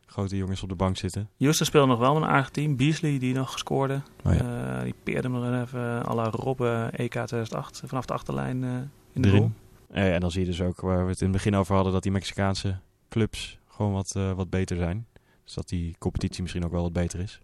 grote 0.06 0.38
jongens 0.38 0.64
op 0.64 0.70
de 0.70 0.76
bank 0.76 0.98
zitten. 0.98 1.30
Houston 1.38 1.66
speelde 1.66 1.88
nog 1.88 2.00
wel 2.00 2.14
met 2.14 2.24
een 2.24 2.30
aardig 2.30 2.50
team. 2.50 2.76
Beasley 2.76 3.20
die 3.20 3.34
nog 3.34 3.58
scoorde. 3.60 4.02
Oh 4.24 4.34
ja. 4.34 4.78
Eh, 4.78 4.84
die 4.84 4.96
peerde 5.04 5.30
hem 5.30 5.40
nog 5.42 5.62
even 5.68 6.06
à 6.08 6.14
la 6.14 6.24
Robben 6.30 6.92
EK 6.94 7.12
2008 7.12 7.82
vanaf 7.86 8.06
de 8.06 8.14
achterlijn 8.14 8.64
eh, 8.64 8.70
in 9.14 9.22
de 9.22 9.30
goal. 9.30 9.52
Eh, 9.90 10.14
en 10.14 10.20
dan 10.20 10.32
zie 10.32 10.42
je 10.42 10.48
dus 10.48 10.62
ook 10.62 10.82
waar 10.82 11.04
we 11.04 11.10
het 11.12 11.20
in 11.22 11.28
het 11.28 11.36
begin 11.36 11.56
over 11.56 11.76
hadden. 11.76 11.94
Dat 11.94 12.04
die 12.04 12.12
Mexicaanse 12.12 12.78
clubs 13.10 13.60
gewoon 13.68 13.92
wat, 13.92 14.16
eh, 14.16 14.32
wat 14.32 14.50
beter 14.50 14.78
zijn. 14.78 15.08
Dus 15.44 15.54
dat 15.54 15.68
die 15.70 15.96
competitie 16.00 16.42
misschien 16.42 16.66
ook 16.66 16.72
wel 16.72 16.82
wat 16.82 16.94
beter 16.94 17.20
is. 17.20 17.40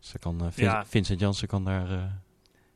Dus 0.00 0.14
kan 0.20 0.40
eh, 0.40 0.46
Vin- 0.50 0.64
Ja. 0.64 0.84
Vincent 0.86 1.20
Janssen 1.20 1.48
kan 1.48 1.64
daar 1.64 1.90
eh, 1.92 2.02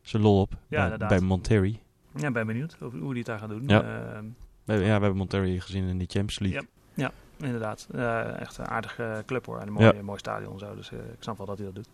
zijn 0.02 0.22
lol 0.22 0.40
op. 0.40 0.56
bij, 0.68 0.96
bij 0.96 1.20
Monterrey. 1.20 1.80
Ja, 2.16 2.30
ben 2.30 2.46
benieuwd 2.46 2.76
hoe, 2.80 2.90
hoe 2.90 3.08
die 3.08 3.16
het 3.16 3.26
daar 3.26 3.38
gaan 3.38 3.48
doen. 3.48 3.62
Ja. 3.66 3.80
Ehm, 3.82 4.24
We, 4.64 4.72
hebben- 4.72 4.86
ja, 4.86 4.94
we 4.96 5.02
hebben 5.02 5.16
Monterrey 5.16 5.58
gezien 5.58 5.88
in 5.88 5.98
die 5.98 6.06
Champions 6.10 6.38
League. 6.38 6.68
Ja, 6.94 7.10
ja 7.38 7.46
inderdaad. 7.46 7.88
Eh, 7.94 8.40
echt 8.40 8.58
een 8.58 8.66
aardige 8.68 9.22
club 9.26 9.46
hoor. 9.46 9.58
En 9.60 9.66
een 9.66 9.72
mooi, 9.72 9.86
Ja. 9.96 10.02
mooi 10.02 10.18
stadion 10.18 10.52
en 10.52 10.58
zo. 10.58 10.74
Dus 10.74 10.90
eh, 10.92 10.98
ik 10.98 11.16
snap 11.22 11.36
wel 11.36 11.46
dat 11.46 11.56
hij 11.56 11.66
dat 11.66 11.74
doet. 11.74 11.88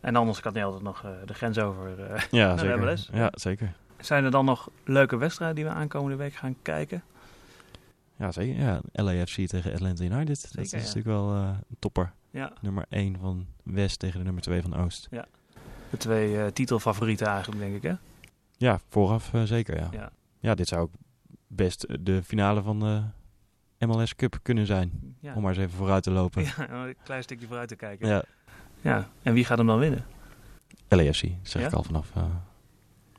En 0.00 0.16
anders 0.16 0.40
kan 0.40 0.52
hij 0.52 0.64
altijd 0.64 0.82
nog 0.82 1.04
eh, 1.04 1.10
de 1.26 1.34
grens 1.34 1.58
over 1.58 1.90
Ja, 2.30 2.46
naar 2.54 2.76
de. 2.76 2.76
MLS. 2.76 3.08
Ja, 3.12 3.28
zeker. 3.34 3.72
Zijn 4.00 4.24
er 4.24 4.30
dan 4.30 4.44
nog 4.44 4.70
leuke 4.84 5.16
wedstrijden 5.16 5.56
die 5.56 5.64
we 5.64 5.70
aankomende 5.70 6.16
week 6.16 6.34
gaan 6.34 6.56
kijken? 6.62 7.02
Ja, 8.16 8.32
zeker. 8.32 8.62
Ja, 8.62 8.80
LAFC 8.92 9.46
tegen 9.46 9.72
Atlanta 9.72 10.04
United. 10.04 10.48
dat 10.54 10.64
is 10.64 10.70
ja. 10.70 10.76
natuurlijk 10.76 11.06
wel 11.06 11.30
een 11.34 11.56
topper. 11.78 12.12
Ja. 12.30 12.52
Nummer 12.60 12.84
1 12.88 13.16
van 13.20 13.46
West 13.62 13.98
tegen 13.98 14.18
de 14.18 14.24
nummer 14.24 14.42
2 14.42 14.62
van 14.62 14.76
Oost. 14.76 15.08
Ja. 15.10 15.26
De 15.90 15.96
twee 15.96 16.52
titelfavorieten 16.52 17.26
eigenlijk, 17.26 17.60
denk 17.60 17.74
ik 17.74 17.82
hè? 17.82 17.94
Ja, 18.62 18.80
vooraf 18.88 19.34
eh, 19.34 19.42
zeker, 19.42 19.76
ja. 19.76 19.88
Ja. 19.92 20.10
ja. 20.38 20.54
dit 20.54 20.68
zou 20.68 20.82
ook 20.82 20.90
best 21.46 21.86
de 22.00 22.22
finale 22.22 22.62
van 22.62 22.80
de 22.80 23.02
MLS 23.86 24.14
Cup 24.14 24.38
kunnen 24.42 24.66
zijn. 24.66 25.16
Ja. 25.20 25.34
Om 25.34 25.42
maar 25.42 25.50
eens 25.50 25.60
even 25.60 25.76
vooruit 25.76 26.02
te 26.02 26.10
lopen. 26.10 26.42
Ja, 26.56 26.68
een 26.68 26.96
klein 27.04 27.22
stukje 27.22 27.46
vooruit 27.46 27.68
te 27.68 27.76
kijken. 27.76 28.08
Ja. 28.08 28.24
ja. 28.80 29.08
En 29.22 29.34
wie 29.34 29.44
gaat 29.44 29.58
hem 29.58 29.66
dan 29.66 29.78
winnen? 29.78 30.04
LAFC, 30.88 31.24
zeg 31.42 31.66
ik 31.66 31.72
al 31.72 31.82
vanaf, 31.82 32.10
eh, 32.14 32.22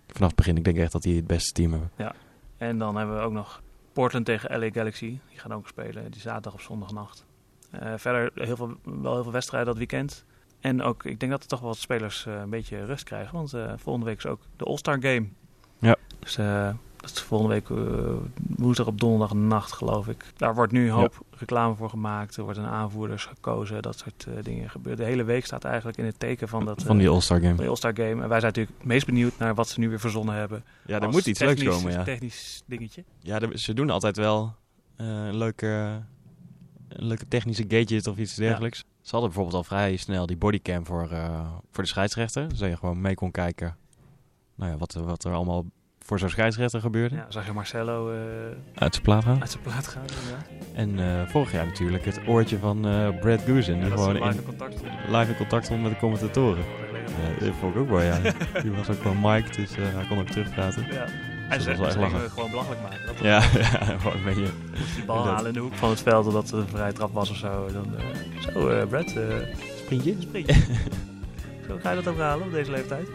vanaf 0.08 0.28
het 0.28 0.36
begin. 0.36 0.58
Ik 0.58 0.64
denk 0.64 0.78
echt 0.78 0.92
dat 0.92 1.02
die 1.02 1.16
het 1.16 1.28
beste 1.28 1.52
team 1.52 1.72
hebben. 1.72 1.92
Ja. 1.98 2.16
En 2.58 2.78
dan 2.78 2.96
hebben 2.96 3.16
we 3.16 3.22
ook 3.22 3.34
nog 3.34 3.62
Portland 3.94 4.26
tegen 4.26 4.60
LA 4.60 4.70
Galaxy. 4.70 5.20
Die 5.30 5.40
gaan 5.40 5.54
ook 5.54 5.68
spelen, 5.68 6.12
die 6.12 6.22
zaterdag 6.22 6.54
op 6.54 6.62
zondagnacht. 6.62 7.26
Eh, 7.72 7.94
verder 7.98 8.46
heel 8.46 8.56
veel, 8.56 8.78
wel 8.84 9.14
heel 9.14 9.24
veel 9.24 9.32
wedstrijden 9.32 9.68
dat 9.68 9.78
weekend. 9.78 10.26
En 10.64 10.82
ook, 10.82 11.06
ik 11.06 11.20
denk 11.20 11.32
dat 11.32 11.42
er 11.42 11.48
toch 11.48 11.60
wel 11.60 11.70
wat 11.70 11.78
spelers 11.78 12.26
eh, 12.26 12.34
een 12.34 12.50
beetje 12.50 12.86
rust 12.86 13.04
krijgen. 13.04 13.36
Want 13.36 13.54
eh, 13.54 13.74
volgende 13.78 14.08
week 14.08 14.18
is 14.18 14.26
ook 14.26 14.40
de 14.58 14.66
All-Star 14.66 14.98
Game. 15.02 15.26
Ja. 15.80 15.96
Dus 16.20 16.38
eh, 16.38 16.70
dat 16.98 17.10
is 17.12 17.22
volgende 17.22 17.54
week 17.54 17.68
woensdag 18.58 18.88
op 18.88 19.00
donderdagnacht, 19.00 19.72
geloof 19.72 20.08
ik. 20.08 20.26
Daar 20.38 20.56
wordt 20.56 20.72
nu 20.72 20.86
een 20.86 20.94
hoop 20.94 21.26
reclame 21.30 21.76
voor 21.76 21.90
gemaakt. 21.90 22.38
Er 22.38 22.44
wordt 22.44 22.58
een 22.60 22.66
aanvoerders 22.66 23.26
gekozen. 23.26 23.82
Dat 23.82 23.98
soort 23.98 24.28
dingen 24.46 24.70
gebeuren. 24.70 25.04
De 25.04 25.10
hele 25.10 25.24
week 25.24 25.46
staat 25.46 25.64
eigenlijk 25.64 25.98
in 25.98 26.06
het 26.06 26.20
teken 26.20 26.48
van, 26.48 26.66
dat, 26.66 26.84
Van 26.84 26.98
die 26.98 27.10
All-Star 27.10 27.38
Game. 27.38 27.50
van 27.50 27.58
die 27.60 27.68
All-Star 27.68 27.94
Game. 27.96 28.10
En 28.10 28.30
wij 28.30 28.40
zijn 28.40 28.42
natuurlijk 28.54 28.78
het 28.78 28.88
meest 28.88 29.06
benieuwd 29.06 29.38
naar 29.38 29.56
wat 29.56 29.68
ze 29.70 29.80
nu 29.80 29.90
weer 29.90 30.00
verzonnen 30.00 30.36
hebben. 30.36 30.64
Ja, 30.86 31.00
er 31.00 31.10
moet 31.10 31.26
iets 31.26 31.40
leuks 31.40 31.64
komen, 31.64 31.92
ja. 31.92 32.04
technisch 32.04 32.64
dingetje. 32.66 33.04
Ja, 33.20 33.40
de- 33.40 33.58
ze 33.60 33.74
doen 33.74 33.90
altijd 33.90 34.18
wel 34.18 34.56
een, 34.96 35.36
leuke, 35.38 36.02
een 36.90 37.06
leuke 37.06 37.28
technische 37.28 37.66
gadget 37.68 38.08
of 38.08 38.18
iets 38.18 38.36
dergelijks. 38.36 38.84
Ze 39.04 39.10
hadden 39.12 39.30
bijvoorbeeld 39.30 39.56
al 39.58 39.64
vrij 39.78 39.96
snel 39.96 40.26
die 40.26 40.38
bodycam 40.38 40.86
voor, 40.86 41.12
eh, 41.12 41.40
voor 41.72 41.84
de 41.84 41.90
scheidsrechter. 41.90 42.46
Zodat 42.54 42.70
je 42.70 42.78
gewoon 42.78 43.02
mee 43.02 43.16
kon 43.16 43.32
kijken 43.32 43.76
nou 44.56 44.72
ja, 44.72 44.78
wat, 44.78 44.94
er- 44.94 45.04
wat 45.06 45.24
er 45.24 45.34
allemaal 45.34 45.66
voor 46.00 46.20
zo'n 46.20 46.30
scheidsrechter 46.30 46.80
gebeurde. 46.82 47.16
Ja, 47.16 47.26
zag 47.30 47.46
je 47.46 47.52
Marcelo 47.54 48.12
eh, 48.12 48.18
Uit 48.76 48.94
zijn 48.94 49.04
plaat 49.06 49.24
gaan. 49.24 49.40
uit 49.42 49.50
zijn 49.52 49.64
plaat 49.64 49.88
gaan. 49.88 50.02
inderdaad. 50.02 50.48
En 50.74 51.20
eh, 51.22 51.28
vorig 51.30 51.52
jaar 51.52 51.66
natuurlijk 51.66 52.06
het 52.06 52.20
oortje 52.28 52.58
van 52.60 52.82
Brad 53.22 53.42
Goosen. 53.42 53.74
Die 53.80 53.84
Ja, 53.90 53.96
gewoon 53.96 54.14
live 54.14 54.26
in, 54.30 54.34
in 54.38 54.44
contact 54.44 54.74
stonden. 54.74 55.12
live 55.20 55.32
in 55.32 55.38
contact 55.38 55.66
stond 55.66 55.82
met 55.82 55.92
de 55.92 55.98
commentatoren. 55.98 56.64
Ja, 57.40 57.46
dat 57.46 57.56
vond 57.60 57.76
ik 57.76 57.82
ook 57.82 57.90
wel, 57.90 58.02
ja. 58.02 58.20
Die 58.64 58.72
was 58.72 58.90
ook 58.90 59.04
wel 59.04 59.14
Mike, 59.14 59.52
dus 59.56 59.76
hij 59.76 60.06
kon 60.08 60.20
ook 60.20 60.28
terugpraten. 60.28 60.86
Ja. 60.92 61.06
Ze 61.62 61.76
lachen. 61.78 62.30
gewoon 62.30 62.50
belachelijk 62.50 62.82
maken. 62.82 63.06
Dat 63.06 63.16
Ja, 63.32 63.42
ja, 63.60 63.64
gewoon 64.02 64.18
een 64.18 64.24
beetje... 64.24 64.48
moest 64.80 64.96
die 64.96 65.06
bal 65.06 65.26
halen 65.26 65.48
in 65.48 65.54
de 65.54 65.60
hoek 65.60 65.76
van 65.76 65.90
het 65.90 66.02
veld 66.02 66.28
omdat 66.28 66.44
het 66.44 66.60
een 66.60 66.68
vrije 66.68 66.94
trap 66.94 67.14
was 67.14 67.30
of 67.30 67.36
zo. 67.38 67.70
Dan, 67.74 67.96
eh, 67.98 68.52
zo, 68.54 68.70
eh, 68.70 68.88
Brad, 68.88 69.12
eh 69.16 69.24
Sprintje? 69.78 70.16
sprintje. 70.20 70.54
zo 71.68 71.78
ga 71.82 71.90
je 71.90 71.96
dat 72.02 72.14
ook 72.14 72.20
halen 72.20 72.46
op 72.46 72.52
deze 72.52 72.72
leeftijd? 72.72 73.08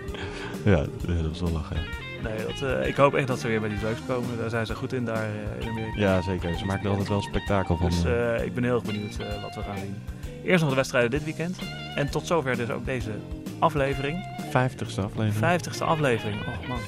Ja, 0.64 0.76
dat 1.06 1.28
was 1.28 1.40
wel 1.40 1.50
lachen. 1.50 1.76
Nee, 2.22 2.46
dat, 2.46 2.62
eh, 2.62 2.86
ik 2.86 2.96
hoop 2.96 3.14
echt 3.14 3.26
dat 3.26 3.40
ze 3.40 3.48
weer 3.48 3.60
bij 3.60 3.68
die 3.68 3.78
leuks 3.82 4.00
komen. 4.06 4.38
Daar 4.38 4.50
zijn 4.50 4.66
ze 4.66 4.74
goed 4.74 4.92
in 4.92 5.04
daar 5.04 5.24
eh, 5.24 5.60
in 5.64 5.68
Amerika. 5.68 6.00
Ja, 6.00 6.22
zeker. 6.22 6.58
Ze 6.58 6.64
maken 6.64 6.84
er 6.84 6.90
altijd 6.90 7.08
wel 7.08 7.22
spektakel 7.22 7.76
van. 7.76 7.88
Dus 7.88 8.04
eh. 8.04 8.34
eh, 8.34 8.44
ik 8.44 8.54
ben 8.54 8.64
heel 8.64 8.74
erg 8.74 8.84
benieuwd 8.84 9.16
eh, 9.18 9.42
wat 9.42 9.54
we 9.54 9.62
gaan 9.62 9.78
zien. 9.78 9.96
Eerst 10.44 10.60
nog 10.60 10.70
de 10.70 10.76
wedstrijden 10.76 11.10
dit 11.10 11.24
weekend. 11.24 11.58
En 11.94 12.10
tot 12.10 12.26
zover 12.26 12.56
dus 12.56 12.70
ook 12.70 12.84
deze 12.84 13.10
aflevering. 13.58 14.16
50ste 14.46 15.04
aflevering. 15.04 15.60
50ste 15.62 15.82
aflevering. 15.84 16.40
Oh 16.40 16.68
man. 16.68 16.78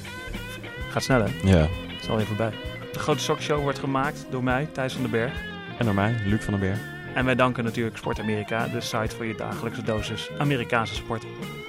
Gaat 0.91 1.03
snel 1.03 1.23
hè? 1.23 1.49
Ja. 1.49 1.57
Het 1.57 2.01
is 2.01 2.09
alweer 2.09 2.25
voorbij. 2.25 2.51
De 2.93 2.99
grote 2.99 3.19
sokshow 3.19 3.61
wordt 3.61 3.79
gemaakt 3.79 4.25
door 4.29 4.43
mij, 4.43 4.67
Thijs 4.71 4.93
van 4.93 5.01
den 5.01 5.11
Berg. 5.11 5.33
En 5.77 5.85
door 5.85 5.93
mij, 5.93 6.15
Luc 6.25 6.43
van 6.43 6.53
den 6.53 6.61
Berg. 6.61 6.79
En 7.13 7.25
wij 7.25 7.35
danken 7.35 7.63
natuurlijk 7.63 7.97
Sport 7.97 8.19
Amerika, 8.19 8.67
de 8.67 8.81
site 8.81 9.15
voor 9.15 9.25
je 9.25 9.35
dagelijkse 9.35 9.83
dosis 9.83 10.29
Amerikaanse 10.37 10.95
sport. 10.95 11.25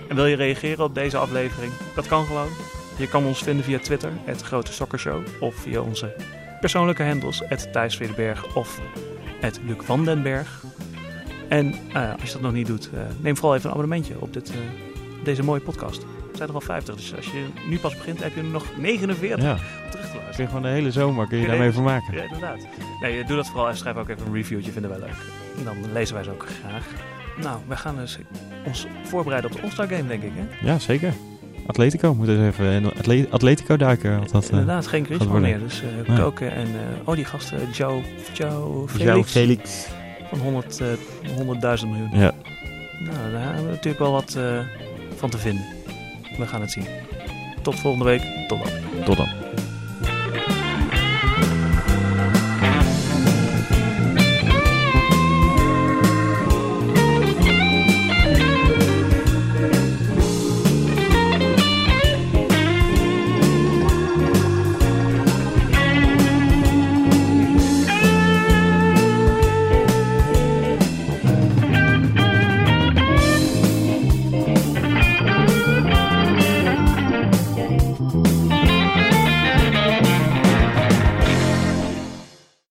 En 0.08 0.16
wil 0.16 0.26
je 0.26 0.36
reageren 0.36 0.84
op 0.84 0.94
deze 0.94 1.16
aflevering? 1.16 1.72
Dat 1.94 2.06
kan 2.06 2.26
gewoon. 2.26 2.48
Je 2.98 3.08
kan 3.08 3.24
ons 3.24 3.42
vinden 3.42 3.64
via 3.64 3.78
Twitter, 3.78 4.12
het 4.24 4.42
Grote 4.42 4.72
Sokkershow. 4.72 5.22
Of 5.40 5.54
via 5.54 5.80
onze 5.80 6.14
persoonlijke 6.60 7.04
handles, 7.04 7.42
het 7.46 7.72
Thijs 7.72 7.96
Veerberg 7.96 8.54
of 8.56 8.80
het 9.40 9.60
Luc 9.66 9.76
van 9.80 10.04
den 10.04 10.22
Berg. 10.22 10.62
En 11.48 11.74
eh, 11.92 12.12
als 12.12 12.26
je 12.26 12.32
dat 12.32 12.40
nog 12.40 12.52
niet 12.52 12.66
doet, 12.66 12.90
eh, 12.94 13.00
neem 13.20 13.36
vooral 13.36 13.54
even 13.54 13.66
een 13.66 13.76
abonnementje 13.76 14.20
op 14.20 14.32
dit, 14.32 14.50
eh, 14.50 14.56
deze 15.24 15.42
mooie 15.42 15.60
podcast. 15.60 16.06
Zijn 16.32 16.48
er 16.48 16.54
al 16.54 16.60
50. 16.60 16.96
Dus 16.96 17.16
als 17.16 17.26
je 17.26 17.46
nu 17.68 17.78
pas 17.78 17.96
begint, 17.96 18.22
heb 18.22 18.34
je 18.34 18.42
nog 18.42 18.66
49 18.76 19.44
ja. 19.44 19.52
om 19.52 19.90
terug 19.90 20.10
te 20.10 20.16
luisteren. 20.16 20.34
Kun 20.34 20.44
je 20.44 20.46
gewoon 20.46 20.62
de 20.62 20.68
hele 20.68 20.90
zomer 20.90 21.26
kun 21.26 21.38
je, 21.38 21.46
daarmee 21.46 21.72
van 21.72 21.82
vermaken. 21.82 22.14
Ja, 22.14 22.22
inderdaad. 22.22 22.66
Nee, 23.00 23.20
eh, 23.20 23.26
doe 23.26 23.36
dat 23.36 23.46
vooral 23.46 23.68
en 23.68 23.76
schrijf 23.76 23.96
ook 23.96 24.08
even 24.08 24.26
een 24.26 24.34
reviewtje, 24.34 24.72
vinden 24.72 24.90
wij 24.90 25.00
leuk. 25.00 25.16
Dan 25.64 25.92
lezen 25.92 26.14
wij 26.14 26.24
ze 26.24 26.30
ook 26.30 26.46
graag. 26.60 26.86
Nou, 27.42 27.58
we 27.68 27.76
gaan 27.76 27.96
dus 27.96 28.18
ons 28.66 28.86
voorbereiden 29.04 29.50
op 29.50 29.56
de 29.56 29.62
All-Star 29.62 29.88
Game, 29.88 30.06
denk 30.06 30.22
ik, 30.22 30.32
hè? 30.34 30.66
Ja, 30.66 30.78
zeker. 30.78 31.12
Atletico 31.66 32.14
moet 32.14 32.26
dus 32.26 32.38
even 32.38 32.92
atle 32.98 33.26
Atletico 33.30 33.76
duiken. 33.76 34.20
Dat, 34.32 34.44
eh, 34.44 34.50
Inderdaad, 34.50 34.86
geen 34.86 35.04
Grieks 35.04 35.26
meer. 35.26 35.58
Dus 35.58 35.82
eh, 36.06 36.16
koken 36.16 36.52
en 36.52 36.66
uh, 36.66 37.08
oh 37.08 37.14
die 37.14 37.24
gasten, 37.24 37.70
Joe, 37.70 38.02
Joe 38.32 38.88
Felix. 38.88 39.30
Felix. 39.30 39.86
Van 40.28 40.38
100, 40.38 40.80
uh, 40.80 41.78
100.000 41.78 41.88
miljoen. 41.88 42.10
Ja. 42.12 42.32
Nou, 42.98 43.32
daar 43.32 43.42
hebben 43.42 43.64
we 43.64 43.70
natuurlijk 43.70 43.98
wel 43.98 44.12
wat 44.12 44.38
van 45.16 45.30
te 45.30 45.38
vinden. 45.38 45.64
We 46.42 46.48
gaan 46.48 46.60
het 46.60 46.70
zien. 46.70 46.86
Tot 47.62 47.80
volgende 47.80 48.04
week. 48.04 48.22
Tot 48.48 48.58
dan. 48.58 49.04
Tot 49.04 49.16
dan. 49.16 49.41